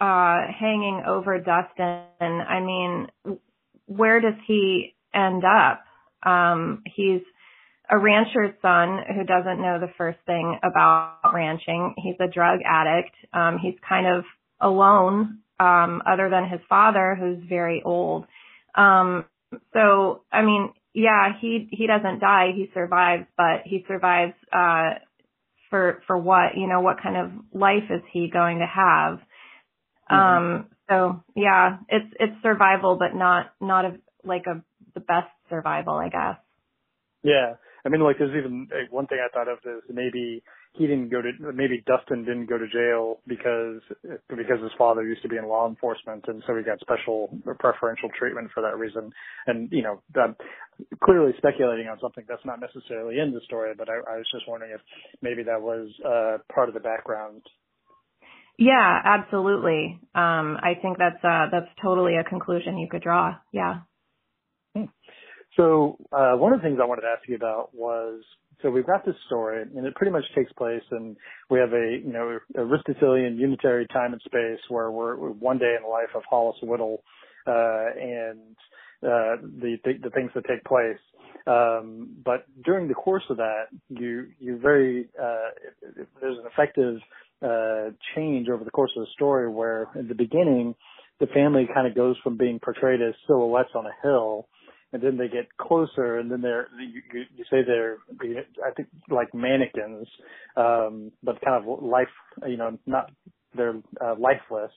uh, 0.00 0.38
hanging 0.58 1.02
over 1.06 1.38
Dustin. 1.38 2.04
I 2.20 2.60
mean, 2.60 3.08
where 3.86 4.20
does 4.20 4.34
he 4.46 4.94
end 5.14 5.42
up? 5.44 5.84
Um, 6.24 6.82
he's 6.94 7.22
a 7.90 7.98
rancher's 7.98 8.54
son 8.62 9.00
who 9.14 9.24
doesn't 9.24 9.60
know 9.60 9.78
the 9.78 9.92
first 9.98 10.18
thing 10.26 10.58
about 10.62 11.18
ranching. 11.32 11.94
He's 11.98 12.16
a 12.20 12.32
drug 12.32 12.60
addict. 12.64 13.14
Um, 13.32 13.58
he's 13.60 13.74
kind 13.86 14.06
of 14.06 14.24
alone, 14.60 15.40
um, 15.60 16.02
other 16.06 16.30
than 16.30 16.48
his 16.48 16.60
father, 16.68 17.16
who's 17.18 17.38
very 17.48 17.82
old. 17.84 18.26
Um, 18.74 19.26
so, 19.72 20.22
I 20.32 20.42
mean, 20.42 20.72
yeah, 20.94 21.32
he 21.40 21.68
he 21.72 21.86
doesn't 21.88 22.20
die, 22.20 22.52
he 22.54 22.70
survives, 22.72 23.26
but 23.36 23.62
he 23.64 23.84
survives 23.88 24.34
uh 24.52 24.94
for 25.68 26.02
for 26.06 26.16
what? 26.16 26.56
You 26.56 26.68
know, 26.68 26.80
what 26.80 27.02
kind 27.02 27.16
of 27.16 27.32
life 27.52 27.90
is 27.90 28.02
he 28.12 28.30
going 28.32 28.60
to 28.60 28.66
have? 28.66 29.18
Mm-hmm. 30.10 30.16
Um 30.16 30.66
so 30.88 31.24
yeah, 31.34 31.78
it's 31.88 32.14
it's 32.20 32.42
survival 32.42 32.96
but 32.96 33.14
not 33.14 33.52
not 33.60 33.84
a 33.84 33.96
like 34.22 34.46
a 34.46 34.62
the 34.94 35.00
best 35.00 35.30
survival, 35.50 35.94
I 35.94 36.08
guess. 36.08 36.38
Yeah. 37.24 37.54
I 37.84 37.88
mean 37.88 38.00
like 38.00 38.18
there's 38.18 38.36
even 38.36 38.68
like, 38.70 38.92
one 38.92 39.08
thing 39.08 39.18
I 39.18 39.32
thought 39.34 39.48
of 39.48 39.58
is 39.64 39.82
maybe 39.92 40.44
he 40.76 40.88
didn't 40.88 41.08
go 41.08 41.22
to 41.22 41.30
maybe 41.52 41.84
Dustin 41.86 42.24
didn't 42.24 42.46
go 42.46 42.58
to 42.58 42.66
jail 42.66 43.20
because 43.28 43.80
because 44.28 44.60
his 44.60 44.72
father 44.76 45.04
used 45.04 45.22
to 45.22 45.28
be 45.28 45.36
in 45.36 45.46
law 45.46 45.68
enforcement 45.68 46.24
and 46.26 46.42
so 46.46 46.56
he 46.56 46.64
got 46.64 46.80
special 46.80 47.28
preferential 47.60 48.08
treatment 48.18 48.50
for 48.52 48.60
that 48.62 48.76
reason. 48.76 49.12
And 49.46 49.70
you 49.70 49.82
know 49.82 50.02
that 50.14 50.34
clearly 51.02 51.32
speculating 51.38 51.86
on 51.86 51.98
something 52.00 52.24
that's 52.28 52.44
not 52.44 52.58
necessarily 52.60 53.20
in 53.20 53.32
the 53.32 53.40
story 53.44 53.72
but 53.78 53.88
I, 53.88 53.94
I 53.94 54.16
was 54.18 54.26
just 54.32 54.48
wondering 54.48 54.72
if 54.74 54.80
maybe 55.22 55.44
that 55.44 55.62
was 55.62 55.88
uh 56.04 56.38
part 56.52 56.68
of 56.68 56.74
the 56.74 56.80
background. 56.80 57.42
Yeah 58.58 59.00
absolutely. 59.04 60.00
Um 60.14 60.58
I 60.60 60.74
think 60.82 60.98
that's 60.98 61.22
uh 61.22 61.46
that's 61.52 61.70
totally 61.80 62.16
a 62.16 62.24
conclusion 62.24 62.78
you 62.78 62.88
could 62.90 63.02
draw. 63.02 63.36
Yeah. 63.52 63.82
Hmm. 64.74 64.86
so 65.56 65.98
uh 66.10 66.34
one 66.34 66.52
of 66.52 66.58
the 66.60 66.64
things 66.64 66.80
I 66.82 66.86
wanted 66.86 67.02
to 67.02 67.14
ask 67.16 67.28
you 67.28 67.36
about 67.36 67.72
was 67.72 68.24
so 68.62 68.70
we've 68.70 68.86
got 68.86 69.04
this 69.04 69.14
story, 69.26 69.62
and 69.62 69.86
it 69.86 69.94
pretty 69.94 70.12
much 70.12 70.24
takes 70.34 70.52
place, 70.52 70.82
and 70.90 71.16
we 71.50 71.58
have 71.58 71.72
a 71.72 71.98
you 72.04 72.12
know 72.12 72.38
Aristotelian 72.56 73.36
unitary 73.36 73.86
time 73.88 74.12
and 74.12 74.22
space 74.22 74.60
where 74.68 74.90
we're, 74.90 75.16
we're 75.16 75.30
one 75.30 75.58
day 75.58 75.74
in 75.76 75.82
the 75.82 75.88
life 75.88 76.14
of 76.14 76.22
Hollis 76.28 76.56
Whittle, 76.62 77.02
uh, 77.46 77.86
and 78.00 78.56
uh, 79.02 79.36
the, 79.60 79.76
the, 79.84 79.92
the 80.04 80.10
things 80.10 80.30
that 80.34 80.44
take 80.48 80.64
place. 80.64 80.98
Um, 81.46 82.16
but 82.24 82.46
during 82.64 82.88
the 82.88 82.94
course 82.94 83.24
of 83.28 83.36
that, 83.36 83.64
you 83.88 84.28
you 84.38 84.58
very 84.58 85.08
uh, 85.20 85.50
there's 86.20 86.38
an 86.38 86.46
effective 86.50 86.96
uh, 87.42 87.90
change 88.14 88.48
over 88.48 88.64
the 88.64 88.70
course 88.70 88.92
of 88.96 89.02
the 89.02 89.10
story 89.12 89.48
where 89.48 89.88
in 89.98 90.08
the 90.08 90.14
beginning 90.14 90.74
the 91.20 91.26
family 91.28 91.68
kind 91.72 91.86
of 91.86 91.94
goes 91.94 92.16
from 92.22 92.36
being 92.36 92.58
portrayed 92.58 93.00
as 93.02 93.14
silhouettes 93.26 93.70
on 93.74 93.84
a 93.86 93.92
hill 94.02 94.48
and 94.94 95.02
then 95.02 95.16
they 95.16 95.26
get 95.26 95.48
closer, 95.58 96.18
and 96.18 96.30
then 96.30 96.40
they're 96.40 96.68
you, 96.78 97.02
you 97.36 97.44
say 97.50 97.58
they're 97.66 97.98
I 98.64 98.70
think 98.76 98.88
like 99.10 99.34
mannequins, 99.34 100.06
um, 100.56 101.10
but 101.20 101.40
kind 101.44 101.62
of 101.62 101.82
life, 101.82 102.06
you 102.46 102.56
know, 102.56 102.78
not 102.86 103.10
they're 103.56 103.74
uh, 104.00 104.14
lifeless, 104.16 104.70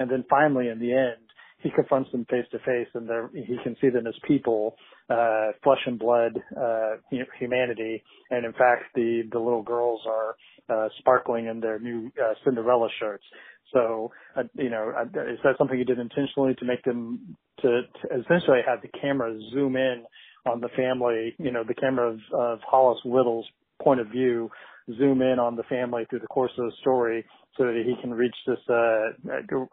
and 0.00 0.10
then 0.10 0.24
finally 0.28 0.68
in 0.68 0.80
the 0.80 0.92
end 0.92 1.22
he 1.60 1.70
confronts 1.70 2.10
them 2.10 2.26
face 2.28 2.44
to 2.50 2.58
face, 2.58 2.88
and 2.94 3.08
they're 3.08 3.30
he 3.32 3.56
can 3.62 3.76
see 3.80 3.88
them 3.88 4.08
as 4.08 4.14
people, 4.26 4.74
uh, 5.08 5.52
flesh 5.62 5.78
and 5.86 5.96
blood, 5.96 6.32
uh, 6.60 6.96
humanity, 7.38 8.02
and 8.30 8.44
in 8.44 8.52
fact 8.52 8.86
the 8.96 9.22
the 9.30 9.38
little 9.38 9.62
girls 9.62 10.00
are 10.08 10.34
uh, 10.68 10.88
sparkling 10.98 11.46
in 11.46 11.60
their 11.60 11.78
new 11.78 12.10
uh, 12.20 12.34
Cinderella 12.44 12.88
shirts. 12.98 13.24
So, 13.72 14.12
uh, 14.36 14.42
you 14.54 14.70
know, 14.70 14.92
uh, 14.96 15.04
is 15.04 15.38
that 15.44 15.56
something 15.58 15.78
you 15.78 15.84
did 15.84 15.98
intentionally 15.98 16.54
to 16.54 16.64
make 16.64 16.84
them 16.84 17.36
to, 17.60 17.82
to 17.82 18.20
essentially 18.20 18.60
have 18.66 18.82
the 18.82 18.88
camera 19.00 19.38
zoom 19.52 19.76
in 19.76 20.04
on 20.46 20.60
the 20.60 20.68
family, 20.76 21.34
you 21.38 21.50
know, 21.50 21.64
the 21.66 21.74
camera 21.74 22.10
of, 22.10 22.20
of 22.32 22.58
Hollis 22.66 23.00
Whittle's 23.04 23.46
point 23.80 24.00
of 24.00 24.08
view, 24.08 24.50
zoom 24.98 25.22
in 25.22 25.38
on 25.38 25.56
the 25.56 25.62
family 25.64 26.04
through 26.10 26.20
the 26.20 26.26
course 26.26 26.52
of 26.58 26.66
the 26.66 26.72
story 26.80 27.24
so 27.56 27.64
that 27.64 27.82
he 27.86 27.94
can 28.00 28.12
reach 28.12 28.34
this, 28.46 28.58
uh, 28.68 29.12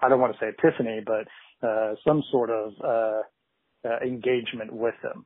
I 0.01 0.09
don't 0.09 0.19
want 0.19 0.33
to 0.33 0.39
say 0.39 0.49
epiphany, 0.49 1.01
but, 1.05 1.67
uh, 1.67 1.95
some 2.05 2.23
sort 2.31 2.49
of, 2.49 2.73
uh, 2.83 3.21
uh, 3.87 3.99
engagement 4.05 4.71
with 4.71 4.95
them. 5.01 5.25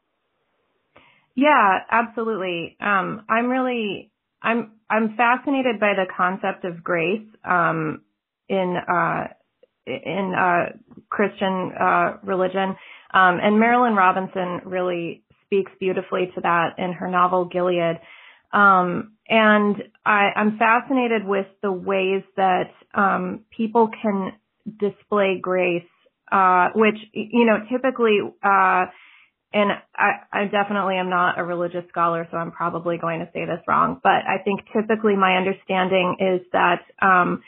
Yeah, 1.35 1.79
absolutely. 1.89 2.77
Um, 2.79 3.25
I'm 3.27 3.47
really, 3.47 4.11
I'm, 4.41 4.73
I'm 4.89 5.17
fascinated 5.17 5.79
by 5.79 5.93
the 5.95 6.05
concept 6.15 6.63
of 6.63 6.83
grace. 6.83 7.27
Um, 7.43 8.03
in 8.49 8.75
uh, 8.77 9.27
in 9.85 10.33
uh, 10.37 10.77
Christian 11.09 11.71
uh, 11.79 12.17
religion. 12.23 12.75
Um, 13.13 13.39
and 13.41 13.61
Marilynne 13.61 13.95
Robinson 13.95 14.61
really 14.65 15.23
speaks 15.45 15.71
beautifully 15.79 16.31
to 16.35 16.41
that 16.41 16.75
in 16.77 16.93
her 16.93 17.07
novel 17.09 17.45
Gilead. 17.45 17.99
Um, 18.51 19.13
and 19.27 19.75
I, 20.05 20.29
I'm 20.35 20.57
fascinated 20.57 21.25
with 21.25 21.47
the 21.61 21.71
ways 21.71 22.23
that 22.37 22.71
um, 22.93 23.41
people 23.55 23.89
can 24.01 24.33
display 24.79 25.39
grace, 25.41 25.83
uh, 26.31 26.69
which 26.75 26.97
you 27.13 27.45
know 27.45 27.59
typically. 27.71 28.19
Uh, 28.43 28.85
and 29.55 29.69
I, 29.95 30.11
I 30.31 30.45
definitely 30.45 30.95
am 30.95 31.11
not 31.11 31.37
a 31.37 31.43
religious 31.43 31.83
scholar, 31.89 32.27
so 32.31 32.37
I'm 32.37 32.51
probably 32.51 32.97
going 32.97 33.19
to 33.19 33.29
say 33.33 33.45
this 33.45 33.61
wrong. 33.67 33.99
But 34.01 34.25
I 34.27 34.41
think 34.43 34.61
typically 34.73 35.15
my 35.15 35.35
understanding 35.35 36.15
is 36.19 36.41
that 36.53 36.81
um, 36.99 37.43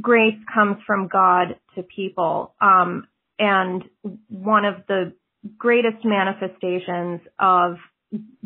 grace 0.00 0.38
comes 0.52 0.76
from 0.86 1.08
God 1.08 1.56
to 1.74 1.82
people. 1.82 2.54
Um, 2.60 3.06
and 3.38 3.84
one 4.28 4.64
of 4.64 4.74
the 4.88 5.12
greatest 5.58 6.04
manifestations 6.04 7.20
of 7.38 7.76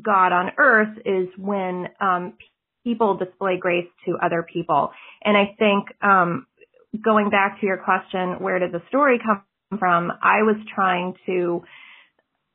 God 0.03 0.33
on 0.33 0.53
earth 0.59 0.97
is 1.05 1.29
when 1.37 1.89
um, 2.01 2.35
people 2.85 3.17
display 3.17 3.59
grace 3.61 3.89
to 4.07 4.17
other 4.23 4.47
people. 4.51 4.93
And 5.23 5.37
I 5.37 5.55
think 5.59 5.89
um, 6.03 6.47
going 7.03 7.31
back 7.31 7.61
to 7.61 7.67
your 7.67 7.79
question, 7.79 8.43
where 8.43 8.59
did 8.59 8.73
the 8.73 8.83
story 8.89 9.19
come 9.25 9.79
from? 9.79 10.11
I 10.23 10.43
was 10.43 10.57
trying 10.75 11.15
to 11.27 11.63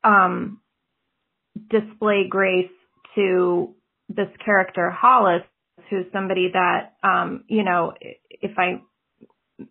um, 0.02 0.60
display 1.70 2.26
grace 2.28 2.70
to 3.14 3.74
this 4.08 4.28
character 4.44 4.90
Hollis 4.90 5.42
somebody 6.12 6.50
that, 6.52 6.94
um, 7.02 7.44
you 7.48 7.64
know, 7.64 7.92
if 8.30 8.58
I 8.58 8.82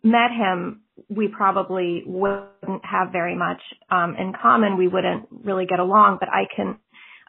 met 0.04 0.32
him, 0.32 0.82
we 1.10 1.28
probably 1.28 2.04
wouldn't 2.06 2.84
have 2.84 3.12
very 3.12 3.36
much 3.36 3.62
um, 3.90 4.16
in 4.18 4.34
common. 4.40 4.78
We 4.78 4.88
wouldn't 4.88 5.28
really 5.32 5.66
get 5.66 5.80
along, 5.80 6.18
but 6.20 6.30
I 6.30 6.44
can, 6.56 6.78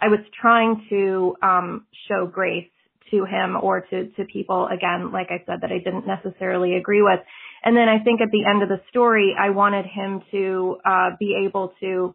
I 0.00 0.08
was 0.08 0.20
trying 0.40 0.86
to 0.90 1.36
um, 1.42 1.86
show 2.08 2.26
grace 2.26 2.68
to 3.10 3.24
him 3.24 3.56
or 3.60 3.82
to, 3.82 4.08
to 4.10 4.24
people, 4.32 4.66
again, 4.66 5.12
like 5.12 5.28
I 5.30 5.44
said, 5.46 5.60
that 5.62 5.70
I 5.70 5.78
didn't 5.78 6.06
necessarily 6.06 6.76
agree 6.76 7.02
with. 7.02 7.20
And 7.62 7.76
then 7.76 7.88
I 7.88 8.02
think 8.02 8.20
at 8.20 8.30
the 8.30 8.44
end 8.44 8.62
of 8.62 8.68
the 8.68 8.80
story, 8.90 9.34
I 9.38 9.50
wanted 9.50 9.86
him 9.86 10.22
to 10.30 10.76
uh, 10.84 11.10
be 11.18 11.44
able 11.46 11.72
to 11.80 12.14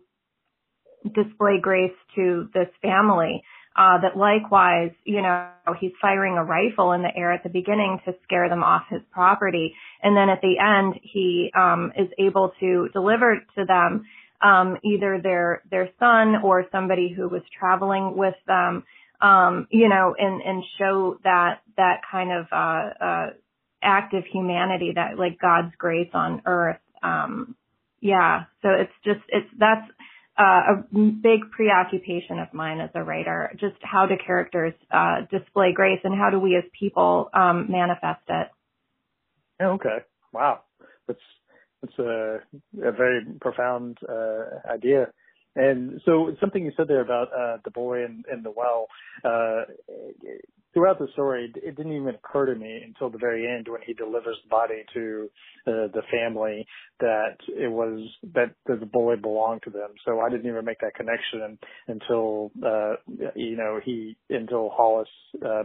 display 1.03 1.59
grace 1.61 1.95
to 2.15 2.49
this 2.53 2.67
family 2.81 3.43
uh, 3.79 3.97
that 4.01 4.17
likewise, 4.17 4.91
you 5.05 5.21
know, 5.21 5.47
he's 5.79 5.93
firing 6.01 6.37
a 6.37 6.43
rifle 6.43 6.91
in 6.91 7.01
the 7.01 7.15
air 7.15 7.31
at 7.31 7.43
the 7.43 7.49
beginning 7.49 7.97
to 8.03 8.13
scare 8.23 8.49
them 8.49 8.61
off 8.61 8.81
his 8.89 8.99
property. 9.09 9.73
And 10.03 10.17
then 10.17 10.27
at 10.27 10.41
the 10.41 10.59
end, 10.59 10.99
he 11.01 11.49
um, 11.57 11.93
is 11.97 12.09
able 12.19 12.51
to 12.59 12.89
deliver 12.91 13.37
to 13.57 13.65
them 13.65 14.03
um, 14.43 14.77
either 14.83 15.21
their 15.23 15.63
their 15.71 15.89
son 15.97 16.41
or 16.43 16.65
somebody 16.73 17.13
who 17.15 17.29
was 17.29 17.41
traveling 17.57 18.17
with 18.17 18.35
them, 18.47 18.83
um, 19.21 19.67
you 19.71 19.87
know, 19.87 20.13
and 20.17 20.41
and 20.41 20.61
show 20.77 21.17
that 21.23 21.61
that 21.77 22.01
kind 22.11 22.31
of 22.33 22.47
uh, 22.51 23.03
uh, 23.05 23.27
act 23.81 24.13
of 24.13 24.25
humanity 24.25 24.91
that 24.95 25.17
like 25.17 25.39
God's 25.39 25.73
grace 25.77 26.09
on 26.13 26.41
earth. 26.45 26.81
Um, 27.01 27.55
yeah, 28.01 28.43
so 28.61 28.69
it's 28.71 28.91
just 29.05 29.21
it's 29.29 29.49
that's 29.57 29.89
uh, 30.39 30.43
a 30.43 30.97
big 30.97 31.51
preoccupation 31.51 32.39
of 32.39 32.53
mine 32.53 32.79
as 32.79 32.89
a 32.95 33.03
writer. 33.03 33.51
Just 33.59 33.75
how 33.81 34.05
do 34.05 34.15
characters 34.25 34.73
uh, 34.89 35.21
display 35.29 35.73
grace, 35.73 35.99
and 36.03 36.17
how 36.17 36.29
do 36.29 36.39
we 36.39 36.55
as 36.55 36.63
people 36.79 37.29
um, 37.33 37.67
manifest 37.69 38.21
it? 38.29 38.47
Okay, 39.61 39.97
wow, 40.31 40.61
that's 41.07 41.19
that's 41.81 41.99
a, 41.99 42.39
a 42.83 42.91
very 42.91 43.25
profound 43.41 43.97
uh, 44.07 44.71
idea. 44.71 45.11
And 45.55 45.99
so 46.05 46.35
something 46.39 46.63
you 46.63 46.71
said 46.77 46.87
there 46.87 47.01
about 47.01 47.27
uh, 47.33 47.57
the 47.65 47.71
boy 47.71 48.05
and, 48.05 48.23
in 48.31 48.43
the 48.43 48.51
well, 48.51 48.87
uh, 49.25 49.63
throughout 50.73 50.99
the 50.99 51.07
story, 51.13 51.51
it 51.55 51.75
didn't 51.75 51.93
even 51.93 52.15
occur 52.15 52.53
to 52.53 52.55
me 52.55 52.81
until 52.85 53.09
the 53.09 53.17
very 53.17 53.47
end 53.47 53.67
when 53.67 53.81
he 53.85 53.93
delivers 53.93 54.37
the 54.43 54.49
body 54.49 54.83
to 54.93 55.29
uh, 55.67 55.87
the 55.93 56.01
family 56.11 56.65
that 56.99 57.37
it 57.47 57.71
was 57.71 58.07
that 58.33 58.53
the 58.67 58.85
boy 58.85 59.15
belonged 59.15 59.63
to 59.63 59.69
them. 59.69 59.89
So 60.05 60.19
I 60.19 60.29
didn't 60.29 60.47
even 60.47 60.65
make 60.65 60.79
that 60.81 60.95
connection 60.95 61.57
until 61.87 62.51
uh, 62.65 62.95
you 63.35 63.57
know 63.57 63.79
he 63.83 64.17
until 64.29 64.69
Hollis 64.69 65.09
uh, 65.43 65.63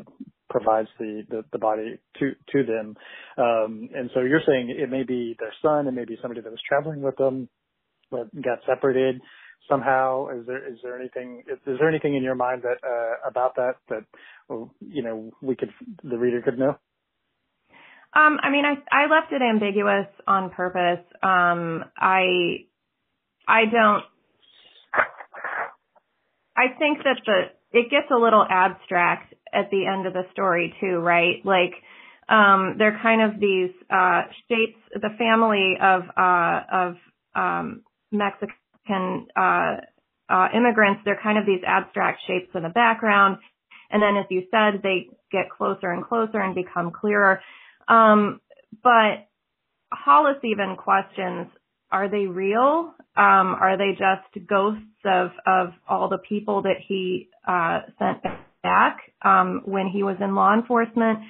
provides 0.49 0.89
the, 0.99 1.24
the 1.28 1.45
the 1.53 1.59
body 1.59 1.99
to 2.20 2.32
to 2.53 2.64
them. 2.64 2.97
Um, 3.37 3.91
and 3.95 4.11
so 4.14 4.20
you're 4.20 4.43
saying 4.47 4.74
it 4.76 4.91
may 4.91 5.03
be 5.03 5.37
their 5.39 5.53
son, 5.62 5.87
it 5.87 5.93
may 5.93 6.05
be 6.05 6.16
somebody 6.22 6.41
that 6.41 6.51
was 6.51 6.62
traveling 6.66 7.03
with 7.03 7.16
them, 7.16 7.49
but 8.11 8.35
got 8.43 8.61
separated 8.66 9.20
somehow? 9.68 10.28
Is 10.28 10.46
there 10.46 10.66
is 10.66 10.78
there 10.82 10.98
anything 10.98 11.42
is 11.48 11.58
there 11.78 11.88
anything 11.88 12.14
in 12.14 12.22
your 12.22 12.34
mind 12.34 12.62
that 12.62 12.78
uh, 12.86 13.28
about 13.28 13.56
that 13.56 13.76
that 13.88 14.04
you 14.48 15.02
know 15.02 15.32
we 15.40 15.56
could 15.56 15.70
the 16.02 16.18
reader 16.18 16.42
could 16.42 16.58
know? 16.58 16.76
Um, 18.16 18.38
I 18.42 18.50
mean, 18.50 18.64
I 18.64 18.74
I 18.90 19.06
left 19.06 19.32
it 19.32 19.42
ambiguous 19.42 20.06
on 20.26 20.50
purpose. 20.50 21.04
Um, 21.22 21.84
I 21.98 22.66
I 23.48 23.64
don't. 23.70 24.04
I 26.56 26.78
think 26.78 26.98
that 26.98 27.20
the 27.26 27.42
it 27.72 27.90
gets 27.90 28.06
a 28.12 28.16
little 28.16 28.46
abstract 28.48 29.34
at 29.52 29.70
the 29.70 29.86
end 29.86 30.06
of 30.06 30.12
the 30.12 30.22
story 30.32 30.74
too, 30.80 30.98
right? 30.98 31.44
Like 31.44 31.72
um, 32.28 32.76
they're 32.78 32.98
kind 33.02 33.20
of 33.22 33.40
these 33.40 33.70
uh, 33.90 34.22
shapes. 34.48 34.78
The 34.94 35.10
family 35.18 35.74
of 35.82 36.02
uh, 36.16 36.60
of 36.72 37.82
Mexican 38.12 38.54
can 38.87 39.26
uh, 39.37 39.76
uh, 40.28 40.49
immigrants, 40.55 41.03
they're 41.05 41.20
kind 41.22 41.39
of 41.39 41.47
these 41.47 41.62
abstract 41.66 42.20
shapes 42.26 42.51
in 42.55 42.62
the 42.62 42.68
background. 42.68 43.39
And 43.91 44.03
then, 44.03 44.16
as 44.16 44.26
you 44.30 44.45
said, 44.51 44.82
they 44.82 45.09
get 45.30 45.51
closer 45.51 45.91
and 45.91 46.05
closer 46.05 46.41
and 46.41 46.55
become 46.55 46.91
clearer. 46.91 47.41
Um, 47.89 48.41
but 48.82 49.28
Hollis 49.93 50.39
even 50.43 50.76
questions, 50.76 51.49
are 51.91 52.09
they 52.09 52.26
real? 52.26 52.95
Um, 53.16 53.55
are 53.55 53.76
they 53.76 53.91
just 53.93 54.47
ghosts 54.49 54.82
of, 55.05 55.30
of 55.47 55.74
all 55.89 56.09
the 56.09 56.18
people 56.18 56.62
that 56.62 56.78
he 56.87 57.28
uh, 57.47 57.82
sent 57.99 58.22
back 58.62 58.99
um, 59.22 59.62
when 59.64 59.87
he 59.87 60.03
was 60.03 60.16
in 60.20 60.35
law 60.35 60.55
enforcement? 60.55 61.20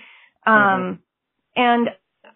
Um, 0.46 0.54
mm-hmm. 0.54 0.92
And 1.56 1.88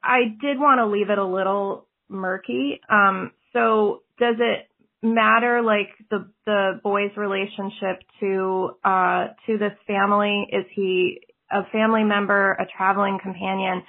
I 0.02 0.36
did 0.40 0.58
want 0.58 0.78
to 0.78 0.86
leave 0.86 1.10
it 1.10 1.18
a 1.18 1.24
little 1.24 1.86
murky. 2.08 2.80
Um, 2.90 3.32
so 3.52 4.02
does 4.18 4.36
it 4.38 4.68
matter 5.02 5.62
like 5.62 5.90
the 6.10 6.28
the 6.44 6.80
boy's 6.82 7.16
relationship 7.16 8.02
to 8.20 8.70
uh 8.84 9.28
to 9.46 9.58
this 9.58 9.72
family? 9.86 10.46
Is 10.50 10.64
he 10.74 11.20
a 11.50 11.64
family 11.70 12.04
member 12.04 12.52
a 12.52 12.66
traveling 12.76 13.18
companion? 13.22 13.82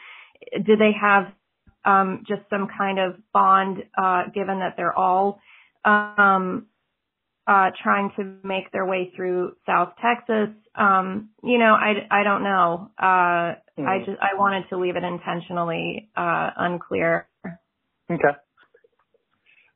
Do 0.66 0.76
they 0.76 0.92
have 1.00 1.32
um 1.86 2.24
just 2.28 2.42
some 2.50 2.68
kind 2.78 3.00
of 3.00 3.16
bond 3.34 3.84
uh 3.98 4.26
given 4.34 4.60
that 4.60 4.76
they're 4.78 4.98
all 4.98 5.40
um 5.84 6.68
uh 7.48 7.72
trying 7.82 8.12
to 8.18 8.36
make 8.44 8.72
their 8.72 8.86
way 8.86 9.12
through 9.16 9.54
South 9.66 9.94
Texas? 10.02 10.50
Um 10.76 11.30
you 11.44 11.58
know 11.58 11.74
I 11.74 12.08
I 12.12 12.24
don't 12.24 12.44
know. 12.44 12.92
Uh 13.00 13.56
mm. 13.80 13.88
I 13.88 14.00
just 14.06 14.20
I 14.22 14.38
wanted 14.38 14.70
to 14.70 14.78
leave 14.78 14.96
it 14.96 15.04
intentionally 15.04 16.12
uh 16.16 16.52
unclear. 16.56 17.28
Okay 18.12 18.38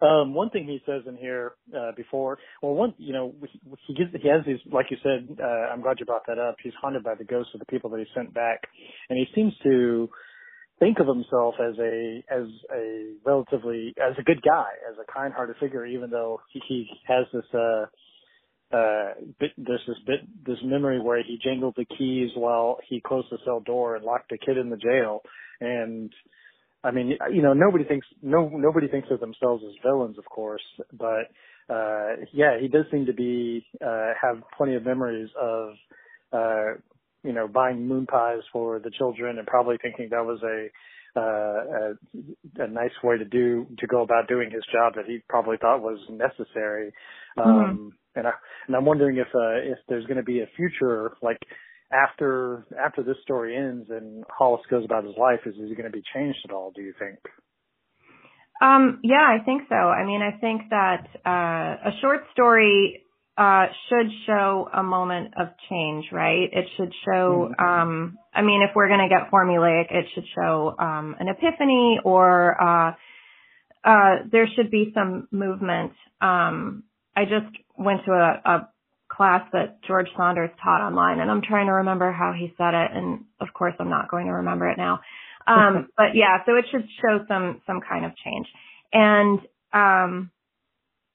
um, 0.04 0.34
one 0.34 0.50
thing 0.50 0.66
he 0.66 0.82
says 0.86 1.04
in 1.08 1.16
here 1.16 1.54
uh, 1.76 1.92
before, 1.96 2.38
well, 2.62 2.74
one, 2.74 2.94
you 2.98 3.14
know, 3.14 3.34
he, 3.52 3.60
he 3.88 3.96
he 4.22 4.28
has 4.28 4.46
these, 4.46 4.60
like 4.72 4.88
you 4.90 4.98
said. 5.04 5.38
Uh, 5.42 5.72
I'm 5.72 5.82
glad 5.82 6.00
you 6.00 6.06
brought 6.06 6.28
that 6.28 6.40
up. 6.40 6.56
He's 6.64 6.74
haunted 6.82 7.04
by 7.04 7.16
the 7.16 7.24
ghosts 7.24 7.52
of 7.54 7.60
the 7.60 7.66
people 7.66 7.90
that 7.92 8.00
he 8.00 8.06
sent 8.14 8.34
back, 8.34 8.62
and 9.10 9.18
he 9.18 9.26
seems 9.34 9.54
to 9.64 10.10
think 10.80 11.00
of 11.00 11.08
himself 11.08 11.56
as 11.60 11.78
a 11.80 12.24
as 12.30 12.48
a 12.76 13.14
relatively 13.26 13.94
as 14.02 14.14
a 14.20 14.24
good 14.24 14.42
guy, 14.42 14.68
as 14.90 14.98
a 15.02 15.12
kind-hearted 15.12 15.56
figure, 15.60 15.86
even 15.86 16.10
though 16.10 16.42
he, 16.52 16.62
he 16.68 16.88
has 17.08 17.26
this 17.34 17.46
uh 17.54 17.86
uh 18.76 19.14
bit 19.40 19.52
there's 19.58 19.84
this 19.88 19.98
bit 20.06 20.22
this 20.46 20.58
memory 20.64 21.00
where 21.00 21.24
he 21.24 21.40
jangled 21.44 21.76
the 21.78 21.86
keys 21.86 22.32
while 22.36 22.80
he 22.90 23.00
closed 23.00 23.28
the 23.32 23.38
cell 23.46 23.60
door 23.60 23.96
and 23.96 24.04
locked 24.04 24.30
the 24.30 24.38
kid 24.38 24.58
in 24.58 24.70
the 24.70 24.78
jail 24.78 25.22
and 25.62 26.12
I 26.84 26.92
mean, 26.92 27.18
you 27.32 27.42
know, 27.42 27.54
nobody 27.54 27.86
thinks 27.86 28.08
no 28.22 28.50
nobody 28.50 28.88
thinks 28.88 29.08
of 29.12 29.20
themselves 29.20 29.64
as 29.66 29.74
villains, 29.84 30.18
of 30.18 30.26
course, 30.26 30.64
but 30.92 31.30
uh 31.70 32.18
yeah, 32.34 32.60
he 32.60 32.68
does 32.68 32.86
seem 32.92 33.06
to 33.06 33.14
be 33.14 33.66
uh 33.86 34.12
have 34.22 34.44
plenty 34.58 34.76
of 34.76 34.86
memories 34.86 35.30
of 35.40 35.70
uh 36.34 36.74
you 37.24 37.32
know, 37.32 37.48
buying 37.48 37.88
moon 37.88 38.06
pies 38.06 38.42
for 38.52 38.80
the 38.80 38.92
children 38.98 39.38
and 39.38 39.48
probably 39.48 39.78
thinking 39.82 40.10
that 40.12 40.26
was 40.26 40.42
a 40.44 40.68
uh, 41.16 41.20
a, 41.22 42.64
a 42.64 42.68
nice 42.68 42.92
way 43.04 43.18
to 43.18 43.26
do 43.26 43.68
to 43.78 43.88
go 43.88 44.02
about 44.02 44.28
doing 44.28 44.50
his 44.50 44.64
job 44.74 44.96
that 44.96 45.06
he 45.06 45.20
probably 45.30 45.58
thought 45.58 45.80
was 45.82 46.00
necessary. 46.10 46.92
Mm-hmm. 47.38 47.50
Um, 47.50 47.92
and 48.16 48.28
I 48.28 48.32
and 48.68 48.76
I'm 48.76 48.86
wondering 48.86 49.18
if 49.18 49.28
uh, 49.28 49.72
if 49.72 49.78
there's 49.88 50.06
going 50.06 50.18
to 50.18 50.24
be 50.24 50.42
a 50.42 50.48
future 50.56 51.14
like 51.22 51.38
after 51.94 52.66
after 52.84 53.04
this 53.04 53.18
story 53.22 53.56
ends 53.56 53.90
and 53.90 54.24
Hollis 54.30 54.62
goes 54.70 54.86
about 54.86 55.04
his 55.04 55.16
life, 55.18 55.42
is, 55.46 55.56
is 55.56 55.70
he 55.70 55.76
going 55.76 55.92
to 55.92 55.96
be 55.96 56.04
changed 56.14 56.40
at 56.46 56.52
all? 56.52 56.72
Do 56.76 56.82
you 56.82 56.94
think? 56.98 57.20
Um, 58.62 59.00
yeah, 59.04 59.28
I 59.28 59.44
think 59.44 59.64
so. 59.68 59.76
I 59.76 60.06
mean, 60.06 60.22
I 60.22 60.38
think 60.40 60.70
that 60.70 61.08
uh, 61.26 61.90
a 61.90 61.92
short 62.02 62.22
story 62.32 63.04
uh, 63.38 63.66
should 63.90 64.12
show 64.26 64.70
a 64.74 64.84
moment 64.84 65.34
of 65.40 65.48
change, 65.70 66.06
right? 66.12 66.50
It 66.52 66.66
should 66.78 66.94
show. 67.06 67.52
Mm-hmm. 67.52 67.66
Um, 67.66 68.18
I 68.34 68.42
mean, 68.42 68.62
if 68.62 68.76
we're 68.76 68.88
going 68.88 69.08
to 69.08 69.10
get 69.10 69.32
formulaic, 69.32 69.92
it 69.92 70.06
should 70.14 70.26
show 70.36 70.76
um, 70.80 71.16
an 71.20 71.28
epiphany, 71.28 72.00
or 72.04 72.62
uh, 72.62 72.92
uh, 73.84 74.16
there 74.32 74.48
should 74.56 74.72
be 74.72 74.92
some 74.94 75.28
movement. 75.32 75.94
Um, 76.22 76.84
I 77.16 77.26
just 77.26 77.54
went 77.78 78.06
to 78.06 78.12
a, 78.12 78.50
a 78.50 78.70
class 79.16 79.48
that 79.54 79.84
George 79.84 80.08
Saunders 80.18 80.50
taught 80.64 80.82
online, 80.82 81.20
and 81.20 81.30
I'm 81.30 81.42
trying 81.42 81.68
to 81.68 81.74
remember 81.74 82.12
how 82.12 82.34
he 82.38 82.54
said 82.58 82.74
it, 82.74 82.92
and 82.94 83.26
of 83.40 83.50
course 83.54 83.74
I'm 83.80 83.90
not 83.90 84.10
going 84.10 84.28
to 84.28 84.34
remember 84.34 84.70
it 84.70 84.78
now. 84.78 85.02
Um, 85.46 85.90
but 85.98 86.16
yeah, 86.16 86.38
so 86.46 86.56
it 86.56 86.66
should 86.72 86.88
show 87.02 87.26
some 87.28 87.62
some 87.68 87.82
kind 87.88 88.06
of 88.06 88.12
change, 88.24 88.48
and 88.94 89.40
um, 89.74 90.32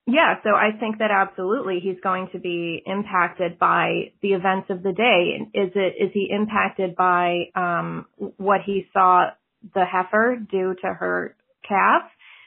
yeah, 0.07 0.37
so 0.43 0.51
I 0.51 0.71
think 0.81 0.99
that 0.99 1.11
absolutely 1.11 1.81
he's 1.83 2.01
going 2.03 2.29
to 2.33 2.39
be 2.39 2.83
impacted 2.87 3.59
by 3.59 4.13
the 4.23 4.29
events 4.29 4.69
of 4.71 4.83
the 4.83 4.93
day. 4.93 5.39
Is 5.53 5.73
it 5.75 5.95
is 6.03 6.11
he 6.15 6.29
impacted 6.31 6.97
by 6.97 7.51
um, 7.55 8.07
what 8.17 8.61
he 8.65 8.87
saw 8.95 9.27
the 9.75 9.85
heifer 9.85 10.37
do 10.51 10.75
to 10.83 10.87
her 10.87 11.37
calf, 11.69 12.03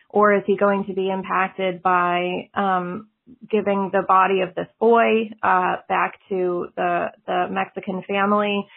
or 0.10 0.36
is 0.36 0.44
he 0.48 0.58
going 0.58 0.86
to 0.86 0.94
be 0.94 1.12
impacted 1.12 1.84
by 1.84 2.50
um, 2.56 3.10
giving 3.50 3.90
the 3.92 4.04
body 4.08 4.42
of 4.42 4.56
this 4.56 4.68
boy 4.80 5.30
uh, 5.44 5.78
back 5.88 6.20
to 6.30 6.68
the 6.76 7.08
the 7.26 7.46
Mexican 7.50 8.04
family. 8.08 8.68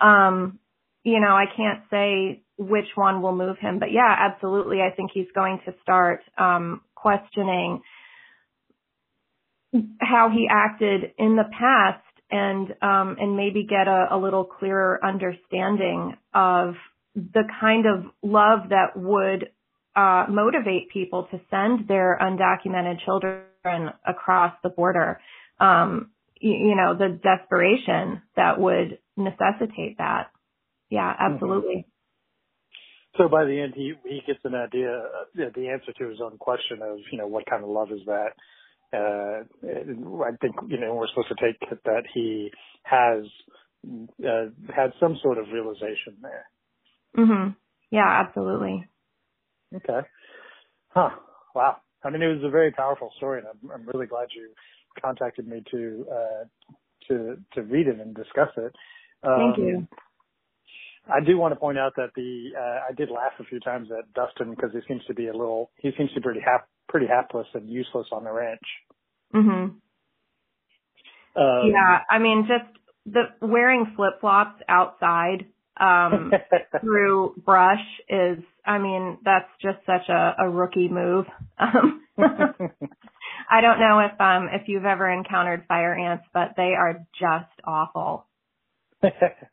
Um, 0.00 0.58
you 1.02 1.20
know, 1.20 1.34
I 1.34 1.44
can't 1.56 1.82
say 1.90 2.42
which 2.58 2.88
one 2.94 3.22
will 3.22 3.34
move 3.34 3.56
him, 3.58 3.78
but 3.78 3.90
yeah, 3.90 4.14
absolutely. 4.18 4.80
I 4.80 4.94
think 4.94 5.10
he's 5.14 5.30
going 5.34 5.60
to 5.64 5.74
start 5.82 6.20
um, 6.36 6.82
questioning 6.94 7.80
how 10.00 10.28
he 10.32 10.46
acted 10.50 11.12
in 11.18 11.36
the 11.36 11.44
past 11.58 12.04
and 12.30 12.70
um, 12.82 13.16
and 13.18 13.36
maybe 13.36 13.66
get 13.68 13.88
a, 13.88 14.08
a 14.10 14.18
little 14.18 14.44
clearer 14.44 15.00
understanding 15.04 16.16
of 16.34 16.74
the 17.14 17.42
kind 17.60 17.86
of 17.86 18.04
love 18.22 18.68
that 18.70 18.96
would 18.96 19.50
uh, 19.96 20.26
motivate 20.28 20.90
people 20.92 21.26
to 21.30 21.40
send 21.50 21.88
their 21.88 22.18
undocumented 22.20 23.04
children 23.04 23.42
across 23.64 24.54
the 24.62 24.68
border. 24.68 25.20
Um, 25.58 26.10
you, 26.40 26.52
you, 26.52 26.76
know, 26.76 26.96
the 26.96 27.18
desperation 27.22 28.22
that 28.36 28.58
would 28.58 28.98
necessitate 29.16 29.98
that. 29.98 30.30
Yeah, 30.88 31.12
mm-hmm. 31.12 31.34
absolutely. 31.34 31.86
So 33.16 33.28
by 33.28 33.44
the 33.44 33.60
end, 33.60 33.74
he 33.74 33.94
he 34.04 34.22
gets 34.26 34.38
an 34.44 34.54
idea, 34.54 34.88
uh, 34.88 35.50
the 35.54 35.68
answer 35.68 35.92
to 35.98 36.08
his 36.08 36.20
own 36.22 36.38
question 36.38 36.80
of 36.80 36.98
you 37.10 37.18
know 37.18 37.26
what 37.26 37.44
kind 37.46 37.64
of 37.64 37.70
love 37.70 37.90
is 37.90 38.00
that. 38.06 38.32
Uh, 38.92 39.44
I 40.24 40.30
think 40.40 40.54
you 40.68 40.78
know 40.78 40.94
we're 40.94 41.08
supposed 41.08 41.28
to 41.28 41.34
take 41.34 41.58
that 41.84 42.04
he 42.14 42.50
has 42.84 43.24
uh, 44.24 44.46
had 44.74 44.92
some 45.00 45.18
sort 45.22 45.38
of 45.38 45.46
realization 45.52 46.18
there. 46.22 46.46
Mhm. 47.16 47.56
Yeah, 47.90 48.06
absolutely. 48.06 48.86
Okay. 49.74 50.06
Huh. 50.88 51.10
Wow. 51.54 51.76
I 52.04 52.10
mean, 52.10 52.22
it 52.22 52.28
was 52.28 52.44
a 52.44 52.50
very 52.50 52.72
powerful 52.72 53.12
story, 53.16 53.40
and 53.40 53.48
I'm, 53.48 53.70
I'm 53.70 53.86
really 53.86 54.06
glad 54.06 54.28
you 54.34 54.50
contacted 55.02 55.46
me 55.46 55.62
to 55.70 56.06
uh, 56.10 56.72
to 57.08 57.36
to 57.54 57.62
read 57.62 57.86
it 57.86 58.00
and 58.00 58.14
discuss 58.14 58.50
it. 58.56 58.74
Um, 59.22 59.54
Thank 59.54 59.58
you. 59.58 59.88
I 61.12 61.20
do 61.24 61.38
want 61.38 61.52
to 61.52 61.60
point 61.60 61.78
out 61.78 61.94
that 61.96 62.10
the 62.14 62.50
uh, 62.56 62.90
I 62.90 62.92
did 62.94 63.10
laugh 63.10 63.32
a 63.38 63.44
few 63.44 63.60
times 63.60 63.88
at 63.96 64.12
Dustin 64.14 64.50
because 64.50 64.70
he 64.72 64.80
seems 64.86 65.04
to 65.06 65.14
be 65.14 65.28
a 65.28 65.32
little 65.32 65.70
he 65.78 65.90
seems 65.96 66.10
to 66.10 66.20
be 66.20 66.24
pretty 66.24 66.40
half 66.40 66.62
pretty 66.88 67.06
hapless 67.06 67.46
and 67.54 67.68
useless 67.68 68.06
on 68.12 68.24
the 68.24 68.32
ranch. 68.32 68.60
Mhm. 69.34 69.74
Um, 71.36 71.70
yeah, 71.70 72.00
I 72.10 72.18
mean, 72.18 72.48
just 72.48 72.78
the 73.06 73.46
wearing 73.46 73.92
flip 73.96 74.20
flops 74.20 74.60
outside 74.68 75.46
um 75.78 76.32
through 76.80 77.34
brush 77.44 77.84
is 78.08 78.38
I 78.64 78.78
mean, 78.78 79.18
that's 79.24 79.48
just 79.62 79.78
such 79.86 80.08
a, 80.08 80.34
a 80.38 80.48
rookie 80.48 80.88
move. 80.88 81.26
Um, 81.58 82.02
I 83.50 83.60
don't 83.60 83.80
know 83.80 84.00
if 84.00 84.20
um 84.20 84.48
if 84.52 84.68
you've 84.68 84.84
ever 84.84 85.10
encountered 85.10 85.64
fire 85.66 85.94
ants, 85.94 86.24
but 86.32 86.50
they 86.56 86.74
are 86.78 87.04
just 87.18 87.52
awful. 87.64 88.26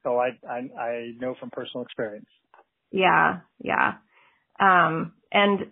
oh, 0.06 0.18
I, 0.18 0.38
I 0.48 0.80
I 0.80 1.12
know 1.20 1.36
from 1.40 1.50
personal 1.50 1.84
experience. 1.84 2.28
Yeah, 2.92 3.40
yeah. 3.60 3.96
Um 4.60 5.14
and 5.32 5.72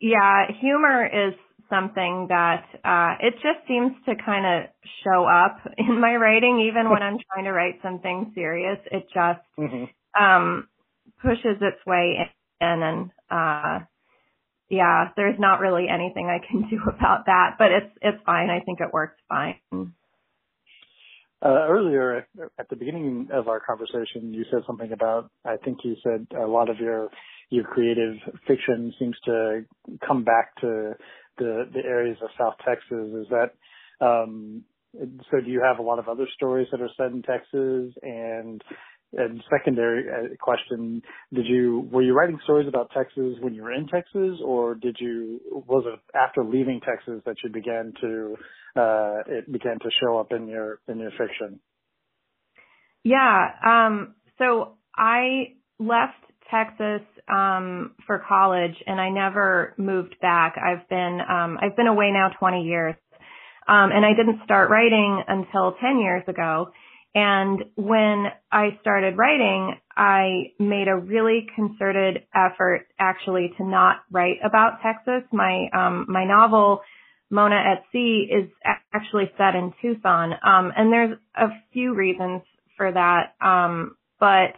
yeah, 0.00 0.46
humor 0.60 1.06
is 1.06 1.34
something 1.68 2.26
that 2.28 2.64
uh 2.84 3.14
it 3.20 3.34
just 3.34 3.66
seems 3.66 3.92
to 4.06 4.14
kind 4.24 4.46
of 4.46 4.70
show 5.02 5.24
up 5.24 5.58
in 5.78 6.00
my 6.00 6.14
writing 6.16 6.68
even 6.68 6.90
when 6.90 7.02
I'm 7.02 7.18
trying 7.32 7.44
to 7.46 7.52
write 7.52 7.80
something 7.82 8.32
serious. 8.34 8.78
It 8.90 9.08
just 9.12 9.40
mm-hmm. 9.58 10.22
um 10.22 10.68
pushes 11.22 11.60
its 11.60 11.84
way 11.86 12.16
in 12.60 12.66
and 12.82 13.10
uh 13.30 13.84
yeah, 14.68 15.10
there's 15.16 15.38
not 15.38 15.60
really 15.60 15.86
anything 15.88 16.26
I 16.26 16.44
can 16.44 16.62
do 16.70 16.80
about 16.88 17.26
that, 17.26 17.56
but 17.58 17.70
it's 17.70 17.96
it's 18.02 18.22
fine. 18.24 18.50
I 18.50 18.60
think 18.60 18.80
it 18.80 18.92
works 18.92 19.16
fine. 19.28 19.92
Uh, 21.44 21.66
earlier 21.68 22.26
at 22.58 22.68
the 22.70 22.76
beginning 22.76 23.28
of 23.32 23.46
our 23.46 23.60
conversation, 23.60 24.32
you 24.32 24.44
said 24.50 24.60
something 24.66 24.90
about, 24.90 25.30
I 25.44 25.56
think 25.58 25.78
you 25.84 25.94
said 26.02 26.26
a 26.36 26.46
lot 26.46 26.70
of 26.70 26.78
your, 26.78 27.10
your 27.50 27.64
creative 27.64 28.14
fiction 28.48 28.92
seems 28.98 29.16
to 29.26 29.64
come 30.04 30.24
back 30.24 30.56
to 30.62 30.94
the, 31.36 31.68
the 31.72 31.80
areas 31.84 32.16
of 32.22 32.30
South 32.38 32.54
Texas. 32.66 33.12
Is 33.14 33.26
that, 33.28 33.50
um, 34.04 34.64
so 35.30 35.40
do 35.44 35.50
you 35.50 35.62
have 35.62 35.78
a 35.78 35.82
lot 35.82 35.98
of 35.98 36.08
other 36.08 36.26
stories 36.34 36.68
that 36.72 36.80
are 36.80 36.90
set 36.96 37.12
in 37.12 37.22
Texas 37.22 37.94
and 38.02 38.64
and 39.16 39.42
secondary 39.50 40.04
uh, 40.08 40.36
question, 40.40 41.02
did 41.32 41.46
you 41.46 41.88
were 41.90 42.02
you 42.02 42.14
writing 42.14 42.38
stories 42.44 42.68
about 42.68 42.90
Texas 42.96 43.36
when 43.40 43.54
you 43.54 43.62
were 43.62 43.72
in 43.72 43.86
Texas, 43.86 44.38
or 44.44 44.74
did 44.74 44.96
you 45.00 45.40
was 45.50 45.84
it 45.86 46.00
after 46.16 46.44
leaving 46.44 46.80
Texas 46.80 47.22
that 47.24 47.36
you 47.42 47.50
began 47.50 47.92
to 48.00 48.36
uh, 48.76 49.22
it 49.26 49.50
began 49.50 49.78
to 49.80 49.90
show 50.02 50.18
up 50.18 50.32
in 50.32 50.46
your 50.48 50.80
in 50.88 50.98
your 50.98 51.10
fiction? 51.12 51.60
Yeah. 53.04 53.48
Um, 53.64 54.14
so 54.38 54.74
I 54.96 55.54
left 55.78 56.14
Texas 56.50 57.06
um, 57.28 57.92
for 58.06 58.22
college, 58.28 58.74
and 58.86 59.00
I 59.00 59.10
never 59.10 59.74
moved 59.78 60.16
back. 60.20 60.56
I've 60.56 60.88
been 60.88 61.20
um, 61.28 61.58
I've 61.60 61.76
been 61.76 61.86
away 61.86 62.10
now 62.12 62.30
20 62.38 62.62
years, 62.62 62.94
um, 63.68 63.90
and 63.92 64.04
I 64.04 64.10
didn't 64.10 64.40
start 64.44 64.70
writing 64.70 65.22
until 65.26 65.74
10 65.80 66.00
years 66.00 66.22
ago. 66.28 66.70
And 67.16 67.64
when 67.76 68.26
I 68.52 68.76
started 68.82 69.16
writing, 69.16 69.74
I 69.96 70.52
made 70.58 70.86
a 70.86 70.96
really 70.96 71.46
concerted 71.56 72.24
effort 72.34 72.88
actually 72.98 73.54
to 73.56 73.64
not 73.64 74.00
write 74.12 74.36
about 74.44 74.80
Texas. 74.82 75.26
My 75.32 75.70
um, 75.72 76.04
my 76.10 76.26
novel 76.26 76.82
Mona 77.30 77.56
at 77.56 77.84
Sea 77.90 78.28
is 78.30 78.50
actually 78.92 79.32
set 79.38 79.54
in 79.54 79.72
Tucson, 79.80 80.32
um, 80.44 80.70
and 80.76 80.92
there's 80.92 81.16
a 81.34 81.46
few 81.72 81.94
reasons 81.94 82.42
for 82.76 82.92
that. 82.92 83.34
Um, 83.40 83.96
but 84.20 84.52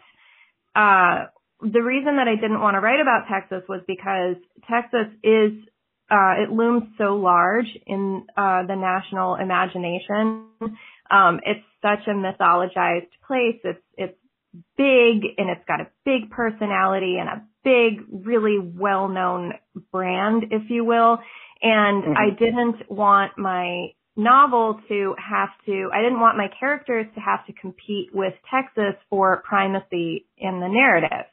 uh, 0.75 1.27
the 1.61 1.81
reason 1.81 2.17
that 2.17 2.27
I 2.27 2.35
didn't 2.35 2.61
want 2.61 2.75
to 2.75 2.81
write 2.81 3.01
about 3.01 3.29
Texas 3.31 3.63
was 3.69 3.83
because 3.87 4.35
Texas 4.69 5.15
is 5.23 5.53
uh, 6.11 6.43
it 6.43 6.51
looms 6.51 6.85
so 6.99 7.15
large 7.17 7.69
in 7.87 8.27
uh, 8.37 8.67
the 8.67 8.75
national 8.75 9.37
imagination. 9.37 10.47
Um, 11.11 11.41
it's 11.45 11.65
such 11.83 12.07
a 12.07 12.11
mythologized 12.11 13.11
place. 13.27 13.61
It's 13.65 13.83
it's 13.97 14.19
big 14.77 15.25
and 15.37 15.51
it's 15.51 15.65
got 15.67 15.81
a 15.81 15.89
big 16.05 16.31
personality 16.31 17.17
and 17.19 17.29
a 17.29 17.43
big, 17.65 18.05
really 18.11 18.59
well 18.59 19.09
known 19.09 19.53
brand, 19.93 20.45
if 20.51 20.71
you 20.71 20.85
will. 20.85 21.19
And 21.63 22.05
mm-hmm. 22.05 22.17
I 22.17 22.31
didn't 22.39 22.91
want 22.91 23.33
my 23.37 23.89
novel 24.17 24.81
to 24.89 25.15
have 25.19 25.51
to, 25.67 25.91
I 25.93 26.03
didn't 26.03 26.21
want 26.21 26.37
my 26.37 26.49
characters 26.59 27.07
to 27.15 27.21
have 27.21 27.47
to 27.47 27.53
compete 27.53 28.09
with 28.13 28.35
Texas 28.51 28.95
for 29.11 29.43
primacy 29.47 30.27
in 30.37 30.61
the 30.61 30.69
narrative. 30.69 31.27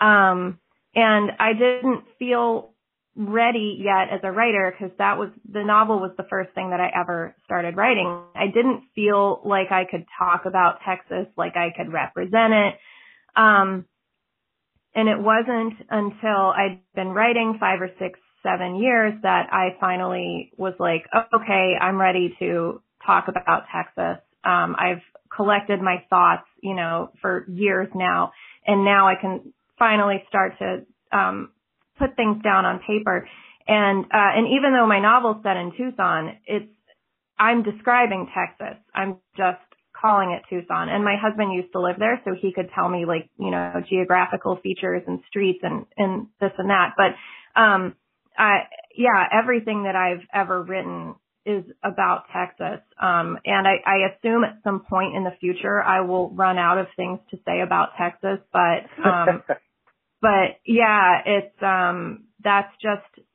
Um, 0.00 0.58
and 0.94 1.30
I 1.38 1.52
didn't 1.52 2.04
feel 2.18 2.71
ready 3.14 3.78
yet 3.78 4.08
as 4.12 4.20
a 4.22 4.32
writer 4.32 4.72
because 4.72 4.96
that 4.98 5.18
was 5.18 5.28
the 5.50 5.62
novel 5.62 6.00
was 6.00 6.12
the 6.16 6.26
first 6.30 6.54
thing 6.54 6.70
that 6.70 6.80
I 6.80 6.90
ever 6.98 7.34
started 7.44 7.76
writing. 7.76 8.22
I 8.34 8.46
didn't 8.46 8.84
feel 8.94 9.42
like 9.44 9.70
I 9.70 9.84
could 9.90 10.06
talk 10.18 10.42
about 10.46 10.78
Texas 10.86 11.26
like 11.36 11.56
I 11.56 11.72
could 11.76 11.92
represent 11.92 12.54
it. 12.54 12.74
Um, 13.36 13.84
and 14.94 15.08
it 15.08 15.18
wasn't 15.18 15.74
until 15.90 16.52
I'd 16.52 16.80
been 16.94 17.08
writing 17.08 17.56
five 17.58 17.80
or 17.80 17.90
six, 17.98 18.18
seven 18.42 18.76
years 18.76 19.14
that 19.22 19.48
I 19.52 19.76
finally 19.80 20.52
was 20.56 20.74
like, 20.78 21.04
okay, 21.34 21.74
I'm 21.80 22.00
ready 22.00 22.34
to 22.38 22.82
talk 23.06 23.28
about 23.28 23.64
Texas. 23.74 24.22
Um, 24.44 24.76
I've 24.78 25.02
collected 25.34 25.80
my 25.80 26.04
thoughts, 26.10 26.46
you 26.62 26.74
know, 26.74 27.10
for 27.20 27.46
years 27.48 27.88
now, 27.94 28.32
and 28.66 28.84
now 28.84 29.08
I 29.08 29.14
can 29.20 29.52
finally 29.78 30.22
start 30.28 30.54
to 30.58 30.84
um, 31.16 31.50
put 31.98 32.16
things 32.16 32.42
down 32.42 32.64
on 32.64 32.80
paper. 32.86 33.28
And 33.66 34.04
uh, 34.06 34.30
and 34.36 34.48
even 34.58 34.72
though 34.72 34.86
my 34.86 35.00
novel's 35.00 35.42
set 35.42 35.56
in 35.56 35.72
Tucson, 35.76 36.36
it's 36.46 36.72
I'm 37.38 37.62
describing 37.62 38.28
Texas. 38.34 38.78
I'm 38.94 39.18
just 39.36 39.62
calling 39.98 40.32
it 40.32 40.42
Tucson. 40.50 40.88
And 40.88 41.04
my 41.04 41.16
husband 41.20 41.52
used 41.52 41.72
to 41.72 41.80
live 41.80 41.96
there, 41.98 42.20
so 42.24 42.34
he 42.40 42.52
could 42.52 42.70
tell 42.74 42.88
me 42.88 43.04
like 43.06 43.28
you 43.38 43.50
know 43.50 43.82
geographical 43.88 44.58
features 44.62 45.02
and 45.06 45.20
streets 45.28 45.60
and 45.62 45.86
and 45.96 46.26
this 46.40 46.52
and 46.58 46.70
that. 46.70 46.94
But 46.96 47.60
um, 47.60 47.94
I 48.36 48.64
yeah, 48.96 49.28
everything 49.32 49.84
that 49.84 49.94
I've 49.94 50.26
ever 50.34 50.62
written 50.62 51.14
is 51.44 51.64
about 51.82 52.24
Texas. 52.32 52.80
Um, 53.00 53.38
and 53.44 53.66
I, 53.66 53.76
I 53.84 53.96
assume 54.12 54.44
at 54.44 54.58
some 54.62 54.84
point 54.88 55.16
in 55.16 55.24
the 55.24 55.32
future 55.40 55.82
I 55.82 56.02
will 56.02 56.30
run 56.30 56.56
out 56.56 56.78
of 56.78 56.86
things 56.96 57.18
to 57.30 57.36
say 57.44 57.60
about 57.60 57.90
Texas, 57.98 58.38
but 58.52 58.86
um, 59.04 59.42
but 60.22 60.60
yeah, 60.66 61.20
it's 61.26 61.62
um 61.62 62.24
that's 62.44 62.72
just 62.82 63.26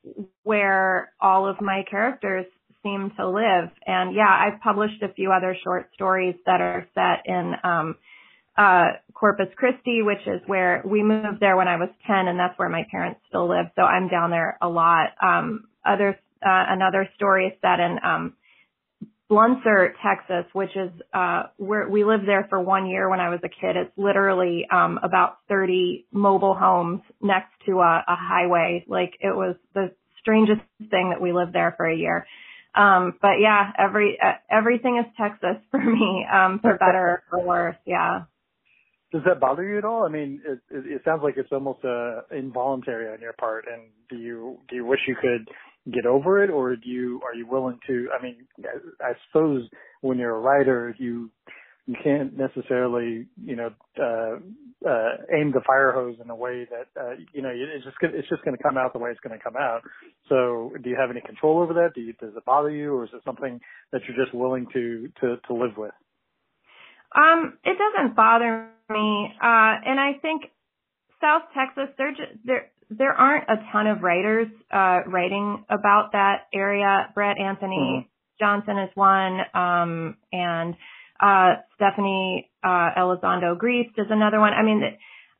where 0.44 1.12
all 1.20 1.48
of 1.48 1.60
my 1.62 1.84
characters 1.90 2.46
seem 2.82 3.12
to 3.18 3.28
live. 3.28 3.70
And 3.86 4.14
yeah, 4.16 4.28
I've 4.30 4.60
published 4.62 5.02
a 5.02 5.12
few 5.14 5.32
other 5.32 5.56
short 5.64 5.90
stories 5.94 6.36
that 6.46 6.60
are 6.62 6.88
set 6.94 7.26
in 7.26 7.54
um 7.64 7.96
uh 8.56 8.86
Corpus 9.14 9.48
Christi, 9.56 10.02
which 10.02 10.26
is 10.26 10.40
where 10.46 10.82
we 10.86 11.02
moved 11.02 11.40
there 11.40 11.56
when 11.56 11.68
I 11.68 11.76
was 11.76 11.90
10 12.06 12.28
and 12.28 12.38
that's 12.40 12.58
where 12.58 12.70
my 12.70 12.86
parents 12.90 13.20
still 13.28 13.48
live. 13.48 13.66
So 13.76 13.82
I'm 13.82 14.08
down 14.08 14.30
there 14.30 14.58
a 14.62 14.68
lot. 14.68 15.10
Um 15.22 15.68
other 15.86 16.18
uh, 16.44 16.66
another 16.70 17.08
story 17.16 17.58
set 17.62 17.80
in 17.80 17.98
um 18.04 18.34
Bluntzer, 19.30 19.92
Texas, 20.02 20.50
which 20.54 20.74
is 20.74 20.90
uh 21.12 21.44
where 21.58 21.88
we 21.88 22.04
lived 22.04 22.26
there 22.26 22.46
for 22.48 22.60
one 22.60 22.86
year 22.86 23.10
when 23.10 23.20
I 23.20 23.28
was 23.28 23.40
a 23.44 23.48
kid. 23.48 23.76
It's 23.76 23.92
literally 23.96 24.66
um 24.72 24.98
about 25.02 25.38
30 25.48 26.06
mobile 26.12 26.54
homes 26.54 27.02
next 27.20 27.52
to 27.66 27.80
a, 27.80 28.04
a 28.08 28.16
highway. 28.16 28.84
Like 28.88 29.14
it 29.20 29.34
was 29.36 29.56
the 29.74 29.92
strangest 30.20 30.62
thing 30.90 31.10
that 31.10 31.20
we 31.20 31.32
lived 31.32 31.52
there 31.52 31.74
for 31.76 31.86
a 31.86 31.96
year. 31.96 32.26
Um 32.74 33.18
but 33.20 33.40
yeah, 33.40 33.70
every 33.78 34.18
uh, 34.22 34.32
everything 34.50 35.02
is 35.04 35.12
Texas 35.18 35.62
for 35.70 35.82
me, 35.82 36.26
um 36.32 36.60
for 36.60 36.78
better 36.78 36.98
or 36.98 37.22
for 37.30 37.46
worse. 37.46 37.76
Yeah. 37.84 38.22
Does 39.12 39.22
that 39.26 39.40
bother 39.40 39.64
you 39.64 39.78
at 39.78 39.86
all? 39.86 40.04
I 40.04 40.10
mean, 40.10 40.42
it, 40.46 40.58
it, 40.70 40.86
it 40.86 41.02
sounds 41.04 41.22
like 41.22 41.38
it's 41.38 41.48
almost 41.50 41.82
uh, 41.82 42.22
involuntary 42.30 43.10
on 43.10 43.20
your 43.22 43.32
part. 43.32 43.64
And 43.72 43.84
do 44.10 44.16
you 44.16 44.58
do 44.68 44.76
you 44.76 44.84
wish 44.84 45.00
you 45.08 45.16
could 45.20 45.48
get 45.92 46.06
over 46.06 46.42
it, 46.42 46.50
or 46.50 46.76
do 46.76 46.88
you 46.88 47.20
are 47.24 47.34
you 47.34 47.46
willing 47.46 47.78
to? 47.86 48.08
I 48.18 48.22
mean, 48.22 48.46
I 49.00 49.12
suppose 49.26 49.68
when 50.00 50.18
you're 50.18 50.36
a 50.36 50.40
writer, 50.40 50.94
you 50.98 51.30
you 51.88 51.96
can't 52.04 52.36
necessarily, 52.36 53.26
you 53.42 53.56
know, 53.56 53.70
uh, 53.98 54.36
uh, 54.86 55.10
aim 55.34 55.52
the 55.52 55.62
fire 55.66 55.90
hose 55.90 56.16
in 56.22 56.28
a 56.28 56.36
way 56.36 56.68
that, 56.70 57.00
uh, 57.00 57.14
you 57.32 57.40
know, 57.40 57.48
it's 57.50 57.82
just 57.82 57.98
gonna, 57.98 58.12
it's 58.14 58.28
just 58.28 58.44
going 58.44 58.54
to 58.54 58.62
come 58.62 58.76
out 58.76 58.92
the 58.92 58.98
way 58.98 59.10
it's 59.10 59.20
going 59.20 59.36
to 59.36 59.42
come 59.42 59.56
out. 59.56 59.80
So, 60.28 60.70
do 60.82 60.90
you 60.90 60.96
have 61.00 61.10
any 61.10 61.22
control 61.22 61.60
over 61.60 61.72
that? 61.72 61.94
Do 61.94 62.02
you, 62.02 62.12
does 62.12 62.36
it 62.36 62.44
bother 62.44 62.70
you, 62.70 62.92
or 62.92 63.04
is 63.04 63.10
it 63.14 63.22
something 63.24 63.58
that 63.90 64.02
you're 64.06 64.22
just 64.22 64.36
willing 64.36 64.66
to 64.74 65.08
to 65.22 65.36
to 65.48 65.54
live 65.54 65.78
with? 65.78 65.92
Um, 67.16 67.56
it 67.64 67.78
doesn't 67.78 68.14
bother 68.14 68.68
me, 68.90 69.32
uh, 69.40 69.74
and 69.88 69.98
I 69.98 70.12
think 70.20 70.42
South 71.22 71.42
Texas, 71.56 71.88
there 71.96 72.10
just 72.10 72.36
there 72.44 72.70
there 72.90 73.12
aren't 73.12 73.48
a 73.48 73.56
ton 73.72 73.86
of 73.86 74.02
writers 74.02 74.48
uh, 74.72 75.00
writing 75.06 75.64
about 75.68 76.12
that 76.12 76.46
area. 76.54 77.10
Bret 77.14 77.38
Anthony 77.38 78.08
mm-hmm. 78.08 78.44
Johnston 78.44 78.78
is 78.78 78.90
one, 78.94 79.40
um, 79.54 80.16
and 80.32 80.74
uh, 81.20 81.60
Stephanie 81.74 82.50
uh, 82.64 82.90
Elizondo 82.96 83.56
Griest 83.58 83.98
is 83.98 84.06
another 84.10 84.40
one. 84.40 84.52
I 84.52 84.62
mean, 84.62 84.82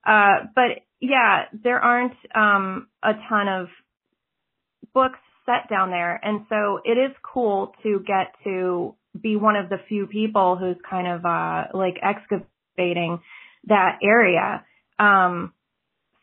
uh, 0.07 0.47
but 0.55 0.83
yeah, 1.01 1.45
there 1.53 1.79
aren't 1.79 2.15
um, 2.35 2.89
a 3.03 3.13
ton 3.29 3.49
of 3.49 3.69
books 4.93 5.19
set 5.47 5.71
down 5.71 5.91
there, 5.91 6.21
and 6.23 6.45
so 6.49 6.81
it 6.85 6.99
is 6.99 7.17
cool 7.23 7.73
to 7.83 8.01
get 8.01 8.35
to 8.45 8.95
be 9.19 9.37
one 9.37 9.57
of 9.57 9.69
the 9.69 9.79
few 9.89 10.07
people 10.07 10.57
who's 10.57 10.77
kind 10.89 11.07
of 11.07 11.25
uh, 11.25 11.65
like 11.73 11.99
excavating 12.03 13.21
that 13.67 13.99
area. 14.03 14.65
Um, 14.99 15.53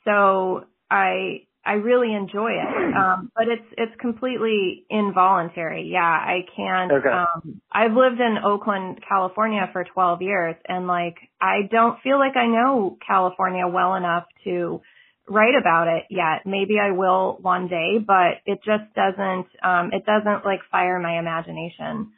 so 0.03 0.65
I 0.89 1.45
I 1.65 1.73
really 1.73 2.13
enjoy 2.13 2.51
it. 2.51 2.95
Um, 2.95 3.31
but 3.35 3.47
it's 3.47 3.65
it's 3.77 3.99
completely 3.99 4.85
involuntary. 4.89 5.89
Yeah, 5.91 5.99
I 5.99 6.45
can't. 6.55 6.91
Okay. 6.91 7.09
Um, 7.09 7.61
I've 7.71 7.93
lived 7.93 8.21
in 8.21 8.37
Oakland, 8.43 8.99
California 9.07 9.67
for 9.73 9.83
12 9.83 10.21
years, 10.21 10.55
and 10.67 10.87
like 10.87 11.15
I 11.41 11.61
don't 11.69 11.99
feel 12.01 12.19
like 12.19 12.37
I 12.37 12.47
know 12.47 12.97
California 13.05 13.67
well 13.67 13.95
enough 13.95 14.25
to 14.43 14.81
write 15.27 15.55
about 15.59 15.87
it 15.87 16.03
yet. 16.09 16.45
Maybe 16.45 16.75
I 16.79 16.91
will 16.91 17.37
one 17.41 17.67
day, 17.67 17.97
but 18.05 18.41
it 18.45 18.59
just 18.63 18.93
doesn't. 18.93 19.47
Um, 19.63 19.91
it 19.91 20.05
doesn't 20.05 20.45
like 20.45 20.59
fire 20.71 20.99
my 20.99 21.17
imagination. 21.17 22.11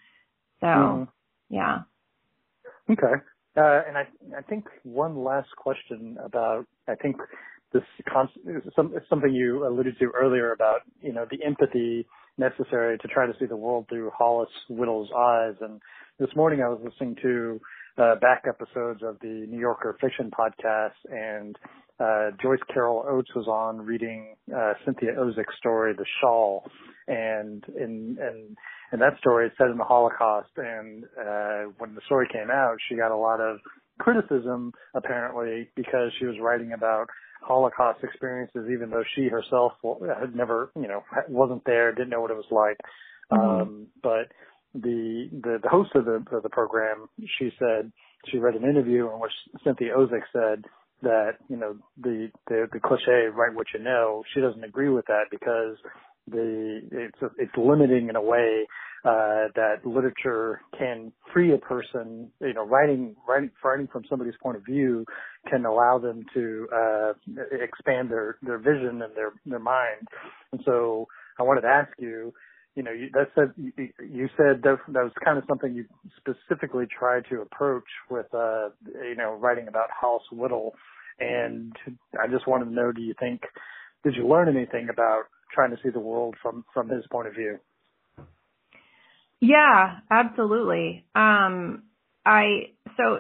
So, 0.60 0.68
mm. 0.68 1.08
yeah. 1.50 1.80
Okay. 2.90 3.14
Uh, 3.56 3.82
and 3.88 3.98
I 3.98 4.08
I 4.38 4.42
think 4.42 4.66
one 4.84 5.24
last 5.24 5.50
question 5.56 6.18
about 6.24 6.66
I 6.88 6.96
think 6.96 7.16
this 7.74 7.84
some, 8.76 8.94
something 9.10 9.34
you 9.34 9.68
alluded 9.68 9.98
to 10.00 10.12
earlier 10.20 10.52
about 10.52 10.82
you 11.02 11.14
know 11.14 11.26
the 11.30 11.44
empathy 11.46 12.06
necessary 12.38 12.98
to 13.00 13.08
try 13.08 13.26
to 13.26 13.34
see 13.40 13.46
the 13.46 13.56
world 13.56 13.86
through 13.90 14.12
Hollis 14.16 14.50
Whittle's 14.70 15.10
eyes. 15.18 15.56
And 15.60 15.82
this 16.20 16.30
morning 16.36 16.62
I 16.62 16.70
was 16.70 16.80
listening 16.84 17.16
to 17.22 17.60
uh, 17.98 18.16
back 18.22 18.44
episodes 18.48 19.02
of 19.04 19.18
the 19.22 19.46
New 19.50 19.60
Yorker 19.60 19.98
Fiction 20.00 20.30
podcast, 20.32 20.92
and 21.10 21.56
uh, 22.00 22.30
Joyce 22.42 22.60
Carol 22.72 23.04
Oates 23.10 23.34
was 23.36 23.48
on 23.48 23.82
reading 23.82 24.36
uh, 24.56 24.74
Cynthia 24.86 25.14
Ozick's 25.18 25.58
story, 25.58 25.94
The 25.94 26.06
Shawl, 26.22 26.64
and 27.08 27.64
in 27.76 28.18
and 28.22 28.58
and 28.92 29.02
that 29.02 29.18
story 29.20 29.48
is 29.48 29.52
set 29.58 29.68
in 29.68 29.78
the 29.78 29.84
Holocaust. 29.84 30.52
And 30.58 31.04
uh, 31.20 31.72
when 31.80 31.96
the 31.96 32.02
story 32.06 32.28
came 32.32 32.52
out, 32.52 32.78
she 32.88 32.96
got 32.96 33.12
a 33.12 33.18
lot 33.18 33.42
of 33.42 33.58
criticism 34.00 34.74
apparently 34.94 35.70
because 35.76 36.12
she 36.20 36.26
was 36.26 36.36
writing 36.40 36.74
about 36.74 37.08
Holocaust 37.42 38.04
experiences, 38.04 38.68
even 38.72 38.90
though 38.90 39.04
she 39.16 39.28
herself 39.28 39.74
had 40.20 40.36
never, 40.36 40.72
you 40.76 40.88
know, 40.88 41.04
wasn't 41.30 41.64
there, 41.66 41.94
didn't 41.94 42.10
know 42.10 42.22
what 42.22 42.32
it 42.32 42.38
was 42.38 42.46
like. 42.52 42.78
Mm-hmm. 43.32 43.62
Um, 43.62 43.88
but 44.02 44.32
the, 44.74 45.30
the 45.32 45.60
the 45.62 45.70
host 45.70 45.92
of 45.96 46.06
the 46.06 46.24
of 46.32 46.44
the 46.44 46.50
program, 46.50 47.10
she 47.40 47.52
said 47.60 47.92
she 48.30 48.38
read 48.38 48.56
an 48.56 48.64
interview 48.64 49.10
in 49.12 49.20
which 49.20 49.32
Cynthia 49.64 49.94
Ozick 49.96 50.24
said 50.34 50.66
that 51.02 51.34
you 51.50 51.58
know 51.58 51.78
the 52.02 52.30
the, 52.48 52.68
the 52.72 52.80
cliche 52.80 53.28
write 53.34 53.54
what 53.56 53.68
you 53.74 53.84
know. 53.84 54.24
She 54.34 54.42
doesn't 54.42 54.64
agree 54.64 54.90
with 54.90 55.06
that 55.08 55.26
because 55.32 55.78
the 56.30 56.82
it's 56.92 57.34
it's 57.38 57.58
limiting 57.58 58.10
in 58.10 58.16
a 58.16 58.22
way 58.22 58.68
uh, 59.08 59.48
that 59.56 59.86
literature 59.86 60.60
can 60.78 61.14
free 61.32 61.54
a 61.54 61.58
person, 61.58 62.30
you 62.42 62.54
know, 62.54 62.66
writing, 62.66 63.16
writing, 63.26 63.50
writing 63.64 63.88
from 63.90 64.04
somebody's 64.10 64.34
point 64.44 64.58
of 64.58 64.66
view 64.66 65.06
can 65.50 65.66
allow 65.66 65.98
them 65.98 66.26
to, 66.34 66.68
uh, 66.76 67.14
expand 67.52 68.12
their, 68.12 68.38
their 68.42 68.58
vision 68.58 69.02
and 69.02 69.16
their, 69.16 69.32
their 69.46 69.60
mind. 69.60 70.06
And 70.52 70.60
so 70.66 71.08
I 71.40 71.44
wanted 71.44 71.62
to 71.62 71.68
ask 71.68 71.90
you, 71.98 72.34
you 72.76 72.84
know, 72.84 72.92
you, 72.92 73.10
that 73.14 73.30
said, 73.34 73.54
you, 73.56 73.72
you 74.00 74.28
said 74.36 74.62
that, 74.64 74.80
that 74.90 75.04
was 75.04 75.14
kind 75.24 75.38
of 75.38 75.46
something 75.48 75.74
you 75.74 75.86
specifically 76.18 76.86
tried 76.86 77.24
to 77.30 77.42
approach 77.42 77.88
with, 78.10 78.28
uh, 78.34 78.70
you 78.86 79.16
know, 79.16 79.38
writing 79.40 79.70
about 79.70 79.88
Hollis 79.98 80.24
Whittle. 80.34 80.76
And 81.20 81.72
I 82.22 82.28
just 82.28 82.46
wanted 82.46 82.66
to 82.66 82.72
know, 82.72 82.92
do 82.92 83.02
you 83.02 83.16
think, 83.18 83.42
did 84.04 84.16
you 84.16 84.28
learn 84.28 84.50
anything 84.50 84.90
about 84.90 85.24
trying 85.54 85.72
to 85.72 85.78
see 85.82 85.92
the 85.92 86.00
world 86.00 86.36
from, 86.44 86.66
from 86.74 86.90
his 86.90 87.06
point 87.10 87.30
of 87.30 87.34
view? 87.36 87.58
Yeah, 89.42 89.98
absolutely. 90.10 91.06
Um, 91.16 91.84
I 92.26 92.74
so 92.98 93.20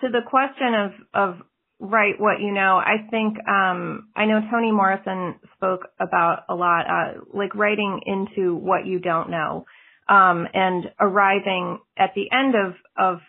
to 0.00 0.08
the 0.08 0.20
question 0.26 0.74
of 0.74 0.90
of 1.14 1.42
write 1.80 2.20
what 2.20 2.40
you 2.40 2.52
know. 2.52 2.76
I 2.76 3.08
think 3.10 3.36
um, 3.48 4.08
I 4.14 4.26
know 4.26 4.40
Toni 4.50 4.70
Morrison 4.70 5.36
spoke 5.56 5.88
about 5.98 6.44
a 6.48 6.54
lot, 6.54 6.86
uh, 6.86 7.20
like 7.34 7.54
writing 7.54 8.00
into 8.06 8.54
what 8.54 8.86
you 8.86 9.00
don't 9.00 9.30
know, 9.30 9.64
um, 10.08 10.46
and 10.54 10.84
arriving 11.00 11.78
at 11.98 12.10
the 12.14 12.30
end 12.32 12.54
of 12.54 12.74
of 12.96 13.20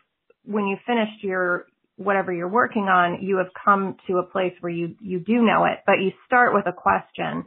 when 0.44 0.68
you 0.68 0.78
finished 0.86 1.24
your 1.24 1.66
whatever 1.98 2.34
you're 2.34 2.48
working 2.48 2.84
on, 2.84 3.22
you 3.22 3.38
have 3.38 3.50
come 3.66 3.96
to 4.08 4.18
a 4.18 4.24
place 4.24 4.54
where 4.62 4.72
you 4.72 4.96
you 5.02 5.20
do 5.20 5.42
know 5.42 5.66
it, 5.66 5.80
but 5.86 6.02
you 6.02 6.12
start 6.28 6.54
with 6.54 6.68
a 6.68 6.74
question, 6.74 7.46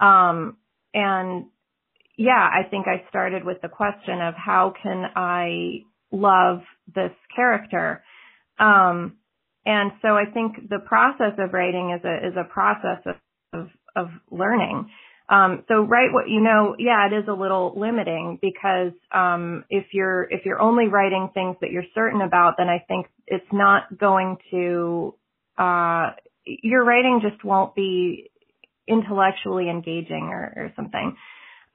um, 0.00 0.56
and 0.94 1.46
yeah, 2.16 2.48
I 2.52 2.68
think 2.68 2.86
I 2.86 3.08
started 3.08 3.44
with 3.44 3.60
the 3.62 3.68
question 3.68 4.20
of 4.20 4.34
how 4.34 4.72
can 4.82 5.04
I 5.16 5.84
love 6.12 6.60
this 6.94 7.12
character. 7.34 8.02
Um, 8.58 9.16
and 9.66 9.92
so 10.02 10.08
I 10.08 10.24
think 10.32 10.68
the 10.68 10.78
process 10.78 11.32
of 11.38 11.52
writing 11.52 11.96
is 11.98 12.04
a 12.04 12.28
is 12.28 12.34
a 12.36 12.44
process 12.44 13.02
of 13.06 13.14
of, 13.52 13.68
of 13.96 14.08
learning. 14.30 14.90
Um, 15.28 15.64
so 15.68 15.80
write 15.80 16.12
what 16.12 16.28
you 16.28 16.40
know. 16.40 16.76
Yeah, 16.78 17.06
it 17.06 17.14
is 17.14 17.24
a 17.28 17.32
little 17.32 17.72
limiting 17.76 18.38
because 18.42 18.92
um, 19.12 19.64
if 19.70 19.86
you're 19.92 20.24
if 20.24 20.44
you're 20.44 20.60
only 20.60 20.88
writing 20.88 21.30
things 21.32 21.56
that 21.62 21.70
you're 21.70 21.84
certain 21.94 22.20
about, 22.20 22.54
then 22.58 22.68
I 22.68 22.84
think 22.86 23.06
it's 23.26 23.46
not 23.50 23.98
going 23.98 24.36
to 24.50 25.14
uh, 25.56 26.10
your 26.44 26.84
writing 26.84 27.22
just 27.22 27.42
won't 27.42 27.74
be 27.74 28.30
intellectually 28.86 29.70
engaging 29.70 30.28
or, 30.30 30.52
or 30.56 30.72
something. 30.76 31.16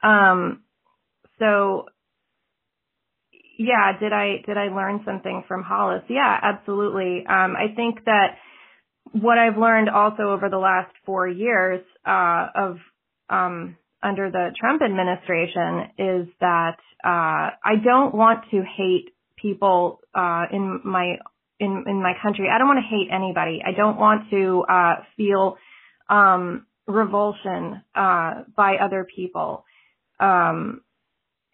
Um, 0.04 0.64
so 1.40 1.86
yeah, 3.58 4.00
did 4.00 4.14
I 4.14 4.42
did 4.46 4.58
I 4.58 4.74
learn 4.74 5.02
something 5.06 5.44
from 5.48 5.64
Hollis? 5.64 6.04
Yeah, 6.10 6.40
absolutely. 6.42 7.26
Um, 7.28 7.56
I 7.56 7.74
think 7.76 8.06
that 8.06 8.38
what 9.12 9.38
I've 9.38 9.58
learned 9.58 9.90
also 9.90 10.24
over 10.24 10.50
the 10.50 10.58
last 10.58 10.92
four 11.06 11.28
years 11.28 11.82
uh, 12.06 12.48
of 12.56 12.78
um, 13.30 13.76
under 14.02 14.32
the 14.32 14.50
Trump 14.60 14.82
administration 14.82 15.92
is 15.98 16.28
that 16.40 16.78
uh, 17.04 17.52
I 17.64 17.76
don't 17.84 18.16
want 18.16 18.46
to 18.52 18.64
hate 18.78 19.10
people 19.36 20.00
uh, 20.14 20.46
in 20.52 20.82
my 20.86 21.18
in 21.60 21.84
in 21.88 22.02
my 22.02 22.14
country. 22.22 22.48
I 22.54 22.58
don't 22.58 22.68
want 22.68 22.80
to 22.80 22.90
hate 22.90 23.10
anybody. 23.14 23.62
I 23.66 23.76
don't 23.76 23.98
want 23.98 24.30
to 24.32 24.64
uh, 24.70 24.96
feel 25.18 25.58
um, 26.10 26.66
revulsion 26.88 27.84
uh, 27.94 28.44
by 28.56 28.76
other 28.82 29.06
people. 29.16 29.66
Um, 30.20 30.82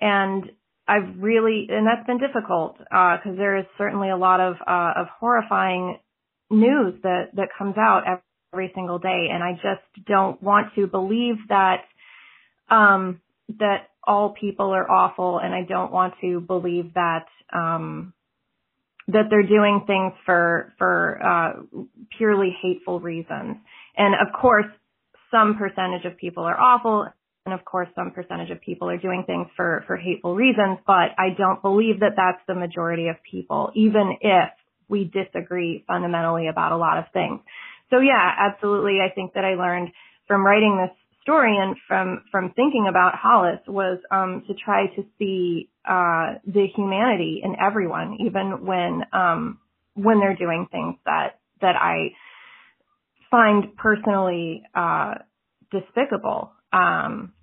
and 0.01 0.51
I've 0.88 1.18
really, 1.20 1.68
and 1.70 1.88
that's 1.88 2.05
been 2.05 2.20
difficult, 2.20 2.78
uh, 2.80 3.18
cause 3.24 3.36
there 3.38 3.57
is 3.57 3.66
certainly 3.78 4.09
a 4.09 4.18
lot 4.18 4.39
of, 4.39 4.55
uh, 4.68 4.93
of 5.01 5.07
horrifying 5.20 5.97
news 6.51 6.93
that, 7.03 7.30
that 7.36 7.49
comes 7.57 7.76
out 7.78 8.03
every 8.53 8.72
single 8.76 8.99
day. 8.99 9.28
And 9.32 9.43
I 9.43 9.53
just 9.53 10.05
don't 10.05 10.41
want 10.43 10.74
to 10.76 10.86
believe 10.88 11.36
that, 11.49 11.82
um, 12.70 13.22
that 13.59 13.89
all 14.03 14.36
people 14.39 14.72
are 14.72 14.89
awful. 14.89 15.39
And 15.39 15.53
I 15.55 15.63
don't 15.68 15.91
want 15.91 16.13
to 16.22 16.39
believe 16.39 16.93
that, 16.93 17.26
um, 17.51 18.13
that 19.07 19.26
they're 19.30 19.43
doing 19.43 19.84
things 19.88 20.13
for, 20.26 20.74
for, 20.78 21.20
uh, 21.24 21.53
purely 22.18 22.55
hateful 22.61 22.99
reasons. 22.99 23.57
And 23.97 24.13
of 24.16 24.39
course, 24.39 24.66
some 25.32 25.57
percentage 25.57 26.05
of 26.05 26.18
people 26.18 26.43
are 26.43 26.59
awful 26.59 27.07
and 27.46 27.54
of 27.54 27.64
course, 27.64 27.88
some 27.96 28.12
percentage 28.12 28.50
of 28.50 28.60
people 28.62 28.89
are 28.89 28.98
doing 28.98 29.24
things 29.28 29.48
for, 29.56 29.84
for 29.86 29.98
hateful 29.98 30.36
reasons, 30.36 30.80
but 30.88 31.14
I 31.18 31.30
don't 31.38 31.62
believe 31.62 32.00
that 32.00 32.14
that's 32.18 32.41
the 32.48 32.56
majority 32.56 33.08
of 33.08 33.18
people, 33.30 33.72
even 33.76 34.18
if 34.20 34.50
we 34.89 35.04
disagree 35.04 35.84
fundamentally 35.88 36.48
about 36.48 36.72
a 36.72 36.78
lot 36.78 36.98
of 36.98 37.06
things. 37.14 37.39
So 37.91 38.00
yeah, 38.00 38.32
absolutely. 38.39 38.98
I 39.00 39.14
think 39.14 39.34
that 39.34 39.46
I 39.46 39.54
learned 39.54 39.89
from 40.28 40.43
writing 40.43 40.78
this 40.82 40.96
historian 41.20 41.76
from 41.88 42.24
from 42.32 42.52
thinking 42.56 42.88
about 42.89 43.14
Hollis 43.16 43.60
was 43.68 44.00
um, 44.12 44.43
to 44.48 44.54
try 44.54 44.88
to 44.96 45.04
see 45.18 45.70
uh, 45.88 46.38
the 46.46 46.68
humanity 46.76 47.41
in 47.43 47.56
everyone, 47.60 48.18
even 48.26 48.66
when 48.66 49.04
um, 49.14 49.60
when 49.93 50.20
they're 50.20 50.36
doing 50.36 50.68
things 50.72 50.96
that 51.06 51.39
that 51.62 51.76
I 51.76 52.10
find 53.32 53.76
personally 53.76 54.64
uh, 54.74 55.16
despicable 55.72 56.52
um, 56.76 57.34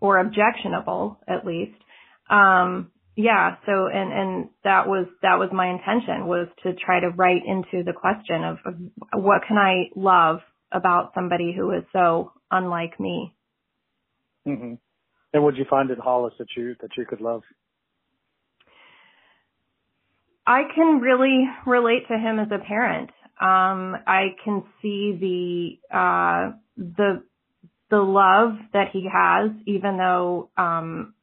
or 0.00 0.18
objectionable, 0.18 1.18
at 1.28 1.44
least. 1.44 1.76
Um, 2.30 2.92
yeah. 3.16 3.56
So, 3.66 3.88
and 3.92 4.12
and 4.12 4.48
that 4.64 4.86
was 4.86 5.06
that 5.22 5.38
was 5.38 5.50
my 5.52 5.68
intention 5.68 6.26
was 6.26 6.48
to 6.62 6.72
try 6.74 7.00
to 7.00 7.10
write 7.10 7.42
into 7.46 7.84
the 7.84 7.92
question 7.92 8.44
of, 8.44 8.58
of 8.64 9.22
what 9.22 9.42
can 9.46 9.58
I 9.58 9.90
love 9.96 10.40
about 10.72 11.12
somebody 11.14 11.52
who 11.56 11.72
is 11.72 11.82
so 11.92 12.32
unlike 12.50 12.98
me. 12.98 13.34
Mm-hmm. 14.46 14.74
And 15.32 15.44
did 15.44 15.58
you 15.58 15.66
find 15.68 15.90
in 15.90 15.98
Hollis 15.98 16.34
that 16.38 16.48
you 16.56 16.74
that 16.80 16.90
you 16.96 17.04
could 17.06 17.20
love? 17.20 17.42
I 20.46 20.62
can 20.74 21.00
really 21.00 21.44
relate 21.66 22.08
to 22.08 22.18
him 22.18 22.38
as 22.38 22.48
a 22.50 22.64
parent. 22.64 23.10
Um, 23.40 23.96
I 24.06 24.34
can 24.44 24.64
see 24.82 25.78
the 25.90 25.96
uh, 25.96 26.52
the 26.76 27.22
the 27.90 27.98
love 27.98 28.56
that 28.72 28.88
he 28.92 29.08
has, 29.12 29.50
even 29.66 29.96
though 29.96 30.50
um, 30.56 31.14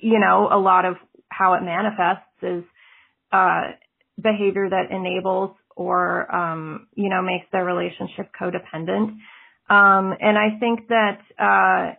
you 0.00 0.18
know 0.18 0.48
a 0.50 0.58
lot 0.58 0.84
of 0.84 0.96
how 1.28 1.54
it 1.54 1.62
manifests 1.62 2.42
is 2.42 2.64
uh, 3.32 3.72
behavior 4.20 4.68
that 4.68 4.90
enables 4.90 5.56
or 5.74 6.34
um, 6.34 6.88
you 6.94 7.08
know 7.08 7.22
makes 7.22 7.46
their 7.52 7.64
relationship 7.64 8.30
codependent. 8.38 9.16
Um, 9.68 10.14
and 10.20 10.38
I 10.38 10.58
think 10.60 10.88
that 10.88 11.18
uh, 11.38 11.94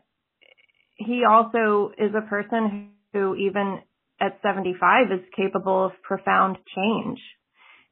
he 0.96 1.24
also 1.30 1.92
is 1.98 2.12
a 2.16 2.28
person 2.28 2.92
who, 3.14 3.36
even 3.36 3.80
at 4.20 4.40
75, 4.42 5.12
is 5.12 5.26
capable 5.36 5.86
of 5.86 5.92
profound 6.02 6.58
change. 6.76 7.20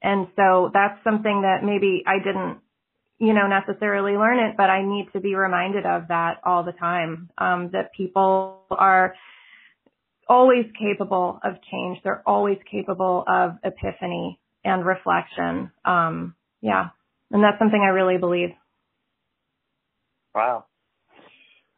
And 0.02 0.28
so 0.36 0.72
that's 0.74 1.04
something 1.04 1.42
that 1.42 1.64
maybe 1.64 2.04
I 2.06 2.18
didn't, 2.24 2.60
you 3.20 3.34
know, 3.34 3.48
necessarily 3.48 4.14
learn 4.14 4.40
it, 4.40 4.56
but 4.58 4.70
I 4.70 4.84
need 4.84 5.08
to 5.14 5.20
be 5.20 5.36
reminded 5.36 5.86
of 5.86 6.10
that 6.10 6.42
all 6.46 6.64
the 6.64 6.74
time. 6.74 7.30
Um, 7.38 7.70
that 7.72 7.94
people 7.96 8.64
are 8.70 9.16
always 10.28 10.66
capable 10.80 11.40
of 11.44 11.56
change. 11.72 12.00
They're 12.04 12.24
always 12.26 12.58
capable 12.70 13.24
of 13.28 13.52
epiphany 13.64 14.40
and 14.64 14.86
reflection. 14.86 15.72
Um, 15.86 16.36
yeah. 16.62 16.90
And 17.32 17.44
that's 17.44 17.60
something 17.60 17.82
I 17.82 17.90
really 17.90 18.18
believe. 18.18 18.50
Wow. 20.34 20.66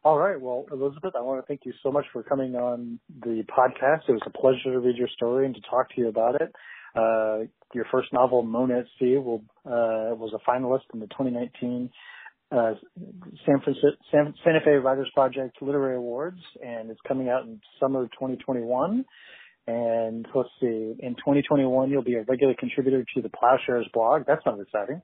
All 0.04 0.18
right. 0.18 0.40
Well, 0.40 0.66
Elizabeth, 0.72 1.14
I 1.16 1.20
want 1.20 1.42
to 1.42 1.46
thank 1.46 1.60
you 1.64 1.72
so 1.82 1.92
much 1.92 2.06
for 2.12 2.22
coming 2.22 2.54
on 2.54 2.98
the 3.22 3.44
podcast. 3.44 4.08
It 4.08 4.12
was 4.12 4.22
a 4.26 4.30
pleasure 4.30 4.72
to 4.72 4.80
read 4.80 4.96
your 4.96 5.08
story 5.08 5.44
and 5.46 5.54
to 5.54 5.60
talk 5.68 5.90
to 5.94 6.00
you 6.00 6.08
about 6.08 6.40
it. 6.40 6.54
Uh, 6.96 7.46
your 7.74 7.86
first 7.90 8.12
novel, 8.12 8.42
Mona 8.42 8.80
at 8.80 8.86
Sea, 8.98 9.16
will, 9.18 9.42
uh, 9.66 10.14
was 10.14 10.32
a 10.34 10.50
finalist 10.50 10.92
in 10.94 11.00
the 11.00 11.06
2019 11.06 11.90
uh, 12.50 12.72
San 13.44 13.60
Francisco, 13.62 13.90
San, 14.10 14.34
Santa 14.42 14.60
Fe 14.64 14.72
Writers 14.72 15.10
Project 15.14 15.60
Literary 15.60 15.96
Awards, 15.96 16.40
and 16.62 16.90
it's 16.90 17.00
coming 17.06 17.28
out 17.28 17.42
in 17.42 17.60
summer 17.78 18.04
2021. 18.06 19.04
And 19.66 20.26
let's 20.34 20.48
see, 20.60 20.94
in 20.98 21.14
2021, 21.18 21.90
you'll 21.90 22.02
be 22.02 22.14
a 22.14 22.22
regular 22.22 22.54
contributor 22.58 23.04
to 23.14 23.22
the 23.22 23.28
Ploughshares 23.28 23.84
blog. 23.92 24.26
That 24.26 24.38
sounds 24.44 24.62
exciting. 24.62 25.02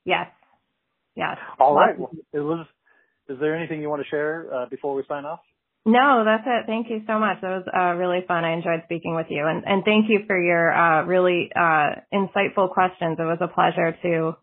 Yes. 0.05 0.27
Yes. 1.15 1.37
All 1.61 1.77
right. 1.77 1.97
Well, 1.99 2.11
Elizabeth, 2.33 2.67
is 3.29 3.39
there 3.41 3.55
anything 3.57 3.81
you 3.81 3.89
want 3.89 4.03
to 4.03 4.09
share 4.09 4.53
uh, 4.53 4.67
before 4.69 4.95
we 4.95 5.05
sign 5.09 5.25
off? 5.25 5.41
No, 5.85 6.25
that's 6.25 6.43
it. 6.45 6.67
Thank 6.67 6.91
you 6.91 7.03
so 7.07 7.21
much. 7.21 7.41
That 7.43 7.63
was 7.63 7.67
uh, 7.73 7.95
really 7.97 8.25
fun. 8.27 8.45
I 8.45 8.55
enjoyed 8.55 8.83
speaking 8.87 9.15
with 9.15 9.27
you, 9.31 9.47
and 9.47 9.63
and 9.65 9.85
thank 9.85 10.07
you 10.09 10.25
for 10.27 10.37
your 10.37 10.73
uh, 10.75 11.05
really 11.07 11.49
uh, 11.55 12.01
insightful 12.13 12.71
questions. 12.75 13.19
It 13.21 13.23
was 13.23 13.39
a 13.41 13.47
pleasure 13.47 13.93
to 14.03 14.37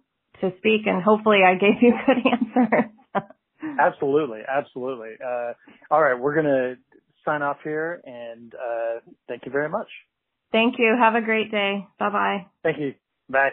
to 0.43 0.57
speak, 0.59 0.81
and 0.85 1.01
hopefully, 1.01 1.39
I 1.45 1.55
gave 1.55 1.81
you 1.81 1.93
good 2.05 2.17
answers. 2.31 2.91
absolutely, 3.79 4.41
absolutely. 4.47 5.13
Uh, 5.23 5.53
all 5.89 6.01
right, 6.01 6.19
we're 6.19 6.35
gonna 6.35 6.75
sign 7.25 7.41
off 7.41 7.57
here, 7.63 8.01
and 8.05 8.53
uh, 8.53 8.99
thank 9.27 9.45
you 9.45 9.51
very 9.51 9.69
much. 9.69 9.87
Thank 10.51 10.75
you. 10.77 10.95
Have 10.99 11.15
a 11.15 11.21
great 11.21 11.51
day. 11.51 11.87
Bye 11.99 12.09
bye. 12.09 12.45
Thank 12.63 12.79
you. 12.79 12.93
Bye. 13.29 13.49